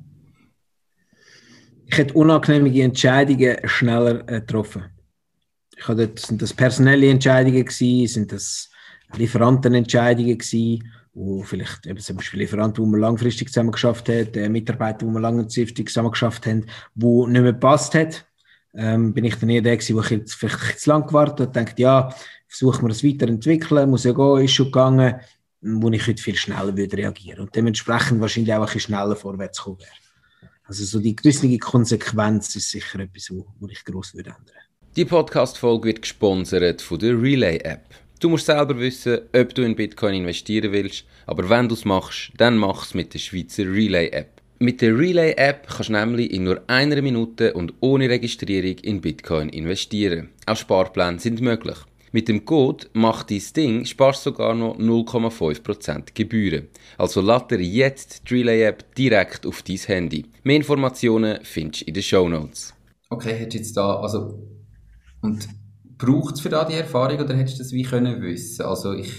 Ich 1.87 1.99
hätte 1.99 2.15
unangenehme 2.15 2.73
Entscheidungen 2.83 3.57
schneller 3.65 4.21
äh, 4.29 4.41
getroffen. 4.41 4.85
Ich 5.77 5.89
hatte, 5.89 6.13
sind 6.17 6.41
das 6.41 6.55
personelle 6.55 7.09
Entscheidungen 7.09 7.65
gewesen, 7.65 8.07
sind 8.07 8.33
das 8.33 8.71
Lieferantenentscheidungen 9.17 10.39
gewesen, 10.39 10.85
wo 11.15 11.43
vielleicht 11.43 11.87
eben 11.87 11.99
zum 11.99 12.17
Beispiel 12.17 12.41
Lieferanten, 12.41 12.85
wo 12.85 12.89
man 12.89 13.01
langfristig 13.01 13.49
zusammen 13.49 13.73
geschafft 13.73 14.09
hat, 14.09 14.37
äh, 14.37 14.49
Mitarbeiter, 14.49 15.05
wo 15.05 15.11
man 15.11 15.23
langfristig 15.23 15.89
zusammen 15.89 16.13
geschafft 16.13 16.47
haben, 16.47 16.67
wo 16.95 17.27
nicht 17.27 17.43
mehr 17.43 17.53
gepasst 17.53 17.95
hat, 17.95 18.25
ähm, 18.75 19.13
bin 19.13 19.25
ich 19.25 19.35
dann 19.37 19.51
eher 19.51 19.63
der 19.63 19.77
gewesen, 19.77 19.97
wo 19.97 20.01
ich 20.03 20.11
jetzt 20.11 20.35
vielleicht 20.35 20.79
zu 20.79 20.91
lang 20.91 21.07
gewartet 21.07 21.41
habe, 21.41 21.53
denkt, 21.53 21.79
ja, 21.81 22.15
versuchen 22.47 22.87
wir 22.87 22.93
es 22.93 23.03
weiterentwickeln, 23.03 23.91
muss 23.91 24.05
ja 24.05 24.13
gehen, 24.13 24.45
ist 24.45 24.53
schon 24.53 24.67
gegangen, 24.67 25.17
wo 25.63 25.91
ich 25.91 26.07
heute 26.07 26.23
viel 26.23 26.37
schneller 26.37 26.77
würde 26.77 26.97
reagieren 26.97 27.41
und 27.41 27.55
dementsprechend 27.55 28.21
wahrscheinlich 28.21 28.55
auch 28.55 28.61
ein 28.61 28.65
bisschen 28.65 28.81
schneller 28.81 29.17
vorwärts 29.17 29.61
kommen 29.61 29.79
wäre. 29.79 29.91
Also 30.65 30.85
so 30.85 31.01
die 31.01 31.17
gewisse 31.17 31.59
Konsequenz 31.59 32.55
ist 32.55 32.71
sicher 32.71 33.01
etwas, 33.01 33.31
wo, 33.31 33.69
ich 33.69 33.85
gross 33.85 34.15
würde 34.15 34.31
ändern. 34.31 34.57
Die 34.97 35.05
Podcast-Folge 35.05 35.89
wird 35.89 36.03
gesponsert 36.03 36.81
von 36.81 36.99
der 36.99 37.21
Relay-App. 37.21 37.95
Du 38.21 38.29
musst 38.29 38.47
selber 38.47 38.79
wissen, 38.79 39.21
ob 39.33 39.55
du 39.55 39.63
in 39.63 39.75
Bitcoin 39.75 40.15
investieren 40.15 40.73
willst, 40.73 41.05
aber 41.27 41.49
wenn 41.49 41.69
du 41.69 41.75
es 41.75 41.85
machst, 41.85 42.33
dann 42.37 42.57
mach 42.57 42.85
es 42.85 42.95
mit 42.95 43.15
der 43.15 43.19
Schweizer 43.19 43.65
Relay-App. 43.65 44.41
Mit 44.59 44.83
der 44.83 44.97
Relay-App 44.97 45.69
kannst 45.69 45.89
du 45.89 45.95
nämlich 45.95 46.31
in 46.33 46.45
nur 46.45 46.63
einer 46.67 47.01
Minute 47.01 47.55
und 47.55 47.73
ohne 47.81 48.11
Registrierung 48.11 48.79
in 48.81 49.01
Bitcoin 49.01 49.49
investieren. 49.49 50.29
Auch 50.45 50.57
Sparpläne 50.57 51.19
sind 51.19 51.41
möglich. 51.41 51.79
Mit 52.13 52.27
dem 52.27 52.45
Code 52.45 52.87
«Mach 52.93 53.23
dein 53.23 53.43
Ding» 53.57 53.85
sparst 53.85 54.25
sogar 54.25 54.55
noch 54.55 54.77
0,5% 54.77 56.13
Gebühren. 56.13 56.67
Also 56.99 57.21
lade 57.21 57.57
jetzt 57.61 58.29
die 58.29 58.35
Relay-App 58.35 58.95
direkt 58.97 59.47
auf 59.47 59.63
dein 59.63 59.77
Handy. 59.77 60.27
Mehr 60.43 60.57
Informationen 60.57 61.39
findest 61.43 61.83
du 61.83 61.87
in 61.87 61.95
den 61.95 62.03
Show 62.03 62.29
Notes. 62.29 62.75
Okay, 63.11 63.35
hättest 63.35 63.55
du 63.55 63.59
jetzt 63.59 63.77
da, 63.77 64.01
also, 64.01 64.43
und 65.23 65.49
braucht 65.99 66.35
es 66.35 66.41
für 66.41 66.49
da 66.49 66.65
die 66.65 66.75
Erfahrung 66.75 67.21
oder 67.21 67.37
hättest 67.37 67.59
du 67.59 67.63
das 67.63 67.73
wie 67.73 67.83
können 67.83 68.21
wissen? 68.23 68.63
Also 68.65 68.93
ich, 68.95 69.13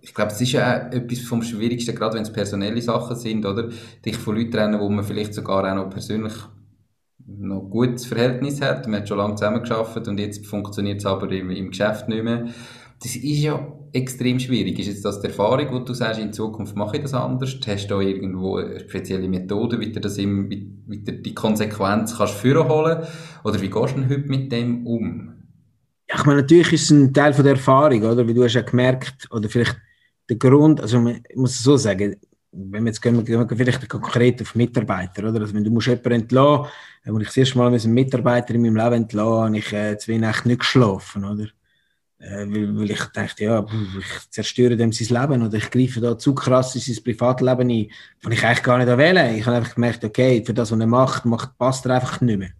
ich 0.00 0.14
glaube, 0.14 0.32
es 0.32 0.40
ist 0.40 0.52
ja 0.52 0.88
auch 0.88 0.92
etwas 0.92 1.20
vom 1.20 1.42
Schwierigsten, 1.42 1.94
gerade 1.94 2.14
wenn 2.16 2.22
es 2.22 2.32
personelle 2.32 2.80
Sachen 2.80 3.16
sind, 3.16 3.44
oder? 3.44 3.68
Dich 4.04 4.16
von 4.16 4.36
Leuten 4.36 4.50
trennen, 4.50 4.80
wo 4.80 4.88
man 4.88 5.04
vielleicht 5.04 5.34
sogar 5.34 5.70
auch 5.70 5.74
noch 5.74 5.90
persönlich 5.90 6.32
noch 7.26 7.68
gutes 7.70 8.06
Verhältnis 8.06 8.60
hat. 8.60 8.86
Man 8.86 9.00
hat 9.00 9.08
schon 9.08 9.18
lange 9.18 9.34
zusammengearbeitet 9.36 10.08
und 10.08 10.18
jetzt 10.18 10.46
funktioniert 10.46 11.00
es 11.00 11.06
aber 11.06 11.30
im, 11.30 11.50
im 11.50 11.70
Geschäft 11.70 12.08
nicht 12.08 12.24
mehr. 12.24 12.48
Das 13.02 13.16
ist 13.16 13.38
ja 13.40 13.66
extrem 13.92 14.38
schwierig. 14.38 14.78
Ist 14.78 14.86
jetzt 14.86 15.04
das 15.04 15.20
die 15.20 15.26
Erfahrung, 15.26 15.66
wo 15.72 15.78
du 15.80 15.92
sagst, 15.92 16.20
in 16.20 16.32
Zukunft 16.32 16.76
mache 16.76 16.96
ich 16.96 17.02
das 17.02 17.14
anders? 17.14 17.58
Hast 17.66 17.86
du 17.86 17.94
da 17.94 18.00
irgendwo 18.00 18.56
eine 18.56 18.80
spezielle 18.80 19.28
Methode, 19.28 19.80
wie 19.80 19.90
du 19.90 20.00
das 20.00 20.18
im, 20.18 20.48
wie, 20.50 21.02
du 21.02 21.12
die 21.12 21.34
Konsequenz 21.34 22.16
kannst 22.16 22.34
führen 22.34 22.68
holen? 22.68 23.04
Oder 23.44 23.60
wie 23.60 23.70
gehst 23.70 23.96
du 23.96 24.00
denn 24.00 24.08
heute 24.08 24.28
mit 24.28 24.52
dem 24.52 24.86
um? 24.86 25.34
Ja, 26.08 26.16
ich 26.18 26.24
meine, 26.24 26.42
natürlich 26.42 26.72
ist 26.72 26.84
es 26.84 26.90
ein 26.90 27.12
Teil 27.12 27.32
von 27.32 27.44
der 27.44 27.54
Erfahrung, 27.54 28.02
oder? 28.02 28.26
Wie 28.26 28.34
du 28.34 28.44
hast 28.44 28.54
ja 28.54 28.62
gemerkt, 28.62 29.28
oder 29.30 29.48
vielleicht 29.48 29.76
der 30.28 30.36
Grund, 30.36 30.80
also 30.80 31.04
ich 31.06 31.36
muss 31.36 31.52
es 31.52 31.62
so 31.62 31.76
sagen, 31.76 32.16
wenn 32.52 32.84
wir 32.84 32.90
jetzt 32.90 33.00
gehen, 33.00 33.24
gehen 33.24 33.48
wir 33.48 33.56
vielleicht 33.56 33.88
konkret 33.88 34.42
auf 34.42 34.54
Mitarbeiter, 34.54 35.28
oder? 35.28 35.40
Also 35.40 35.54
wenn 35.54 35.64
du 35.64 35.70
musst 35.70 35.86
jemanden 35.86 36.12
entlassen, 36.12 36.66
als 37.04 37.20
ich 37.20 37.26
das 37.26 37.36
erste 37.38 37.58
Mal 37.58 37.72
einen 37.72 37.94
Mitarbeiter 37.94 38.54
in 38.54 38.62
meinem 38.62 38.76
Leben 38.76 39.02
entlassen 39.02 39.44
habe 39.44 39.58
ich 39.58 39.72
äh, 39.72 39.96
zwei 39.98 40.18
Nächte 40.18 40.48
nicht 40.48 40.60
geschlafen, 40.60 41.24
oder? 41.24 41.46
Äh, 42.18 42.46
weil, 42.46 42.78
weil, 42.78 42.90
ich 42.90 43.04
dachte, 43.06 43.44
ja, 43.44 43.66
ich 43.98 44.30
zerstöre 44.30 44.76
dem 44.76 44.92
sein 44.92 45.20
Leben 45.20 45.42
oder 45.42 45.56
ich 45.56 45.70
greife 45.70 46.00
da 46.00 46.16
zu 46.16 46.34
krass 46.34 46.74
in 46.74 46.80
sein 46.80 47.02
Privatleben 47.02 47.70
ein, 47.70 47.90
was 48.22 48.32
ich 48.32 48.44
eigentlich 48.44 48.62
gar 48.62 48.78
nicht 48.78 48.98
wählen. 48.98 49.34
Ich 49.34 49.46
habe 49.46 49.56
einfach 49.56 49.74
gemerkt, 49.74 50.04
okay, 50.04 50.42
für 50.44 50.54
das, 50.54 50.70
was 50.70 50.78
er 50.78 50.86
macht, 50.86 51.24
macht 51.24 51.58
passt 51.58 51.86
er 51.86 51.96
einfach 51.96 52.20
nicht 52.20 52.38
mehr. 52.38 52.50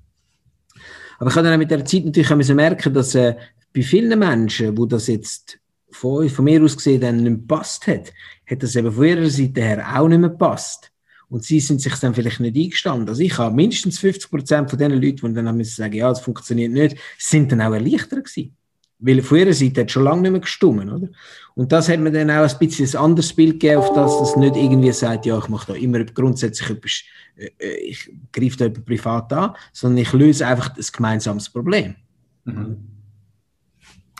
Aber 1.18 1.30
ich 1.30 1.36
habe 1.36 1.46
dann 1.46 1.58
mit 1.58 1.70
der 1.70 1.84
Zeit 1.84 2.04
natürlich 2.04 2.48
merken, 2.48 2.92
dass 2.92 3.14
äh, 3.14 3.36
bei 3.72 3.82
vielen 3.82 4.18
Menschen, 4.18 4.76
wo 4.76 4.86
das 4.86 5.06
jetzt 5.06 5.58
von, 5.92 6.28
von 6.28 6.44
mir 6.44 6.62
aus 6.62 6.76
gesehen 6.76 7.00
dann 7.00 7.18
nicht 7.18 7.42
gepasst 7.42 7.86
hat, 7.86 8.12
hat 8.52 8.62
das 8.62 8.76
eben 8.76 8.92
von 8.92 9.04
ihrer 9.04 9.28
Seite 9.28 9.62
her 9.62 9.98
auch 9.98 10.08
nicht 10.08 10.20
mehr 10.20 10.30
gepasst. 10.30 10.92
Und 11.28 11.44
sie 11.44 11.60
sind 11.60 11.80
sich 11.80 11.94
dann 11.94 12.14
vielleicht 12.14 12.40
nicht 12.40 12.56
eingestanden. 12.56 13.08
Also 13.08 13.22
ich 13.22 13.38
habe 13.38 13.54
mindestens 13.54 13.98
50 13.98 14.30
Prozent 14.30 14.70
von 14.70 14.78
den 14.78 14.92
Leuten, 14.92 15.26
die 15.28 15.32
dann 15.34 15.48
haben 15.48 15.56
müssen 15.56 15.76
sagen, 15.76 15.94
ja, 15.94 16.08
das 16.10 16.20
funktioniert 16.20 16.72
nicht, 16.72 16.96
sind 17.18 17.50
dann 17.50 17.62
auch 17.62 17.72
erleichtert 17.72 18.26
gewesen. 18.26 18.54
Weil 18.98 19.22
von 19.22 19.38
ihrer 19.38 19.52
Seite 19.52 19.80
hat 19.80 19.90
schon 19.90 20.04
lange 20.04 20.22
nicht 20.22 20.30
mehr 20.30 20.40
gestummen, 20.40 20.90
oder? 20.90 21.08
Und 21.54 21.72
das 21.72 21.88
hat 21.88 21.98
mir 21.98 22.12
dann 22.12 22.30
auch 22.30 22.48
ein 22.48 22.58
bisschen 22.58 22.86
ein 22.86 23.04
anderes 23.04 23.32
Bild 23.32 23.58
gegeben, 23.58 23.78
auf 23.78 23.92
das 23.94 24.18
das 24.18 24.36
nicht 24.36 24.56
irgendwie 24.56 24.92
sagt, 24.92 25.26
ja, 25.26 25.38
ich 25.38 25.48
mache 25.48 25.72
da 25.72 25.78
immer 25.78 26.04
grundsätzlich 26.04 26.70
etwas, 26.70 27.02
äh, 27.36 27.50
äh 27.58 27.76
ich 27.78 28.10
greife 28.30 28.58
da 28.58 28.64
jemand 28.66 28.84
privat 28.84 29.32
an, 29.32 29.56
sondern 29.72 29.98
ich 30.02 30.12
löse 30.12 30.46
einfach 30.46 30.68
das 30.68 30.92
gemeinsames 30.92 31.48
Problem. 31.48 31.96
Mhm. 32.44 32.76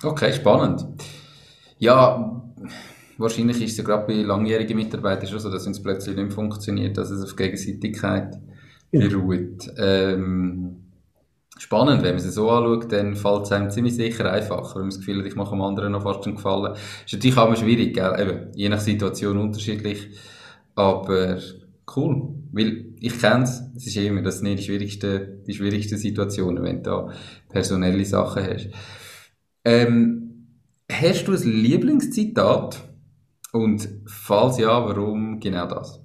Okay, 0.03 0.33
spannend. 0.33 0.85
Ja, 1.78 2.43
wahrscheinlich 3.23 3.62
ist 3.62 3.73
es 3.73 3.79
ja 3.79 3.85
gerade 3.85 4.07
bei 4.07 4.23
langjährigen 4.23 4.77
Mitarbeitern 4.77 5.29
schon 5.29 5.39
so, 5.39 5.51
dass 5.51 5.64
wenn 5.64 5.73
es 5.73 5.83
plötzlich 5.83 6.16
nicht 6.16 6.33
funktioniert, 6.33 6.99
dass 6.99 7.11
es 7.11 7.23
auf 7.23 7.37
Gegenseitigkeit 7.37 8.39
ja. 8.91 9.01
beruht. 9.01 9.70
Ähm, 9.79 10.83
spannend, 11.59 12.03
wenn 12.03 12.16
man 12.16 12.25
es 12.25 12.35
so 12.35 12.51
anschaut, 12.51 12.93
dann 12.93 13.16
fällt 13.16 13.45
es 13.45 13.53
einem 13.53 13.70
ziemlich 13.70 13.97
sicher 13.97 14.31
einfacher, 14.31 14.75
wenn 14.75 14.83
man 14.83 14.91
das 14.91 14.99
Gefühl 14.99 15.20
hat, 15.20 15.27
ich 15.27 15.37
mache 15.37 15.51
dem 15.51 15.62
anderen 15.62 15.93
noch 15.93 16.03
fast 16.03 16.27
einen 16.27 16.37
Gefallen. 16.37 16.75
Ist 17.05 17.12
natürlich 17.12 17.37
auch 17.37 17.47
immer 17.47 17.57
schwierig, 17.57 17.95
gell? 17.95 18.14
Eben, 18.18 18.53
je 18.55 18.68
nach 18.68 18.81
Situation 18.81 19.39
unterschiedlich, 19.39 20.09
aber 20.75 21.39
cool, 21.97 22.35
weil 22.53 22.87
ich 23.01 23.18
kenne 23.18 23.45
es, 23.45 23.62
es 23.77 23.87
ist 23.87 23.97
immer, 23.97 24.23
das 24.23 24.39
sind 24.39 24.59
die 24.59 24.62
schwierigsten, 24.62 25.43
die 25.47 25.55
schwierigsten 25.55 25.99
Situationen, 25.99 26.62
wenn 26.62 26.83
du 26.83 26.91
da 26.91 27.12
personelle 27.49 28.05
Sachen 28.05 28.45
hast. 28.45 28.68
Ähm, 29.64 30.47
hast 30.91 31.27
du 31.27 31.33
ein 31.33 31.43
Lieblingszitat? 31.43 32.91
Und 33.53 33.89
falls 34.07 34.59
ja, 34.59 34.85
warum 34.85 35.39
genau 35.39 35.67
das? 35.67 36.01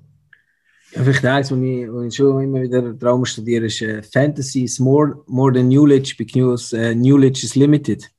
Ja, 0.91 1.03
vielleicht 1.03 1.25
eins, 1.25 1.51
was 1.51 1.59
ich, 1.59 1.87
was 1.89 2.05
ich 2.05 2.15
schon 2.15 2.43
immer 2.43 2.61
wieder 2.61 2.97
Traum 2.97 3.25
studiere, 3.25 3.65
ist 3.65 3.81
uh, 3.81 4.01
Fantasy 4.01 4.63
is 4.63 4.79
more, 4.79 5.23
more 5.27 5.53
than 5.53 5.69
knowledge 5.69 6.15
because 6.17 6.73
uh, 6.73 6.93
knowledge 6.93 7.45
is 7.45 7.55
limited. 7.55 8.09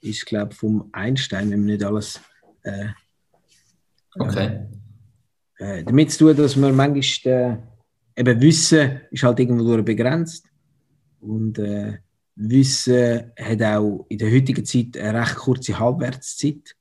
Ist, 0.00 0.26
glaube 0.26 0.52
ich, 0.52 0.58
vom 0.58 0.88
Einstein, 0.92 1.50
wenn 1.50 1.60
man 1.60 1.66
nicht 1.66 1.84
alles. 1.84 2.20
Äh, 2.62 2.88
okay. 4.18 4.66
Äh, 5.58 5.84
damit 5.84 6.12
zu 6.12 6.26
tun, 6.26 6.36
dass 6.36 6.56
man 6.56 6.76
manchmal 6.76 7.64
eben 8.16 8.40
Wissen 8.40 9.00
ist 9.10 9.22
halt 9.22 9.40
irgendwo 9.40 9.82
begrenzt. 9.82 10.46
Und 11.20 11.58
Wissen 12.36 13.32
hat 13.38 13.62
auch 13.62 14.04
in 14.10 14.18
der 14.18 14.30
heutigen 14.30 14.64
Zeit 14.64 14.98
eine 14.98 15.20
recht 15.20 15.36
kurze 15.36 15.78
Halbwertszeit. 15.78 16.76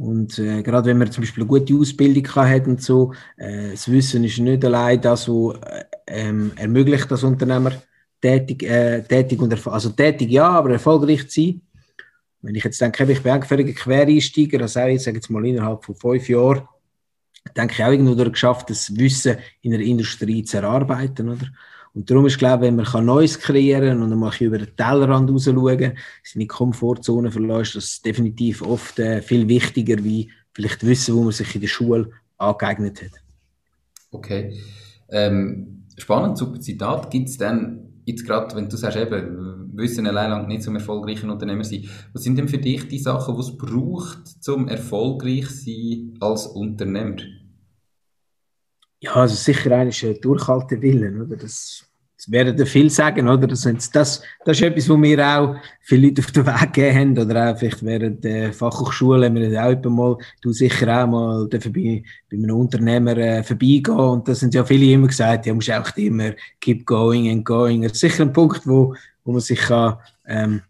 Und 0.00 0.38
äh, 0.38 0.62
gerade 0.62 0.86
wenn 0.86 0.96
man 0.96 1.12
zum 1.12 1.24
Beispiel 1.24 1.42
eine 1.42 1.48
gute 1.48 1.74
Ausbildung 1.74 2.26
hat 2.34 2.66
und 2.66 2.82
so, 2.82 3.12
äh, 3.36 3.72
das 3.72 3.90
Wissen 3.90 4.24
ist 4.24 4.38
nicht 4.38 4.64
allein 4.64 4.98
das, 4.98 5.28
was 5.28 5.56
äh, 5.60 5.84
ähm, 6.06 6.52
ermöglicht, 6.56 7.10
dass 7.10 7.22
Unternehmer 7.22 7.72
tätig, 8.18 8.62
äh, 8.62 9.02
tätig 9.02 9.38
und 9.42 9.66
also 9.66 9.90
tätig 9.90 10.30
ja, 10.30 10.48
aber 10.48 10.70
erfolgreich 10.70 11.28
zu 11.28 11.42
sein. 11.42 11.60
Wenn 12.40 12.54
ich 12.54 12.64
jetzt 12.64 12.80
denke, 12.80 13.04
ich 13.12 13.22
bin 13.22 13.32
ein 13.32 13.40
Quereinsteiger, 13.42 14.62
also 14.62 14.80
auch 14.80 14.86
ich 14.86 15.02
sage 15.02 15.18
jetzt 15.18 15.28
mal 15.28 15.44
innerhalb 15.44 15.84
von 15.84 15.94
fünf 15.94 16.30
Jahren, 16.30 16.66
denke 17.54 17.74
ich 17.74 17.84
auch 17.84 17.90
irgendwo 17.90 18.14
geschafft, 18.30 18.70
das 18.70 18.96
Wissen 18.96 19.36
in 19.60 19.72
der 19.72 19.80
Industrie 19.80 20.42
zu 20.44 20.56
erarbeiten, 20.56 21.28
oder? 21.28 21.46
Und 21.94 22.08
darum 22.08 22.26
ist, 22.26 22.38
glaube 22.38 22.66
ich, 22.66 22.72
wenn 22.72 22.76
man 22.76 23.04
Neues 23.04 23.38
kreieren 23.38 24.02
und 24.02 24.10
dann 24.10 24.18
mal 24.18 24.32
über 24.38 24.58
den 24.58 24.76
Tellerrand 24.76 25.30
raus 25.30 25.44
seine 25.44 26.46
Komfortzone 26.46 27.30
verlässt, 27.30 27.76
das 27.76 27.84
ist 27.84 28.06
definitiv 28.06 28.62
oft 28.62 28.98
äh, 28.98 29.20
viel 29.22 29.48
wichtiger, 29.48 30.02
wie 30.04 30.30
vielleicht 30.52 30.86
Wissen, 30.86 31.16
wo 31.16 31.22
man 31.22 31.32
sich 31.32 31.54
in 31.54 31.60
der 31.60 31.68
Schule 31.68 32.10
angeeignet 32.38 33.02
hat. 33.02 33.20
Okay. 34.12 34.56
Ähm, 35.08 35.84
spannend, 35.96 36.38
super 36.38 36.60
Zitat. 36.60 37.10
Gibt 37.10 37.28
es 37.28 37.38
denn 37.38 38.02
jetzt 38.04 38.24
gerade, 38.24 38.54
wenn 38.54 38.68
du 38.68 38.76
sagst, 38.76 38.96
eben, 38.96 39.50
Wissen 39.72 40.06
allein 40.06 40.30
lang 40.30 40.48
nicht 40.48 40.62
zum 40.62 40.74
erfolgreichen 40.74 41.30
Unternehmer 41.30 41.64
sein, 41.64 41.88
was 42.12 42.22
sind 42.22 42.36
denn 42.36 42.48
für 42.48 42.58
dich 42.58 42.86
die 42.88 42.98
Sachen, 42.98 43.34
die 43.34 43.40
es 43.40 43.56
braucht, 43.56 44.26
zum 44.42 44.68
erfolgreich 44.68 45.48
sein 45.48 46.14
als 46.20 46.46
Unternehmer? 46.46 47.16
Ja, 49.00 49.14
also 49.14 49.34
sicher 49.34 49.72
einer 49.72 49.88
ist 49.88 50.04
ein 50.04 50.20
Durchhaltewillen, 50.20 51.22
oder? 51.22 51.36
Das, 51.36 51.86
das 52.16 52.30
werden 52.30 52.66
viel 52.66 52.90
sagen, 52.90 53.28
oder? 53.28 53.46
Das, 53.46 53.62
das, 53.62 53.90
das 53.90 54.22
ist 54.44 54.62
etwas, 54.62 54.90
was 54.90 54.96
mir 54.98 55.26
auch 55.26 55.56
viele 55.80 56.08
Leute 56.08 56.20
auf 56.20 56.30
den 56.32 56.46
Weg 56.46 56.72
gegeben 56.74 56.98
haben, 56.98 57.18
oder 57.18 57.50
auch 57.50 57.58
vielleicht 57.58 57.82
während 57.82 58.22
der 58.22 58.52
Fachhochschule 58.52 59.24
haben 59.24 59.36
wir 59.36 59.64
auch 59.64 59.90
mal, 59.90 60.18
du 60.42 60.52
sicher 60.52 61.02
auch 61.02 61.06
mal 61.06 61.48
bei, 61.48 61.58
bei 62.30 62.36
einem 62.36 62.56
Unternehmer 62.56 63.16
äh, 63.16 63.42
vorbeigehen 63.42 63.98
und 63.98 64.28
das 64.28 64.40
sind 64.40 64.52
ja 64.52 64.62
viele 64.66 64.92
immer 64.92 65.06
gesagt, 65.06 65.46
ja, 65.46 65.54
musst 65.54 65.70
auch 65.70 65.96
immer 65.96 66.32
keep 66.60 66.84
going 66.84 67.30
and 67.30 67.44
going. 67.46 67.80
Das 67.82 67.92
ist 67.92 68.00
sicher 68.00 68.24
ein 68.24 68.34
Punkt, 68.34 68.66
wo, 68.66 68.94
wo 69.24 69.32
man 69.32 69.40
sich 69.40 69.60
kann, 69.60 69.96
ähm, 70.26 70.56
äh, 70.56 70.69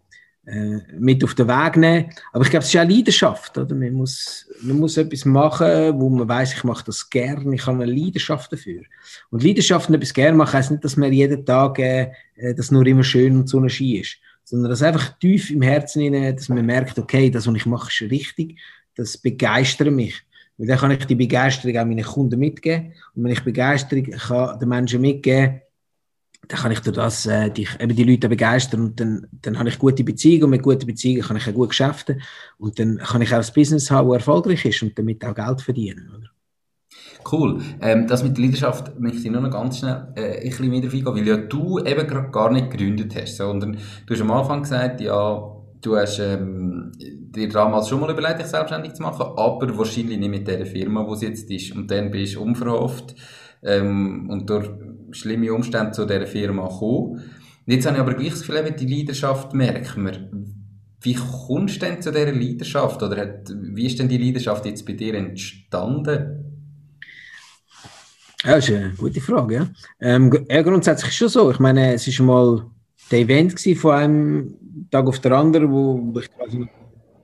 mit 0.98 1.22
auf 1.22 1.34
den 1.34 1.48
Weg 1.48 1.76
nehmen. 1.76 2.10
Aber 2.32 2.44
ich 2.44 2.50
glaube, 2.50 2.64
es 2.64 2.74
ist 2.74 2.80
auch 2.80 2.88
Leidenschaft. 2.88 3.56
Oder? 3.56 3.74
Man, 3.74 3.92
muss, 3.92 4.48
man 4.62 4.78
muss 4.78 4.96
etwas 4.96 5.24
machen, 5.24 5.98
wo 6.00 6.08
man 6.08 6.28
weiß, 6.28 6.54
ich 6.54 6.64
mache 6.64 6.84
das 6.84 7.08
gerne, 7.08 7.54
ich 7.54 7.66
habe 7.66 7.82
eine 7.82 7.92
Leidenschaft 7.92 8.52
dafür. 8.52 8.82
Und 9.30 9.44
Leidenschaft 9.44 9.88
und 9.88 9.94
etwas 9.94 10.14
gerne 10.14 10.36
machen 10.36 10.54
heisst 10.54 10.70
nicht, 10.70 10.84
dass 10.84 10.96
man 10.96 11.12
jeden 11.12 11.44
Tag 11.44 11.78
äh, 11.78 12.12
äh 12.36 12.54
das 12.54 12.70
nur 12.70 12.86
immer 12.86 13.04
schön 13.04 13.36
und 13.36 13.48
so 13.48 13.66
Ski 13.68 13.98
ist, 13.98 14.16
sondern 14.44 14.70
dass 14.70 14.82
einfach 14.82 15.18
tief 15.18 15.50
im 15.50 15.62
Herzen, 15.62 16.02
rein, 16.02 16.34
dass 16.34 16.48
man 16.48 16.64
merkt, 16.66 16.98
okay, 16.98 17.30
das, 17.30 17.46
was 17.46 17.54
ich 17.54 17.66
mache, 17.66 17.88
ist 17.88 18.10
richtig, 18.10 18.58
das 18.96 19.18
begeistert 19.18 19.92
mich. 19.92 20.20
Weil 20.58 20.66
dann 20.66 20.78
kann 20.78 20.90
ich 20.90 21.06
die 21.06 21.14
Begeisterung 21.14 21.76
auch 21.76 21.86
meinen 21.86 22.04
Kunden 22.04 22.38
mitgeben. 22.38 22.92
Und 23.14 23.24
wenn 23.24 23.32
ich 23.32 23.44
Begeisterung 23.44 24.04
kann 24.04 24.58
den 24.58 24.68
Menschen 24.68 25.00
mitgeben 25.00 25.62
dann 26.48 26.60
kann 26.60 26.72
ich 26.72 26.80
durch 26.80 26.96
das 26.96 27.26
äh, 27.26 27.50
die, 27.50 27.68
eben 27.78 27.94
die 27.94 28.04
Leute 28.04 28.28
begeistern 28.28 28.80
und 28.80 29.00
dann, 29.00 29.26
dann 29.30 29.58
habe 29.58 29.68
ich 29.68 29.78
gute 29.78 30.04
Beziehungen 30.04 30.44
und 30.44 30.50
mit 30.50 30.62
guten 30.62 30.86
Beziehungen 30.86 31.22
kann 31.22 31.36
ich 31.36 31.48
auch 31.48 31.54
gut 31.54 31.70
geschäften 31.70 32.22
und 32.58 32.78
dann 32.78 32.98
kann 32.98 33.22
ich 33.22 33.32
auch 33.32 33.38
ein 33.38 33.54
Business 33.54 33.90
haben, 33.90 34.08
das 34.08 34.18
erfolgreich 34.18 34.64
ist 34.64 34.82
und 34.82 34.98
damit 34.98 35.24
auch 35.24 35.34
Geld 35.34 35.60
verdienen. 35.60 36.10
Oder? 36.16 36.30
Cool. 37.30 37.60
Ähm, 37.80 38.06
das 38.06 38.22
mit 38.22 38.36
der 38.36 38.44
Leidenschaft 38.44 38.98
möchte 38.98 39.18
ich 39.18 39.30
nur 39.30 39.42
noch 39.42 39.50
ganz 39.50 39.78
schnell 39.78 40.08
äh, 40.16 40.38
ein 40.38 40.48
bisschen 40.48 40.72
wieder 40.72 40.86
eingehen, 40.86 41.06
weil 41.06 41.28
ja 41.28 41.36
du 41.36 41.78
eben 41.78 42.06
gerade 42.06 42.30
gar 42.30 42.50
nicht 42.50 42.70
gegründet 42.70 43.14
hast, 43.14 43.36
sondern 43.36 43.78
du 44.06 44.14
hast 44.14 44.20
am 44.20 44.30
Anfang 44.30 44.62
gesagt, 44.62 45.00
ja, 45.00 45.56
du 45.80 45.96
hast 45.96 46.18
ähm, 46.18 46.92
dir 46.98 47.48
damals 47.48 47.88
schon 47.88 48.00
mal 48.00 48.10
überlegt, 48.10 48.40
dich 48.40 48.46
selbstständig 48.46 48.94
zu 48.94 49.02
machen, 49.02 49.26
aber 49.36 49.78
wahrscheinlich 49.78 50.18
nicht 50.18 50.30
mit 50.30 50.48
der 50.48 50.66
Firma, 50.66 51.06
wo 51.06 51.14
es 51.14 51.22
jetzt 51.22 51.50
ist. 51.50 51.74
Und 51.74 51.90
dann 51.90 52.10
bist 52.10 52.34
du 52.34 52.42
unverhofft 52.42 53.14
ähm, 53.62 54.28
und 54.30 54.48
durch 54.48 54.70
schlimme 55.12 55.52
Umstände 55.52 55.92
zu 55.92 56.06
dieser 56.06 56.26
Firma 56.26 56.68
gekommen. 56.68 57.22
Jetzt 57.66 57.86
habe 57.86 57.96
ich 57.96 58.02
aber 58.02 58.14
gleich 58.14 58.30
das 58.30 58.40
Gefühl, 58.40 58.70
die 58.72 58.86
Leidenschaft 58.86 59.54
merkt 59.54 59.96
man. 59.96 60.56
Wie 61.02 61.14
kommst 61.14 61.76
du 61.76 61.86
denn 61.86 62.02
zu 62.02 62.10
dieser 62.10 62.32
Leidenschaft? 62.32 63.02
Oder 63.02 63.16
hat, 63.22 63.52
wie 63.54 63.86
ist 63.86 63.98
denn 63.98 64.08
die 64.08 64.18
Leidenschaft 64.18 64.66
jetzt 64.66 64.84
bei 64.84 64.92
dir 64.92 65.14
entstanden? 65.14 66.50
Ja, 68.44 68.56
das 68.56 68.68
ist 68.68 68.74
eine 68.74 68.90
gute 68.94 69.20
Frage. 69.20 69.54
Ja. 69.54 69.68
Ähm, 70.00 70.46
ja, 70.50 70.62
grundsätzlich 70.62 71.10
ist 71.10 71.12
es 71.12 71.18
schon 71.18 71.28
so. 71.28 71.50
Ich 71.50 71.58
meine, 71.58 71.94
es 71.94 72.18
war 72.18 72.26
mal 72.26 72.66
der 73.10 73.20
Event 73.20 73.60
von 73.78 73.92
einem 73.92 74.54
Tag 74.90 75.06
auf 75.06 75.18
den 75.20 75.32
anderen, 75.32 75.70
wo 75.70 76.18
ich 76.18 76.30
quasi 76.32 76.68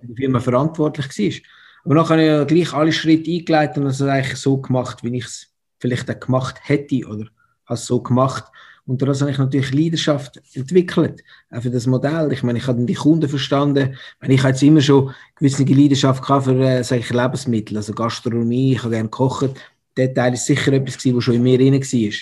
für 0.00 0.06
die 0.06 0.14
Firma 0.14 0.40
verantwortlich 0.40 1.06
war. 1.06 1.40
Aber 1.84 1.94
dann 1.94 2.08
habe 2.08 2.22
ich 2.22 2.28
ja 2.28 2.44
gleich 2.44 2.72
alle 2.74 2.92
Schritte 2.92 3.30
eingeleitet 3.30 3.78
und 3.78 3.86
es 3.86 4.02
eigentlich 4.02 4.36
so 4.36 4.58
gemacht, 4.58 5.02
wie 5.04 5.16
ich 5.16 5.24
es 5.24 5.46
vielleicht 5.78 6.10
auch 6.10 6.20
gemacht 6.20 6.56
hätte 6.62 7.06
oder 7.06 7.26
habe 7.66 7.74
es 7.74 7.86
so 7.86 8.00
gemacht. 8.00 8.44
Und 8.86 9.02
daraus 9.02 9.20
habe 9.20 9.32
ich 9.32 9.38
natürlich 9.38 9.74
Leidenschaft 9.74 10.40
entwickelt, 10.54 11.24
auch 11.50 11.60
für 11.60 11.70
das 11.70 11.86
Modell. 11.86 12.32
Ich 12.32 12.44
meine, 12.44 12.58
ich 12.58 12.66
habe 12.68 12.84
die 12.84 12.94
Kunden 12.94 13.28
verstanden. 13.28 13.94
Ich, 13.94 14.20
meine, 14.20 14.34
ich 14.34 14.40
habe 14.40 14.50
jetzt 14.50 14.62
immer 14.62 14.80
schon 14.80 15.12
gewisse 15.36 15.64
Leidenschaft 15.64 16.22
gehabt 16.22 16.44
für 16.44 16.58
äh, 16.60 16.84
sage 16.84 17.00
ich, 17.00 17.10
Lebensmittel, 17.10 17.76
also 17.76 17.92
Gastronomie, 17.92 18.74
ich 18.74 18.78
habe 18.78 18.90
gerne 18.90 19.08
gekocht. 19.08 19.50
Der 19.96 20.14
Teil 20.14 20.34
ist 20.34 20.46
sicher 20.46 20.72
etwas 20.72 20.98
gewesen, 20.98 21.16
was 21.16 21.24
schon 21.24 21.34
in 21.34 21.42
mir 21.42 21.58
drin 21.58 21.74
war. 21.74 22.12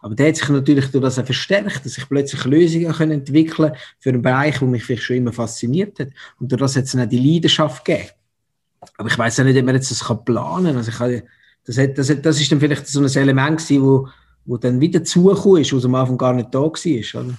Aber 0.00 0.14
der 0.14 0.28
hat 0.28 0.36
sich 0.36 0.48
natürlich 0.48 0.90
durch 0.90 1.02
das 1.02 1.18
auch 1.18 1.24
verstärkt, 1.24 1.84
dass 1.84 1.98
ich 1.98 2.08
plötzlich 2.08 2.44
Lösungen 2.44 3.10
entwickeln 3.10 3.72
für 3.98 4.10
einen 4.10 4.22
Bereich, 4.22 4.58
der 4.58 4.68
mich 4.68 4.84
vielleicht 4.84 5.04
schon 5.04 5.16
immer 5.16 5.32
fasziniert 5.32 5.98
hat. 5.98 6.08
Und 6.38 6.52
durch 6.52 6.60
das 6.60 6.76
hat 6.76 6.84
es 6.84 6.92
dann 6.92 7.02
auch 7.02 7.08
die 7.08 7.18
Leidenschaft 7.18 7.84
gegeben. 7.84 8.10
Aber 8.96 9.08
ich 9.08 9.18
weiß 9.18 9.40
auch 9.40 9.44
nicht, 9.44 9.58
ob 9.58 9.64
man 9.64 9.74
jetzt 9.74 9.90
das 9.90 10.04
planen 10.24 10.66
kann. 10.66 10.76
Also 10.76 10.90
ich 10.90 10.98
habe, 10.98 11.22
das, 11.64 11.78
hat, 11.78 11.96
das, 11.98 12.10
hat, 12.10 12.24
das 12.24 12.40
ist 12.40 12.52
dann 12.52 12.60
vielleicht 12.60 12.86
so 12.86 13.00
ein 13.00 13.06
Element 13.06 13.58
gewesen, 13.58 14.06
wo 14.46 14.56
dann 14.56 14.80
wieder 14.80 15.04
zugekommen 15.04 15.62
ist, 15.62 15.72
was 15.72 15.84
am 15.84 15.94
Anfang 15.94 16.18
gar 16.18 16.32
nicht 16.34 16.54
da 16.54 16.60
war. 16.60 16.70
Oder? 16.70 17.34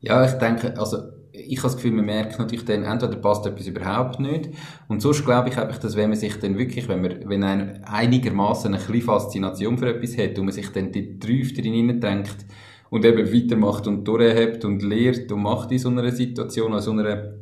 Ja, 0.00 0.24
ich 0.24 0.32
denke, 0.32 0.78
also 0.78 0.98
ich 1.32 1.58
habe 1.58 1.68
das 1.68 1.76
Gefühl, 1.76 1.92
man 1.92 2.04
merkt 2.04 2.38
natürlich 2.38 2.64
dann, 2.64 2.84
entweder 2.84 3.16
passt 3.16 3.46
etwas 3.46 3.66
überhaupt 3.66 4.20
nicht. 4.20 4.50
Und 4.88 5.00
sonst 5.00 5.24
glaube 5.24 5.48
ich 5.48 5.56
einfach, 5.56 5.78
dass 5.78 5.96
wenn 5.96 6.10
man 6.10 6.18
sich 6.18 6.38
dann 6.38 6.58
wirklich, 6.58 6.88
wenn 6.88 7.02
man, 7.02 7.28
wenn 7.28 7.44
ein 7.44 7.84
einigermaßen 7.84 8.72
eine 8.74 8.82
kleine 8.82 9.02
Faszination 9.02 9.78
für 9.78 9.94
etwas 9.94 10.16
hat 10.18 10.38
und 10.38 10.46
man 10.46 10.54
sich 10.54 10.68
dann 10.70 10.92
die 10.92 11.18
Träufe 11.18 11.54
drin 11.54 12.00
denkt 12.00 12.46
und 12.90 13.04
eben 13.04 13.32
weitermacht 13.32 13.86
und 13.86 14.04
durchhebt 14.04 14.64
und 14.64 14.82
lehrt 14.82 15.30
und 15.30 15.42
macht 15.42 15.70
in 15.72 15.78
so 15.78 15.88
einer 15.88 16.10
Situation, 16.10 16.72
also 16.72 16.90
in 16.92 17.00
einer, 17.00 17.34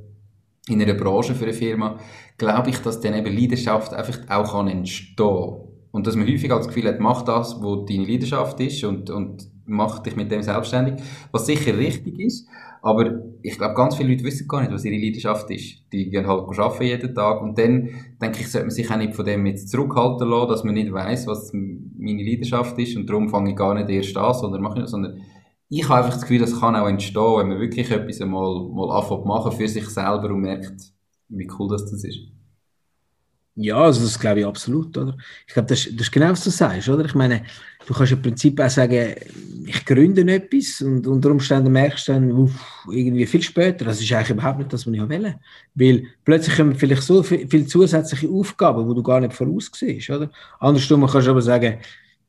in 0.69 0.83
einer 0.83 0.95
Branche 0.95 1.35
für 1.35 1.45
eine 1.45 1.55
Firma, 1.55 1.99
glaube 2.37 2.71
ich, 2.71 2.79
dass 2.79 3.01
dann 3.01 3.15
eben 3.15 3.37
Leidenschaft 3.37 3.95
einfach 3.95 4.19
auch 4.29 4.53
kann 4.53 4.69
entstehen. 4.69 5.66
Und 5.97 6.07
dass 6.07 6.15
man 6.15 6.29
häufig 6.29 6.51
das 6.51 6.69
Gefühl 6.69 6.89
hat, 6.89 7.01
mach 7.01 7.23
das, 7.23 7.63
wo 7.63 7.77
deine 7.77 8.05
Leidenschaft 8.05 8.61
ist 8.61 8.85
und, 8.85 9.09
und 9.09 9.49
mach 9.65 10.01
dich 10.01 10.15
mit 10.15 10.31
dem 10.31 10.43
selbstständig, 10.43 11.03
was 11.33 11.47
sicher 11.47 11.75
richtig 11.75 12.21
ist. 12.21 12.47
Aber 12.83 13.23
ich 13.41 13.57
glaube, 13.57 13.73
ganz 13.73 13.97
viele 13.97 14.11
Leute 14.11 14.23
wissen 14.25 14.47
gar 14.47 14.61
nicht, 14.61 14.73
was 14.73 14.85
ihre 14.85 15.03
Leidenschaft 15.03 15.51
ist. 15.51 15.91
Die 15.95 16.11
gehen 16.11 16.27
halt 16.27 16.59
arbeiten 16.59 16.85
jeden 16.85 17.15
Tag 17.15 17.41
und 17.41 17.57
dann, 17.57 17.89
denke 18.21 18.41
ich, 18.41 18.51
sollte 18.51 18.67
man 18.67 18.75
sich 18.75 18.91
auch 18.91 18.99
nicht 18.99 19.15
von 19.15 19.25
dem 19.25 19.47
jetzt 19.47 19.71
zurückhalten 19.71 20.29
lassen, 20.29 20.49
dass 20.51 20.65
man 20.65 20.75
nicht 20.75 20.93
weiß, 20.93 21.29
was 21.29 21.51
meine 21.55 22.23
Leidenschaft 22.23 22.79
ist 22.79 22.95
und 22.95 23.09
darum 23.09 23.31
fange 23.31 23.53
ich 23.53 23.57
gar 23.57 23.73
nicht 23.73 23.89
erst 23.89 24.19
an, 24.19 24.35
sondern 24.35 24.61
mache 24.61 24.83
ich, 24.83 24.89
sondern 24.89 25.19
ich 25.71 25.89
habe 25.89 26.01
einfach 26.01 26.13
das 26.13 26.21
Gefühl, 26.21 26.41
das 26.41 26.61
kann 26.61 26.77
auch 26.77 26.89
entstehen, 26.89 27.39
wenn 27.39 27.49
man 27.49 27.59
wirklich 27.59 27.91
etwas 27.91 28.21
einmal 28.21 28.69
mal 28.69 28.99
anfängt 28.99 29.25
machen 29.25 29.51
für 29.51 29.67
sich 29.67 29.89
selber 29.89 30.29
und 30.29 30.43
merkt, 30.43 30.93
wie 31.29 31.49
cool 31.59 31.69
das 31.71 31.91
ist. 31.91 32.36
Ja, 33.59 33.79
also 33.79 34.03
das 34.03 34.19
glaube 34.19 34.41
ich 34.41 34.47
absolut, 34.47 34.97
oder? 34.99 35.17
Ich 35.47 35.55
glaube, 35.55 35.69
das, 35.69 35.85
das 35.85 36.03
ist 36.03 36.13
genau, 36.13 36.31
was 36.31 36.45
du 36.45 36.51
sagst, 36.51 36.91
oder? 36.91 37.07
Ich 37.07 37.15
meine, 37.15 37.43
du 37.87 37.95
kannst 37.95 38.13
im 38.13 38.21
Prinzip 38.21 38.61
auch 38.61 38.69
sagen, 38.69 39.15
ich 39.67 39.85
gründe 39.87 40.31
etwas 40.31 40.83
und 40.83 41.07
unter 41.07 41.31
Umständen 41.31 41.73
merkst 41.73 42.07
du 42.07 42.13
dann, 42.13 42.33
uff, 42.33 42.87
irgendwie 42.93 43.25
viel 43.25 43.43
später, 43.43 43.87
das 43.87 44.03
ist 44.03 44.13
eigentlich 44.13 44.31
überhaupt 44.31 44.59
nicht 44.59 44.73
das, 44.75 44.87
was 44.87 44.93
ich 44.93 45.09
will. 45.09 45.35
Weil 45.75 46.05
plötzlich 46.25 46.55
kommen 46.55 46.75
vielleicht 46.75 47.03
so 47.03 47.23
viele 47.23 47.49
viel 47.49 47.67
zusätzliche 47.67 48.29
Aufgaben, 48.29 48.87
die 48.87 48.95
du 48.95 49.03
gar 49.03 49.21
nicht 49.21 49.33
vorausgesehst, 49.33 50.11
oder? 50.11 50.31
Andersrum 50.61 51.07
kannst 51.07 51.27
du 51.27 51.31
aber 51.31 51.43
sagen, 51.43 51.79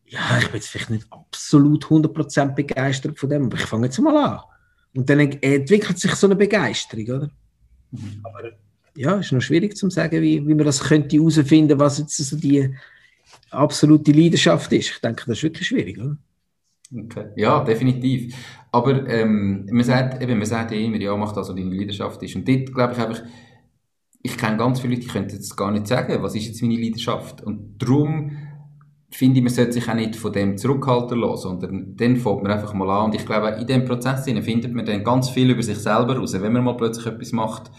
ja, 0.05 0.37
ich 0.39 0.45
bin 0.45 0.55
jetzt 0.55 0.69
vielleicht 0.69 0.91
nicht 0.91 1.07
absolut 1.11 1.83
100% 1.83 2.55
begeistert 2.55 3.19
von 3.19 3.29
dem, 3.29 3.47
aber 3.47 3.57
ich 3.57 3.65
fange 3.65 3.87
jetzt 3.87 3.99
mal 3.99 4.15
an. 4.15 4.39
Und 4.95 5.09
dann 5.09 5.19
entwickelt 5.19 5.99
sich 5.99 6.15
so 6.15 6.27
eine 6.27 6.37
Begeisterung, 6.37 7.05
oder? 7.05 7.29
Mhm. 7.91 8.21
Aber 8.23 8.51
ja, 8.97 9.17
ist 9.17 9.31
noch 9.31 9.41
schwierig 9.41 9.77
zu 9.77 9.89
sagen, 9.89 10.21
wie, 10.21 10.45
wie 10.45 10.53
man 10.53 10.65
das 10.65 10.83
könnte 10.83 11.17
herausfinden, 11.17 11.79
was 11.79 11.99
jetzt 11.99 12.17
so 12.17 12.35
die 12.35 12.73
absolute 13.51 14.11
Leidenschaft 14.11 14.71
ist. 14.73 14.89
Ich 14.89 14.99
denke, 14.99 15.23
das 15.27 15.37
ist 15.37 15.43
wirklich 15.43 15.67
schwierig, 15.67 15.99
oder? 15.99 16.17
Okay. 16.95 17.27
Ja, 17.35 17.63
definitiv. 17.63 18.35
Aber 18.71 19.07
ähm, 19.07 19.65
man, 19.69 19.83
sagt, 19.83 20.21
eben, 20.21 20.37
man 20.37 20.45
sagt 20.45 20.71
ja 20.71 20.77
immer, 20.77 20.97
ja, 20.97 21.15
mach 21.15 21.33
das, 21.33 21.49
was 21.49 21.55
deine 21.55 21.73
Leidenschaft 21.73 22.21
ist. 22.23 22.35
Und 22.35 22.47
dort 22.47 22.73
glaube 22.73 22.93
ich 22.93 22.99
einfach, 22.99 23.23
ich 24.23 24.37
kenne 24.37 24.57
ganz 24.57 24.79
viele 24.79 24.95
Leute, 24.95 25.05
die 25.05 25.11
können 25.11 25.29
jetzt 25.29 25.55
gar 25.55 25.71
nicht 25.71 25.87
sagen, 25.87 26.21
was 26.21 26.35
ist 26.35 26.47
jetzt 26.47 26.61
meine 26.61 26.77
Leidenschaft. 26.77 27.41
Und 27.41 27.77
darum 27.77 28.31
finde 29.09 29.37
ich, 29.37 29.43
man 29.43 29.53
sollte 29.53 29.73
sich 29.73 29.89
auch 29.89 29.93
nicht 29.93 30.15
von 30.15 30.33
dem 30.33 30.57
zurückhalten 30.57 31.19
lassen, 31.19 31.41
sondern 31.41 31.95
dann 31.95 32.17
fängt 32.17 32.43
man 32.43 32.51
einfach 32.51 32.73
mal 32.73 32.89
an. 32.89 33.05
Und 33.05 33.15
ich 33.15 33.25
glaube, 33.25 33.49
in 33.59 33.67
diesem 33.67 33.85
Prozess 33.85 34.25
findet 34.25 34.73
man 34.73 34.85
dann 34.85 35.03
ganz 35.03 35.29
viel 35.29 35.49
über 35.49 35.63
sich 35.63 35.77
selber 35.77 36.17
raus. 36.17 36.33
Wenn 36.33 36.53
man 36.53 36.63
mal 36.63 36.77
plötzlich 36.77 37.05
etwas 37.05 37.31
macht, 37.31 37.71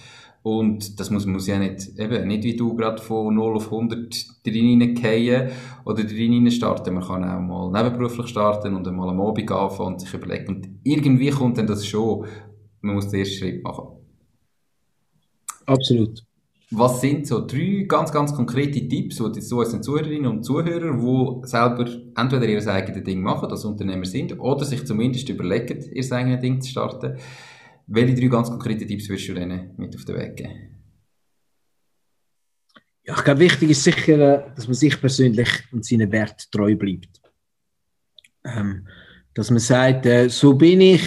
und 0.43 0.99
das 1.01 1.11
muss, 1.11 1.26
muss 1.26 1.47
ja 1.47 1.59
nicht, 1.59 1.99
eben, 1.99 2.26
nicht 2.26 2.45
wie 2.45 2.57
du 2.57 2.74
gerade 2.74 3.03
von 3.03 3.34
0 3.34 3.57
auf 3.57 3.66
100 3.66 4.26
reingehen 4.47 5.51
oder 5.84 6.05
rein 6.05 6.51
starten. 6.51 6.95
Man 6.95 7.05
kann 7.05 7.24
auch 7.24 7.41
mal 7.41 7.82
nebenberuflich 7.82 8.28
starten 8.28 8.74
und 8.74 8.86
einmal 8.86 9.11
am 9.11 9.20
Abend 9.20 9.51
anfangen 9.51 9.95
und 9.95 10.01
sich 10.01 10.14
überlegen. 10.14 10.55
Und 10.55 10.68
irgendwie 10.84 11.30
kommt 11.30 11.59
dann 11.59 11.66
das 11.66 11.86
schon. 11.86 12.26
Man 12.80 12.95
muss 12.95 13.09
den 13.09 13.20
ersten 13.20 13.36
Schritt 13.36 13.64
machen. 13.64 13.99
Absolut. 15.66 16.22
Was 16.70 17.01
sind 17.01 17.26
so 17.26 17.47
drei 17.47 17.86
ganz, 17.89 18.12
ganz 18.12 18.34
konkrete 18.34 18.86
Tipps, 18.89 19.16
die 19.16 19.24
jetzt 19.24 19.49
so 19.49 19.59
unseren 19.59 19.82
Zuhörerinnen 19.82 20.30
und 20.30 20.45
Zuhörer, 20.45 20.93
die 20.93 21.47
selber 21.49 21.86
entweder 22.14 22.47
ihr 22.47 22.66
eigenes 22.66 23.05
Ding 23.05 23.22
machen, 23.22 23.51
als 23.51 23.64
Unternehmer 23.64 24.05
sind, 24.05 24.39
oder 24.39 24.66
sich 24.66 24.86
zumindest 24.86 25.30
überlegen, 25.30 25.82
ihr 25.91 26.12
eigenes 26.12 26.41
Ding 26.41 26.61
zu 26.61 26.70
starten, 26.70 27.16
welche 27.89 28.14
drei 28.14 28.26
ganz 28.28 28.49
konkrete 28.49 28.86
Tipps 28.86 29.09
würdest 29.09 29.28
du 29.28 29.34
denen 29.34 29.74
mit 29.76 29.95
auf 29.97 30.05
den 30.05 30.16
Weg 30.16 30.36
geben? 30.36 30.78
Ja, 33.05 33.14
ich 33.16 33.24
glaube, 33.24 33.41
wichtig 33.41 33.70
ist 33.70 33.84
sicher, 33.84 34.53
dass 34.55 34.66
man 34.66 34.74
sich 34.74 35.01
persönlich 35.01 35.49
und 35.72 35.84
seinen 35.84 36.12
Wert 36.12 36.51
treu 36.53 36.76
bleibt. 36.76 37.20
Ähm, 38.45 38.86
dass 39.32 39.51
man 39.51 39.61
sagt, 39.61 40.05
äh, 40.05 40.28
so 40.28 40.55
bin 40.55 40.80
ich 40.82 41.03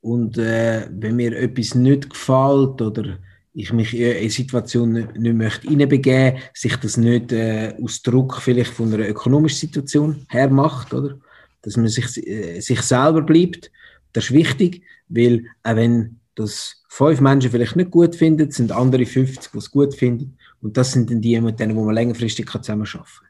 und 0.00 0.38
äh, 0.38 0.88
wenn 0.90 1.16
mir 1.16 1.36
etwas 1.36 1.74
nicht 1.74 2.10
gefällt 2.10 2.82
oder 2.82 3.18
ich 3.52 3.72
mich 3.72 3.94
in 3.96 4.16
eine 4.16 4.30
Situation 4.30 4.92
nicht, 4.92 5.16
nicht 5.16 5.34
möchte 5.34 5.68
hineinbegeben, 5.68 6.40
sich 6.54 6.76
das 6.76 6.96
nicht 6.96 7.32
äh, 7.32 7.74
aus 7.82 8.02
Druck 8.02 8.40
vielleicht 8.40 8.72
von 8.72 8.92
einer 8.92 9.08
ökonomischen 9.08 9.58
Situation 9.58 10.26
her 10.28 10.48
macht, 10.48 10.94
oder? 10.94 11.18
Dass 11.62 11.76
man 11.76 11.88
sich, 11.88 12.26
äh, 12.26 12.60
sich 12.60 12.80
selber 12.82 13.22
bleibt. 13.22 13.70
Das 14.12 14.24
ist 14.24 14.32
wichtig. 14.32 14.82
Weil 15.08 15.46
auch 15.62 15.76
wenn 15.76 16.20
das 16.34 16.82
fünf 16.88 17.20
Menschen 17.20 17.50
vielleicht 17.50 17.76
nicht 17.76 17.90
gut 17.90 18.14
finden, 18.14 18.50
sind 18.50 18.72
andere 18.72 19.06
50, 19.06 19.52
die 19.52 19.58
es 19.58 19.70
gut 19.70 19.94
finden. 19.94 20.36
Und 20.62 20.76
das 20.76 20.92
sind 20.92 21.10
dann 21.10 21.20
die, 21.20 21.40
mit 21.40 21.58
denen 21.60 21.76
wo 21.76 21.84
man 21.84 21.94
längerfristig 21.94 22.48
zusammenarbeiten 22.50 23.04
kann. 23.04 23.26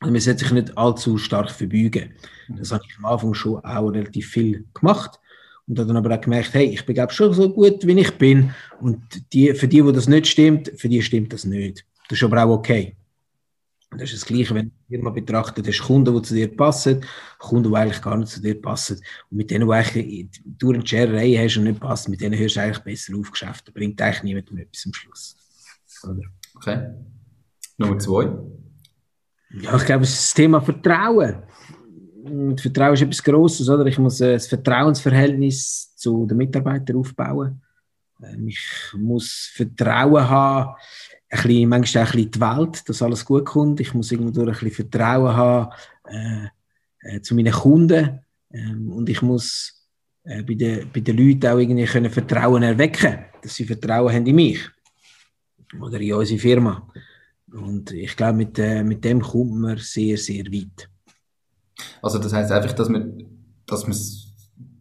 Also 0.00 0.12
man 0.12 0.20
sollte 0.20 0.44
sich 0.44 0.52
nicht 0.52 0.78
allzu 0.78 1.18
stark 1.18 1.50
verbeugen. 1.50 2.14
Das 2.48 2.72
habe 2.72 2.84
ich 2.88 2.96
am 2.98 3.06
Anfang 3.06 3.34
schon 3.34 3.64
auch 3.64 3.88
relativ 3.88 4.28
viel 4.28 4.64
gemacht. 4.74 5.18
Und 5.66 5.78
habe 5.78 5.88
dann 5.88 5.98
aber 5.98 6.14
auch 6.14 6.20
gemerkt, 6.20 6.54
hey, 6.54 6.66
ich 6.66 6.86
bin 6.86 6.96
schon 7.10 7.34
so 7.34 7.52
gut, 7.52 7.86
wie 7.86 8.00
ich 8.00 8.12
bin. 8.12 8.54
Und 8.80 9.02
die, 9.32 9.52
für 9.54 9.68
die, 9.68 9.84
wo 9.84 9.92
das 9.92 10.08
nicht 10.08 10.26
stimmt, 10.26 10.72
für 10.76 10.88
die 10.88 11.02
stimmt 11.02 11.32
das 11.32 11.44
nicht. 11.44 11.84
Das 12.08 12.18
ist 12.18 12.24
aber 12.24 12.42
auch 12.44 12.56
okay. 12.56 12.96
Und 13.90 14.00
das 14.00 14.12
ist 14.12 14.22
das 14.22 14.28
Gleiche, 14.28 14.54
wenn 14.54 14.66
du 14.66 14.72
eine 14.72 14.88
Firma 14.88 15.10
betrachtet, 15.10 15.66
hast 15.66 15.82
Kunden, 15.82 16.14
die 16.14 16.22
zu 16.22 16.34
dir 16.34 16.54
passen, 16.54 17.04
Kunden, 17.38 17.70
die 17.70 17.76
eigentlich 17.76 18.02
gar 18.02 18.16
nicht 18.18 18.28
zu 18.28 18.42
dir 18.42 18.60
passen. 18.60 19.00
Und 19.30 19.38
mit 19.38 19.50
denen, 19.50 19.66
die 19.66 19.74
eigentlich 19.74 20.28
durch 20.44 20.76
eine 20.76 20.86
Schererei 20.86 21.34
hast 21.36 21.56
und 21.56 21.64
nicht 21.64 21.80
passen, 21.80 22.10
mit 22.10 22.20
denen 22.20 22.38
hörst 22.38 22.56
du 22.56 22.60
eigentlich 22.60 22.84
besser 22.84 23.16
auf 23.16 23.30
Geschäft. 23.30 23.66
Da 23.66 23.72
bringt 23.72 24.00
eigentlich 24.02 24.22
niemandem 24.24 24.58
etwas 24.58 24.84
am 24.84 24.92
Schluss. 24.92 25.36
Oder? 26.04 26.22
Okay. 26.54 26.90
Nummer 27.78 27.98
zwei? 27.98 28.30
Ja, 29.50 29.76
ich 29.76 29.86
glaube, 29.86 30.04
es 30.04 30.10
ist 30.10 30.18
das 30.18 30.34
Thema 30.34 30.60
Vertrauen. 30.60 31.42
Und 32.24 32.60
Vertrauen 32.60 32.94
ist 32.94 33.02
etwas 33.02 33.22
Grosses, 33.22 33.68
oder? 33.70 33.86
Ich 33.86 33.98
muss 33.98 34.20
äh, 34.20 34.34
das 34.34 34.48
Vertrauensverhältnis 34.48 35.94
zu 35.96 36.26
den 36.26 36.36
Mitarbeitern 36.36 36.96
aufbauen. 36.96 37.62
Ähm, 38.22 38.48
ich 38.48 38.68
muss 38.94 39.50
Vertrauen 39.54 40.28
haben, 40.28 40.74
ein 41.30 41.42
bisschen, 41.42 41.68
manchmal 41.68 42.04
auch 42.04 42.08
ein 42.08 42.16
bisschen 42.16 42.30
die 42.30 42.40
Welt, 42.40 42.88
dass 42.88 43.02
alles 43.02 43.24
gut 43.24 43.44
kommt. 43.44 43.80
Ich 43.80 43.94
muss 43.94 44.12
irgendwo 44.12 44.40
ein 44.40 44.46
bisschen 44.46 44.70
Vertrauen 44.70 45.36
haben 45.36 45.72
äh, 46.08 46.46
äh, 47.00 47.20
zu 47.20 47.34
meinen 47.34 47.52
Kunden. 47.52 48.20
Ähm, 48.52 48.92
und 48.92 49.08
ich 49.08 49.20
muss 49.22 49.86
äh, 50.24 50.42
bei, 50.42 50.54
den, 50.54 50.90
bei 50.92 51.00
den 51.00 51.16
Leuten 51.16 51.46
auch 51.46 51.58
irgendwie 51.58 51.84
können 51.84 52.10
Vertrauen 52.10 52.62
erwecken 52.62 53.28
dass 53.42 53.54
sie 53.54 53.64
Vertrauen 53.64 54.12
haben 54.12 54.26
in 54.26 54.34
mich 54.34 54.60
oder 55.80 56.00
in 56.00 56.12
unsere 56.14 56.40
Firma. 56.40 56.88
Und 57.52 57.92
ich 57.92 58.16
glaube, 58.16 58.38
mit, 58.38 58.58
äh, 58.58 58.82
mit 58.82 59.04
dem 59.04 59.20
kommt 59.20 59.54
man 59.54 59.78
sehr, 59.78 60.18
sehr 60.18 60.44
weit. 60.46 60.88
Also 62.02 62.18
das 62.18 62.32
heißt 62.32 62.52
einfach, 62.52 62.72
dass 62.72 62.88
man, 62.88 63.24
dass 63.66 63.86
man, 63.86 63.96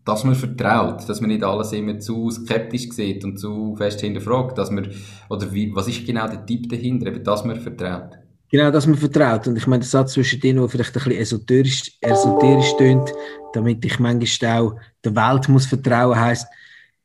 dass 0.07 0.23
man 0.23 0.35
vertraut, 0.35 1.07
dass 1.09 1.19
man 1.19 1.29
nicht 1.29 1.43
alles 1.43 1.73
immer 1.73 1.99
zu 1.99 2.31
skeptisch 2.31 2.89
sieht 2.91 3.25
und 3.25 3.37
zu 3.37 3.75
fest 3.75 3.99
hinterfragt, 3.99 4.57
dass 4.57 4.71
man, 4.71 4.89
oder 5.29 5.51
wie, 5.51 5.75
was 5.75 5.87
ist 5.87 6.05
genau 6.05 6.27
der 6.27 6.45
Tipp 6.45 6.69
dahinter, 6.69 7.07
eben, 7.07 7.23
dass 7.23 7.43
man 7.43 7.59
vertraut? 7.59 8.17
Genau, 8.49 8.71
dass 8.71 8.87
man 8.87 8.95
vertraut. 8.95 9.47
Und 9.47 9.57
ich 9.57 9.67
meine, 9.67 9.81
der 9.81 9.89
Satz 9.89 10.13
zwischen 10.13 10.39
denen, 10.39 10.59
der 10.59 10.69
vielleicht 10.69 10.95
ein 10.95 11.03
bisschen 11.03 11.21
esoterisch, 11.21 11.97
esoterisch 11.99 12.77
tönt, 12.77 13.11
damit 13.53 13.83
ich 13.83 13.99
manchmal 13.99 14.61
auch 14.61 14.75
der 15.03 15.13
Welt 15.13 15.49
muss 15.49 15.65
vertrauen, 15.65 16.17
heißt, 16.17 16.47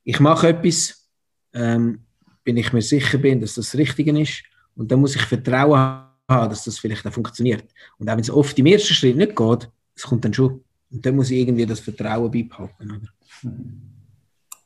ich 0.04 0.20
mache 0.20 0.48
etwas, 0.48 1.08
ähm, 1.54 2.02
bin 2.44 2.56
ich 2.56 2.72
mir 2.72 2.82
sicher 2.82 3.18
bin, 3.18 3.40
dass 3.40 3.54
das 3.54 3.70
das 3.70 3.78
Richtige 3.78 4.18
ist, 4.20 4.44
und 4.76 4.90
dann 4.92 5.00
muss 5.00 5.16
ich 5.16 5.22
Vertrauen 5.22 5.76
haben, 5.76 6.50
dass 6.50 6.64
das 6.64 6.78
vielleicht 6.78 7.04
auch 7.06 7.12
funktioniert. 7.12 7.64
Und 7.98 8.08
auch 8.08 8.14
wenn 8.14 8.20
es 8.20 8.30
oft 8.30 8.56
im 8.58 8.66
ersten 8.66 8.94
Schritt 8.94 9.16
nicht 9.16 9.34
geht, 9.34 9.68
es 9.94 10.04
kommt 10.04 10.24
dann 10.24 10.32
schon. 10.32 10.62
Und 10.92 11.04
dann 11.04 11.16
muss 11.16 11.30
ich 11.30 11.38
irgendwie 11.38 11.66
das 11.66 11.80
Vertrauen 11.80 12.30
beibehalten. 12.30 12.90
Oder? 12.90 13.52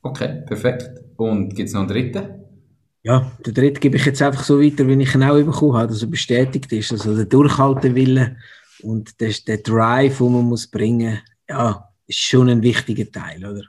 Okay, 0.03 0.43
perfekt. 0.47 0.91
Und 1.17 1.55
gibt 1.55 1.69
es 1.69 1.75
noch 1.75 1.83
einen 1.83 1.91
dritten? 1.91 2.47
Ja, 3.03 3.31
den 3.45 3.55
dritten 3.55 3.81
gebe 3.81 3.97
ich 3.97 4.05
jetzt 4.05 4.21
einfach 4.21 4.43
so 4.43 4.61
weiter, 4.61 4.87
wie 4.89 5.01
ich 5.01 5.15
ihn 5.15 5.23
auch 5.23 5.41
bekommen 5.41 5.75
habe, 5.75 5.89
dass 5.89 6.03
er 6.03 6.09
bestätigt 6.09 6.73
ist. 6.73 6.93
Also 6.93 7.15
der 7.15 7.27
Durchhaltewille 7.27 8.37
und 8.83 9.21
der, 9.21 9.33
der 9.47 9.59
Drive, 9.59 10.19
den 10.19 10.33
man 10.33 10.45
muss 10.45 10.67
bringen 10.67 11.21
ja, 11.49 11.89
ist 12.07 12.19
schon 12.19 12.49
ein 12.49 12.63
wichtiger 12.63 13.11
Teil, 13.11 13.45
oder? 13.45 13.63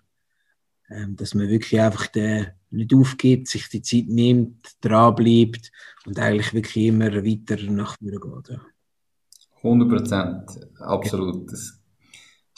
Ähm, 0.89 1.15
dass 1.15 1.33
man 1.33 1.49
wirklich 1.49 1.79
einfach 1.79 2.07
den, 2.07 2.47
nicht 2.69 2.93
aufgibt, 2.93 3.47
sich 3.47 3.67
die 3.69 3.81
Zeit 3.81 4.07
nimmt, 4.07 4.75
dranbleibt 4.81 5.71
und 6.05 6.19
eigentlich 6.19 6.53
wirklich 6.53 6.85
immer 6.85 7.13
weiter 7.13 7.61
nach 7.69 7.95
vorne 7.97 8.19
geht. 8.19 8.49
Ja. 8.49 8.61
100 9.63 9.89
Prozent, 9.89 10.69
absolut. 10.79 11.51
Das 11.51 11.79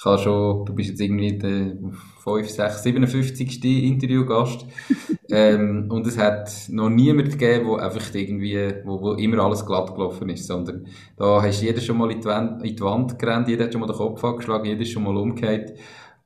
kann 0.02 0.18
schon, 0.18 0.66
du 0.66 0.74
bist 0.74 0.90
jetzt 0.90 1.02
irgendwie 1.02 1.38
der 1.38 1.78
5, 2.24 2.50
6, 2.50 2.84
57. 2.84 3.64
Interviewgast 3.64 4.66
ähm, 5.30 5.88
und 5.90 6.08
es 6.08 6.18
hat 6.18 6.50
noch 6.70 6.90
niemand 6.90 7.32
gegeben, 7.32 7.68
wo 7.68 7.76
einfach 7.76 8.14
irgendwie, 8.14 8.74
wo, 8.86 9.02
wo 9.02 9.14
immer 9.14 9.44
alles 9.44 9.66
glatt 9.66 9.94
gelaufen 9.94 10.30
ist, 10.30 10.48
sondern 10.48 10.86
da 11.18 11.42
hast 11.42 11.62
jeder 11.62 11.82
schon 11.82 11.98
mal 11.98 12.12
in 12.12 12.22
die, 12.22 12.28
Wand, 12.28 12.64
in 12.64 12.76
die 12.76 12.82
Wand 12.82 13.20
gerannt, 13.20 13.48
jeder 13.48 13.66
hat 13.66 13.74
schon 13.74 13.82
mal 13.82 13.88
den 13.88 13.96
Kopf 13.96 14.24
angeschlagen, 14.24 14.66
jeder 14.66 14.82
ist 14.82 14.92
schon 14.92 15.04
mal 15.04 15.18
umgekehrt, 15.18 15.74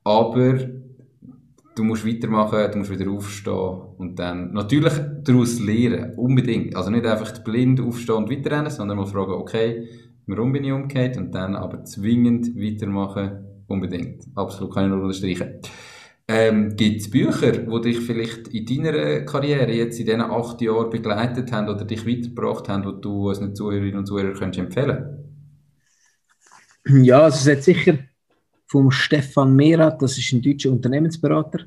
aber 0.04 0.58
du 1.74 1.82
musst 1.82 2.06
weitermachen, 2.06 2.70
du 2.70 2.78
musst 2.78 2.90
wieder 2.90 3.10
aufstehen 3.10 3.80
und 3.98 4.18
dann 4.18 4.52
natürlich 4.52 4.94
daraus 5.24 5.58
lernen, 5.60 6.14
unbedingt. 6.16 6.76
Also 6.76 6.90
nicht 6.90 7.06
einfach 7.06 7.42
blind 7.42 7.80
aufstehen 7.80 8.16
und 8.16 8.30
weiterrennen, 8.30 8.70
sondern 8.70 8.98
mal 8.98 9.06
fragen, 9.06 9.32
okay, 9.32 9.88
warum 10.26 10.52
bin 10.52 10.64
ich 10.64 10.72
umgekehrt 10.72 11.16
und 11.16 11.34
dann 11.34 11.56
aber 11.56 11.84
zwingend 11.84 12.56
weitermachen, 12.56 13.43
unbedingt. 13.66 14.24
Absolut, 14.34 14.74
kann 14.74 14.84
ich 14.84 14.90
nur 14.90 15.02
unterstreichen. 15.02 15.60
Ähm, 16.26 16.74
Gibt 16.74 17.02
es 17.02 17.10
Bücher, 17.10 17.52
die 17.52 17.80
dich 17.82 18.00
vielleicht 18.00 18.48
in 18.48 18.64
deiner 18.64 19.20
Karriere 19.22 19.72
jetzt 19.72 20.00
in 20.00 20.06
diesen 20.06 20.22
acht 20.22 20.60
Jahren 20.62 20.88
begleitet 20.88 21.52
haben 21.52 21.68
oder 21.68 21.84
dich 21.84 22.06
weitergebracht 22.06 22.68
haben, 22.68 22.82
die 22.82 23.00
du 23.02 23.28
unseren 23.28 23.54
Zuhörerinnen 23.54 23.98
und 23.98 24.06
Zuhörern 24.06 24.34
könntest 24.34 24.60
empfehlen 24.60 25.22
Ja, 26.86 27.24
also 27.24 27.50
es 27.50 27.56
hat 27.56 27.62
sicher 27.62 27.98
vom 28.66 28.90
Stefan 28.90 29.54
Merath, 29.54 30.00
das 30.00 30.16
ist 30.16 30.32
ein 30.32 30.40
deutscher 30.40 30.70
Unternehmensberater. 30.70 31.66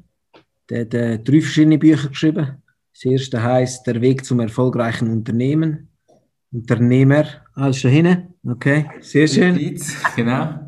Der 0.69 0.81
hat 0.81 0.93
äh, 0.95 1.19
drei 1.19 1.39
verschiedene 1.39 1.77
Bücher 1.77 2.09
geschrieben. 2.09 2.63
Das 2.93 3.05
erste 3.05 3.41
heißt 3.41 3.85
Der 3.85 4.01
Weg 4.01 4.25
zum 4.25 4.39
erfolgreichen 4.39 5.09
Unternehmen. 5.09 5.89
Unternehmer, 6.51 7.25
alles 7.53 7.79
schon 7.79 7.91
hin. 7.91 8.33
Okay, 8.43 8.89
sehr 9.01 9.27
schön. 9.27 9.79
Genau. 10.15 10.66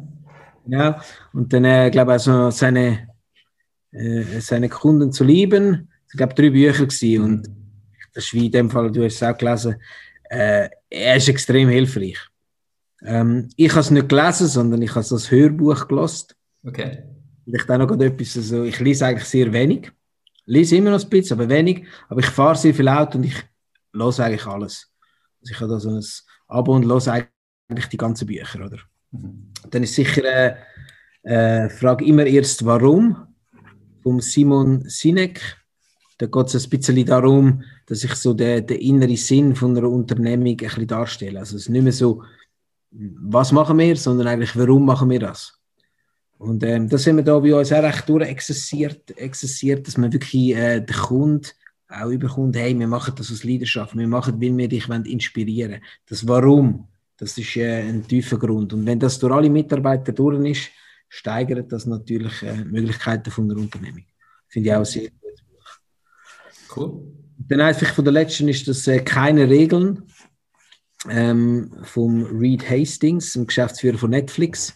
Genau. 0.70 0.95
Und 1.34 1.51
dann, 1.51 1.65
äh, 1.65 1.89
glaube 1.89 2.11
ich, 2.11 2.13
also 2.13 2.51
seine, 2.51 3.09
äh, 3.91 4.39
seine 4.39 4.70
Kunden 4.70 5.11
zu 5.11 5.24
lieben. 5.24 5.89
Ich 6.11 6.17
glaube, 6.17 6.34
drei 6.34 6.49
Bücher 6.49 6.86
gewesen. 6.86 7.24
Und 7.24 7.49
das 8.13 8.26
ist 8.26 8.34
wie 8.34 8.47
in 8.47 8.51
dem 8.51 8.70
Fall, 8.70 8.91
du 8.91 9.03
hast 9.03 9.15
es 9.15 9.24
auch 9.24 9.38
gelesen. 9.38 9.76
Äh, 10.30 10.70
er 10.89 11.15
ist 11.15 11.28
extrem 11.28 11.70
hilfreich. 11.70 12.20
Ähm, 13.01 13.49
ich 13.55 13.72
habe 13.72 13.82
es 13.82 13.91
nicht 13.91 14.09
gelesen, 14.09 14.47
sondern 14.47 14.82
ich 14.82 14.91
habe 14.91 15.01
es 15.01 15.11
als 15.11 15.32
Hörbuch 15.32 15.88
gelesen. 15.88 16.28
Okay. 16.63 17.03
Ich 17.45 17.63
dann 17.65 17.82
noch 17.82 17.99
etwas, 17.99 18.38
also 18.38 18.63
ich 18.63 18.80
lese 18.80 19.07
eigentlich 19.07 19.28
sehr 19.28 19.51
wenig. 19.51 19.91
Ich 20.36 20.41
lese 20.45 20.76
immer 20.76 20.91
noch 20.91 21.03
ein 21.03 21.09
bisschen, 21.09 21.39
aber 21.39 21.49
wenig. 21.49 21.88
Aber 22.09 22.20
ich 22.20 22.28
fahre 22.28 22.55
sehr 22.55 22.76
viel 22.76 22.88
Auto 22.88 23.17
und 23.17 23.24
ich 23.24 23.36
lese 23.93 24.24
eigentlich 24.24 24.45
alles. 24.45 24.91
Also 25.41 25.53
ich 25.53 25.59
habe 25.59 25.72
da 25.72 25.80
so 25.80 25.89
ein 25.89 26.05
Abo 26.47 26.76
und 26.76 26.86
lese 26.86 27.13
eigentlich 27.13 27.88
die 27.88 27.97
ganzen 27.97 28.28
Bücher, 28.28 28.63
oder? 28.65 28.80
Mhm. 29.12 29.51
Dann 29.70 29.84
ist 29.84 29.95
sicher 29.95 30.24
äh, 30.24 30.55
äh, 31.24 31.70
Frage 31.70 32.05
immer 32.05 32.26
erst 32.26 32.66
warum 32.66 33.16
vom 34.03 34.22
Simon 34.22 34.84
Sinek. 34.88 35.57
Da 36.18 36.26
geht 36.26 36.47
es 36.47 36.66
ein 36.66 36.70
bisschen 36.70 37.05
darum, 37.05 37.64
dass 37.86 38.03
ich 38.03 38.14
so 38.16 38.34
den, 38.34 38.66
den 38.68 38.80
inneren 38.80 39.16
Sinn 39.16 39.55
von 39.55 39.78
einer 39.78 39.89
Unternehmung 39.89 40.47
ein 40.47 40.57
bisschen 40.57 40.88
darstelle. 40.88 41.39
Also 41.39 41.55
es 41.55 41.64
ist 41.64 41.70
nicht 41.70 41.84
mehr 41.84 41.93
so, 41.93 42.24
was 42.91 43.51
machen 43.51 43.78
wir, 43.78 43.95
sondern 43.95 44.28
eigentlich, 44.28 44.55
warum 44.57 44.86
machen 44.86 45.10
wir 45.10 45.20
das? 45.20 45.60
Und 46.38 46.64
ähm, 46.64 46.88
das 46.89 47.05
haben 47.05 47.18
wir 47.18 47.24
da 47.24 47.38
bei 47.39 47.53
uns 47.53 47.72
auch 47.72 47.84
recht 47.84 48.07
durchexerziert, 48.07 49.18
exerziert, 49.18 49.88
dass 49.88 49.97
man 49.97 50.12
wirklich 50.12 50.55
äh, 50.55 50.80
den 50.80 50.95
Kunden 50.95 51.47
auch 51.89 52.10
überkommt, 52.10 52.55
hey, 52.55 52.78
wir 52.78 52.88
machen 52.88 53.14
das 53.18 53.32
aus 53.32 53.43
Leidenschaft, 53.43 53.97
wir 53.97 54.07
machen, 54.07 54.41
weil 54.41 54.55
wir 54.57 54.68
dich 54.68 54.88
inspirieren 54.88 55.72
wollen. 55.72 55.84
Das 56.07 56.28
Warum, 56.28 56.88
das 57.20 57.38
ist 57.38 57.55
äh, 57.57 57.82
ein 57.82 58.07
tiefer 58.07 58.38
Grund. 58.38 58.74
Und 58.74 58.86
wenn 58.86 58.99
das 58.99 59.20
durch 59.20 59.34
alle 59.34 59.49
Mitarbeiter 59.49 60.13
durch 60.13 60.49
ist, 60.49 60.70
steigert 61.09 61.72
das 61.72 61.86
natürlich 61.86 62.43
äh, 62.43 62.63
Möglichkeiten 62.63 63.30
von 63.32 63.49
der 63.49 63.57
Unternehmung. 63.57 64.05
Finde 64.47 64.70
ich 64.70 64.76
auch 64.76 64.86
sehr 64.86 65.09
gut. 65.09 66.76
Cool. 66.76 67.01
Dann 67.38 67.61
einfach 67.61 67.93
von 67.93 68.05
der 68.05 68.13
letzten 68.13 68.47
ist 68.47 68.67
das 68.67 68.88
äh, 68.88 68.99
keine 68.99 69.49
Regeln 69.49 70.03
ähm, 71.09 71.72
vom 71.84 72.24
Reed 72.26 72.70
Hastings, 72.70 73.34
dem 73.34 73.47
Geschäftsführer 73.47 73.97
von 73.97 74.11
Netflix. 74.11 74.76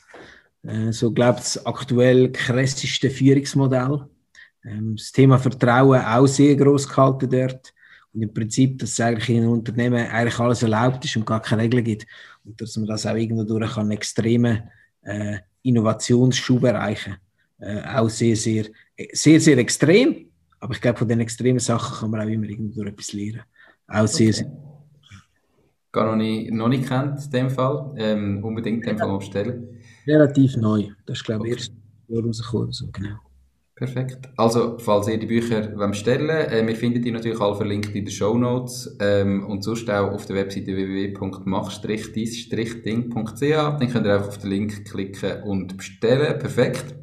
Äh, 0.64 0.92
so 0.92 1.12
glaubt 1.12 1.40
das 1.40 1.66
aktuell 1.66 2.32
krasseste 2.32 3.10
Führungsmodell. 3.10 4.08
Ähm, 4.66 4.96
das 4.96 5.12
Thema 5.12 5.38
Vertrauen 5.38 6.02
auch 6.02 6.28
sehr 6.28 6.56
groß 6.56 6.88
gehalten 6.88 7.30
dort. 7.30 7.74
Und 8.14 8.22
im 8.22 8.34
Prinzip, 8.34 8.80
dass 8.80 8.92
es 8.92 9.00
eigentlich 9.00 9.30
in 9.30 9.44
einem 9.44 9.52
Unternehmen 9.52 10.08
eigentlich 10.08 10.40
alles 10.40 10.62
erlaubt 10.62 11.04
ist 11.04 11.18
und 11.18 11.26
gar 11.26 11.42
keine 11.42 11.64
Regeln 11.64 11.84
gibt. 11.84 12.06
Und 12.46 12.60
dass 12.60 12.76
man 12.78 12.88
das 12.88 13.06
auch 13.06 13.16
irgendwo 13.16 13.44
durch 13.44 13.78
einen 13.78 13.92
extremen 13.92 14.64
äh, 15.02 15.38
Innovationsschub 15.62 16.64
erreichen 16.64 17.16
äh, 17.60 17.82
Auch 17.82 18.10
sehr, 18.10 18.36
sehr, 18.36 18.66
sehr, 19.14 19.40
sehr 19.40 19.58
extrem. 19.58 20.28
Aber 20.60 20.74
ich 20.74 20.82
glaube, 20.82 21.00
von 21.00 21.08
den 21.08 21.20
extremen 21.20 21.60
Sachen 21.60 22.00
kann 22.00 22.12
man 22.12 22.22
auch 22.22 22.32
immer 22.32 22.48
irgendwo 22.48 22.84
etwas 22.84 23.14
lernen. 23.14 23.44
Auch 23.88 24.08
sehr, 24.08 24.30
okay. 24.30 24.38
sehr 24.38 24.74
gar 25.94 26.08
noch 26.08 26.16
nicht, 26.16 26.52
noch 26.52 26.68
nicht 26.68 26.88
kennt, 26.88 27.24
in 27.24 27.32
dem 27.32 27.50
Fall. 27.50 27.94
Ähm, 27.98 28.44
unbedingt 28.44 28.84
in 28.84 28.90
dem 28.90 28.98
Fall 28.98 29.08
mal 29.08 29.20
bestellen. 29.20 29.80
Relativ 30.06 30.58
neu. 30.58 30.90
Das 31.06 31.20
ist, 31.20 31.24
glaube 31.24 31.48
ich, 31.48 31.54
okay. 31.54 31.62
erst 31.62 32.26
rausgekommen. 32.26 32.72
So, 32.72 32.88
genau. 32.92 33.16
Perfekt. 33.76 34.30
Also, 34.38 34.78
falls 34.78 35.08
ihr 35.08 35.18
die 35.18 35.26
Bücher 35.26 35.62
bestellen 35.88 36.28
wollt, 36.28 36.52
äh, 36.52 36.64
wir 36.66 36.76
finden 36.76 37.02
die 37.02 37.10
natürlich 37.10 37.42
alle 37.42 37.56
verlinkt 37.56 37.96
in 37.96 38.06
den 38.06 38.12
Show 38.12 38.38
Notes 38.38 38.96
ähm, 39.00 39.48
und 39.48 39.64
sonst 39.64 39.90
auch 39.90 40.12
auf 40.12 40.28
der 40.28 40.36
Webseite 40.36 40.76
www.mach-dis-ding.ch. 40.76 43.40
Dann 43.40 43.90
könnt 43.90 44.06
ihr 44.06 44.14
einfach 44.14 44.28
auf 44.28 44.38
den 44.38 44.52
Link 44.52 44.86
klicken 44.86 45.42
und 45.42 45.76
bestellen. 45.76 46.38
Perfekt. 46.38 46.94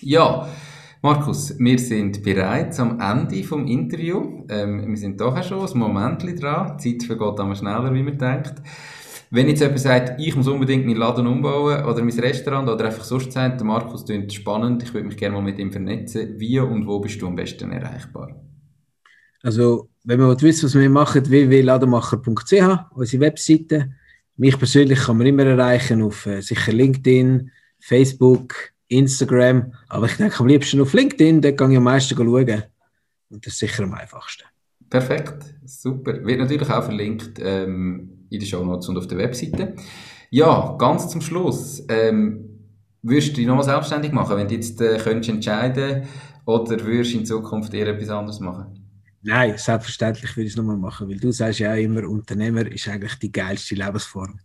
Ja, 0.00 0.48
Markus, 1.00 1.56
wir 1.60 1.78
sind 1.78 2.24
bereits 2.24 2.80
am 2.80 2.98
Ende 2.98 3.44
vom 3.44 3.68
Interview. 3.68 4.46
Ähm, 4.48 4.88
wir 4.88 4.96
sind 4.96 5.20
doch 5.20 5.40
schon 5.44 5.64
ein 5.64 5.78
Moment 5.78 6.24
dran. 6.42 6.76
Die 6.82 6.98
Zeit 6.98 7.06
vergeht 7.06 7.38
einmal 7.38 7.54
schneller, 7.54 7.94
wie 7.94 8.02
man 8.02 8.18
denkt. 8.18 8.54
Wenn 9.34 9.48
jetzt 9.48 9.62
jemand 9.62 9.80
sagt, 9.80 10.20
ich 10.20 10.36
muss 10.36 10.46
unbedingt 10.46 10.86
meinen 10.86 10.96
Laden 10.96 11.26
umbauen 11.26 11.84
oder 11.84 12.04
mein 12.04 12.20
Restaurant 12.20 12.68
oder 12.68 12.84
einfach 12.84 13.02
sonst 13.02 13.32
sagt, 13.32 13.58
der 13.58 13.66
Markus 13.66 14.04
klingt 14.04 14.32
spannend, 14.32 14.84
ich 14.84 14.94
würde 14.94 15.08
mich 15.08 15.16
gerne 15.16 15.34
mal 15.34 15.42
mit 15.42 15.58
ihm 15.58 15.72
vernetzen. 15.72 16.38
Wie 16.38 16.60
und 16.60 16.86
wo 16.86 17.00
bist 17.00 17.20
du 17.20 17.26
am 17.26 17.34
besten 17.34 17.72
erreichbar? 17.72 18.40
Also, 19.42 19.88
wenn 20.04 20.20
man 20.20 20.40
wissen 20.40 20.66
was 20.66 20.76
wir 20.76 20.88
machen, 20.88 21.28
www.lademacher.ch, 21.28 22.94
unsere 22.94 23.20
Webseite. 23.22 23.90
Mich 24.36 24.56
persönlich 24.56 25.00
kann 25.00 25.18
man 25.18 25.26
immer 25.26 25.46
erreichen 25.46 26.00
auf 26.02 26.26
äh, 26.26 26.40
sicher 26.40 26.72
LinkedIn, 26.72 27.50
Facebook, 27.80 28.54
Instagram. 28.86 29.72
Aber 29.88 30.06
ich 30.06 30.16
denke 30.16 30.38
am 30.38 30.46
liebsten 30.46 30.80
auf 30.80 30.92
LinkedIn, 30.92 31.40
dort 31.40 31.58
kann 31.58 31.72
ich 31.72 31.76
am 31.76 31.82
meisten 31.82 32.14
schauen. 32.14 32.62
Und 33.30 33.44
das 33.44 33.54
ist 33.54 33.58
sicher 33.58 33.82
am 33.82 33.94
einfachsten. 33.94 34.44
Perfekt, 34.88 35.56
super. 35.64 36.24
Wird 36.24 36.38
natürlich 36.38 36.70
auch 36.70 36.84
verlinkt 36.84 37.40
ähm, 37.42 38.23
in 38.34 38.40
den 38.40 38.48
Show 38.48 38.64
Notes 38.64 38.88
und 38.88 38.98
auf 38.98 39.06
der 39.06 39.18
Webseite. 39.18 39.74
Ja, 40.30 40.74
ganz 40.78 41.08
zum 41.08 41.20
Schluss. 41.20 41.84
Ähm, 41.88 42.50
würdest 43.02 43.30
du 43.30 43.34
dich 43.34 43.46
nochmal 43.46 43.64
selbstständig 43.64 44.12
machen, 44.12 44.36
wenn 44.36 44.48
du 44.48 44.54
jetzt 44.54 44.80
äh, 44.80 44.98
könntest 44.98 45.30
entscheiden 45.30 46.04
oder 46.46 46.84
würdest 46.84 47.14
du 47.14 47.18
in 47.18 47.26
Zukunft 47.26 47.72
eher 47.74 47.88
etwas 47.88 48.10
anderes 48.10 48.40
machen? 48.40 48.80
Nein, 49.22 49.54
selbstverständlich 49.56 50.36
würde 50.36 50.46
ich 50.46 50.52
es 50.52 50.56
nochmal 50.56 50.76
machen, 50.76 51.08
weil 51.08 51.18
du 51.18 51.32
sagst 51.32 51.60
ja 51.60 51.74
immer, 51.74 52.06
Unternehmer 52.06 52.66
ist 52.66 52.88
eigentlich 52.88 53.14
die 53.14 53.32
geilste 53.32 53.74
Lebensform. 53.74 54.38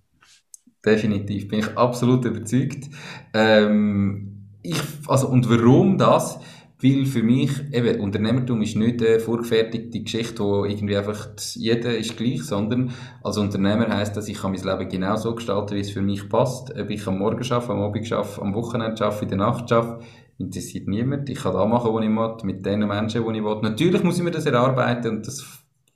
Definitiv, 0.86 1.50
bin 1.50 1.60
ich 1.60 1.78
absolut 1.78 2.24
überzeugt. 2.24 2.90
Ähm, 3.34 4.48
ich, 4.62 4.82
also, 5.08 5.28
und 5.28 5.50
warum 5.50 5.98
das? 5.98 6.40
Weil 6.82 7.06
für 7.06 7.24
mich, 7.24 7.52
eben, 7.74 8.00
Unternehmertum 8.00 8.62
ist 8.62 8.78
nicht 8.78 9.04
eine 9.04 9.20
vorgefertigte 9.20 10.00
Geschichte, 10.00 10.42
wo 10.42 10.64
irgendwie 10.64 10.96
einfach 10.96 11.28
jeder 11.56 11.98
ist 11.98 12.16
gleich, 12.16 12.44
sondern 12.44 12.92
als 13.22 13.38
Unternehmer 13.38 13.90
heisst 13.90 14.16
das, 14.16 14.30
ich 14.30 14.38
kann 14.38 14.54
mein 14.54 14.64
Leben 14.64 14.90
genau 14.90 15.18
so 15.18 15.36
gestalten, 15.36 15.76
wie 15.76 15.82
es 15.82 15.92
für 15.92 16.02
mich 16.02 16.30
passt. 16.30 16.74
Ob 16.80 16.90
ich 16.90 17.06
am 17.06 17.20
Morgen 17.20 17.44
arbeite, 17.52 17.74
am 17.74 17.82
Abend 17.82 18.12
arbeite, 18.14 18.42
am 18.42 18.54
Wochenende 18.54 19.06
arbeite, 19.06 19.24
in 19.24 19.30
der 19.30 19.38
Nacht 19.40 19.72
arbeite, 19.74 20.06
interessiert 20.38 20.88
niemand. 20.88 21.30
Ich 21.30 21.40
kann 21.40 21.54
da 21.54 21.66
machen, 21.66 21.94
was 21.94 22.04
ich 22.04 22.10
will, 22.10 22.54
mit 22.54 22.66
den 22.66 22.88
Menschen, 22.88 23.26
die 23.26 23.38
ich 23.38 23.44
will. 23.44 23.60
Natürlich 23.62 24.04
muss 24.04 24.18
ich 24.18 24.24
mir 24.24 24.32
das 24.32 24.46
erarbeiten 24.46 25.18
und 25.18 25.28
das 25.28 25.46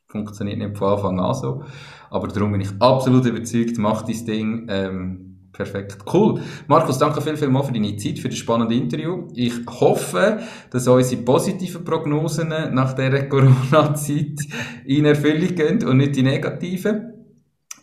funktioniert 0.08 0.58
nicht 0.58 0.78
von 0.78 0.94
Anfang 0.94 1.20
an 1.20 1.34
so. 1.34 1.64
Aber 2.10 2.28
darum 2.28 2.52
bin 2.52 2.60
ich 2.60 2.72
absolut 2.80 3.26
überzeugt, 3.26 3.78
mach 3.78 4.02
dein 4.02 4.26
Ding. 4.26 4.68
Ähm, 4.70 5.33
Perfekt, 5.54 5.98
cool. 6.12 6.42
Markus, 6.68 6.98
danke 6.98 7.22
viel, 7.22 7.38
viel 7.38 7.48
mal 7.48 7.62
für 7.62 7.72
deine 7.72 7.96
Zeit, 7.96 8.18
für 8.18 8.28
das 8.28 8.40
spannende 8.40 8.74
Interview. 8.74 9.28
Ich 9.36 9.54
hoffe, 9.68 10.40
dass 10.72 10.88
unsere 10.88 11.22
positiven 11.22 11.84
Prognosen 11.84 12.50
nach 12.50 12.94
dieser 12.94 13.24
Corona-Zeit 13.30 14.40
in 14.86 15.06
Erfüllung 15.06 15.56
gehen 15.56 15.84
und 15.86 15.98
nicht 15.98 16.16
die 16.16 16.24
negativen. 16.24 17.14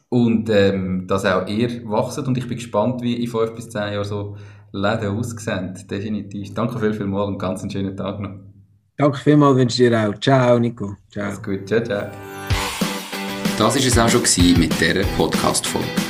Und 0.08 0.50
ähm, 0.50 1.06
dass 1.06 1.24
auch 1.24 1.46
ihr 1.46 1.88
wachset 1.88 2.26
und 2.26 2.36
ich 2.36 2.48
bin 2.48 2.56
gespannt, 2.56 3.00
wie 3.02 3.22
in 3.22 3.28
fünf 3.28 3.54
bis 3.54 3.70
zehn 3.70 3.92
Jahren 3.92 4.04
so 4.04 4.36
Läden 4.72 5.16
aussehen. 5.16 5.78
Definitiv. 5.88 6.52
Danke 6.52 6.80
viel, 6.80 6.92
viel 6.92 7.06
mal 7.06 7.22
und 7.22 7.38
ganz 7.38 7.62
einen 7.62 7.70
schönen 7.70 7.96
Tag 7.96 8.18
noch. 8.18 8.32
Danke 8.96 9.18
vielmals, 9.18 9.56
wünsche 9.56 9.88
dir 9.88 10.08
auch. 10.08 10.18
Ciao, 10.18 10.58
Nico. 10.58 10.96
Ciao. 11.10 11.26
Alles 11.26 11.40
gut. 11.40 11.68
Ciao, 11.68 11.82
ciao. 11.82 12.08
Das 13.56 13.60
war 13.60 13.76
es 13.76 13.98
auch 13.98 14.08
schon 14.08 14.58
mit 14.58 14.80
dieser 14.80 15.04
Podcast-Folge. 15.16 16.09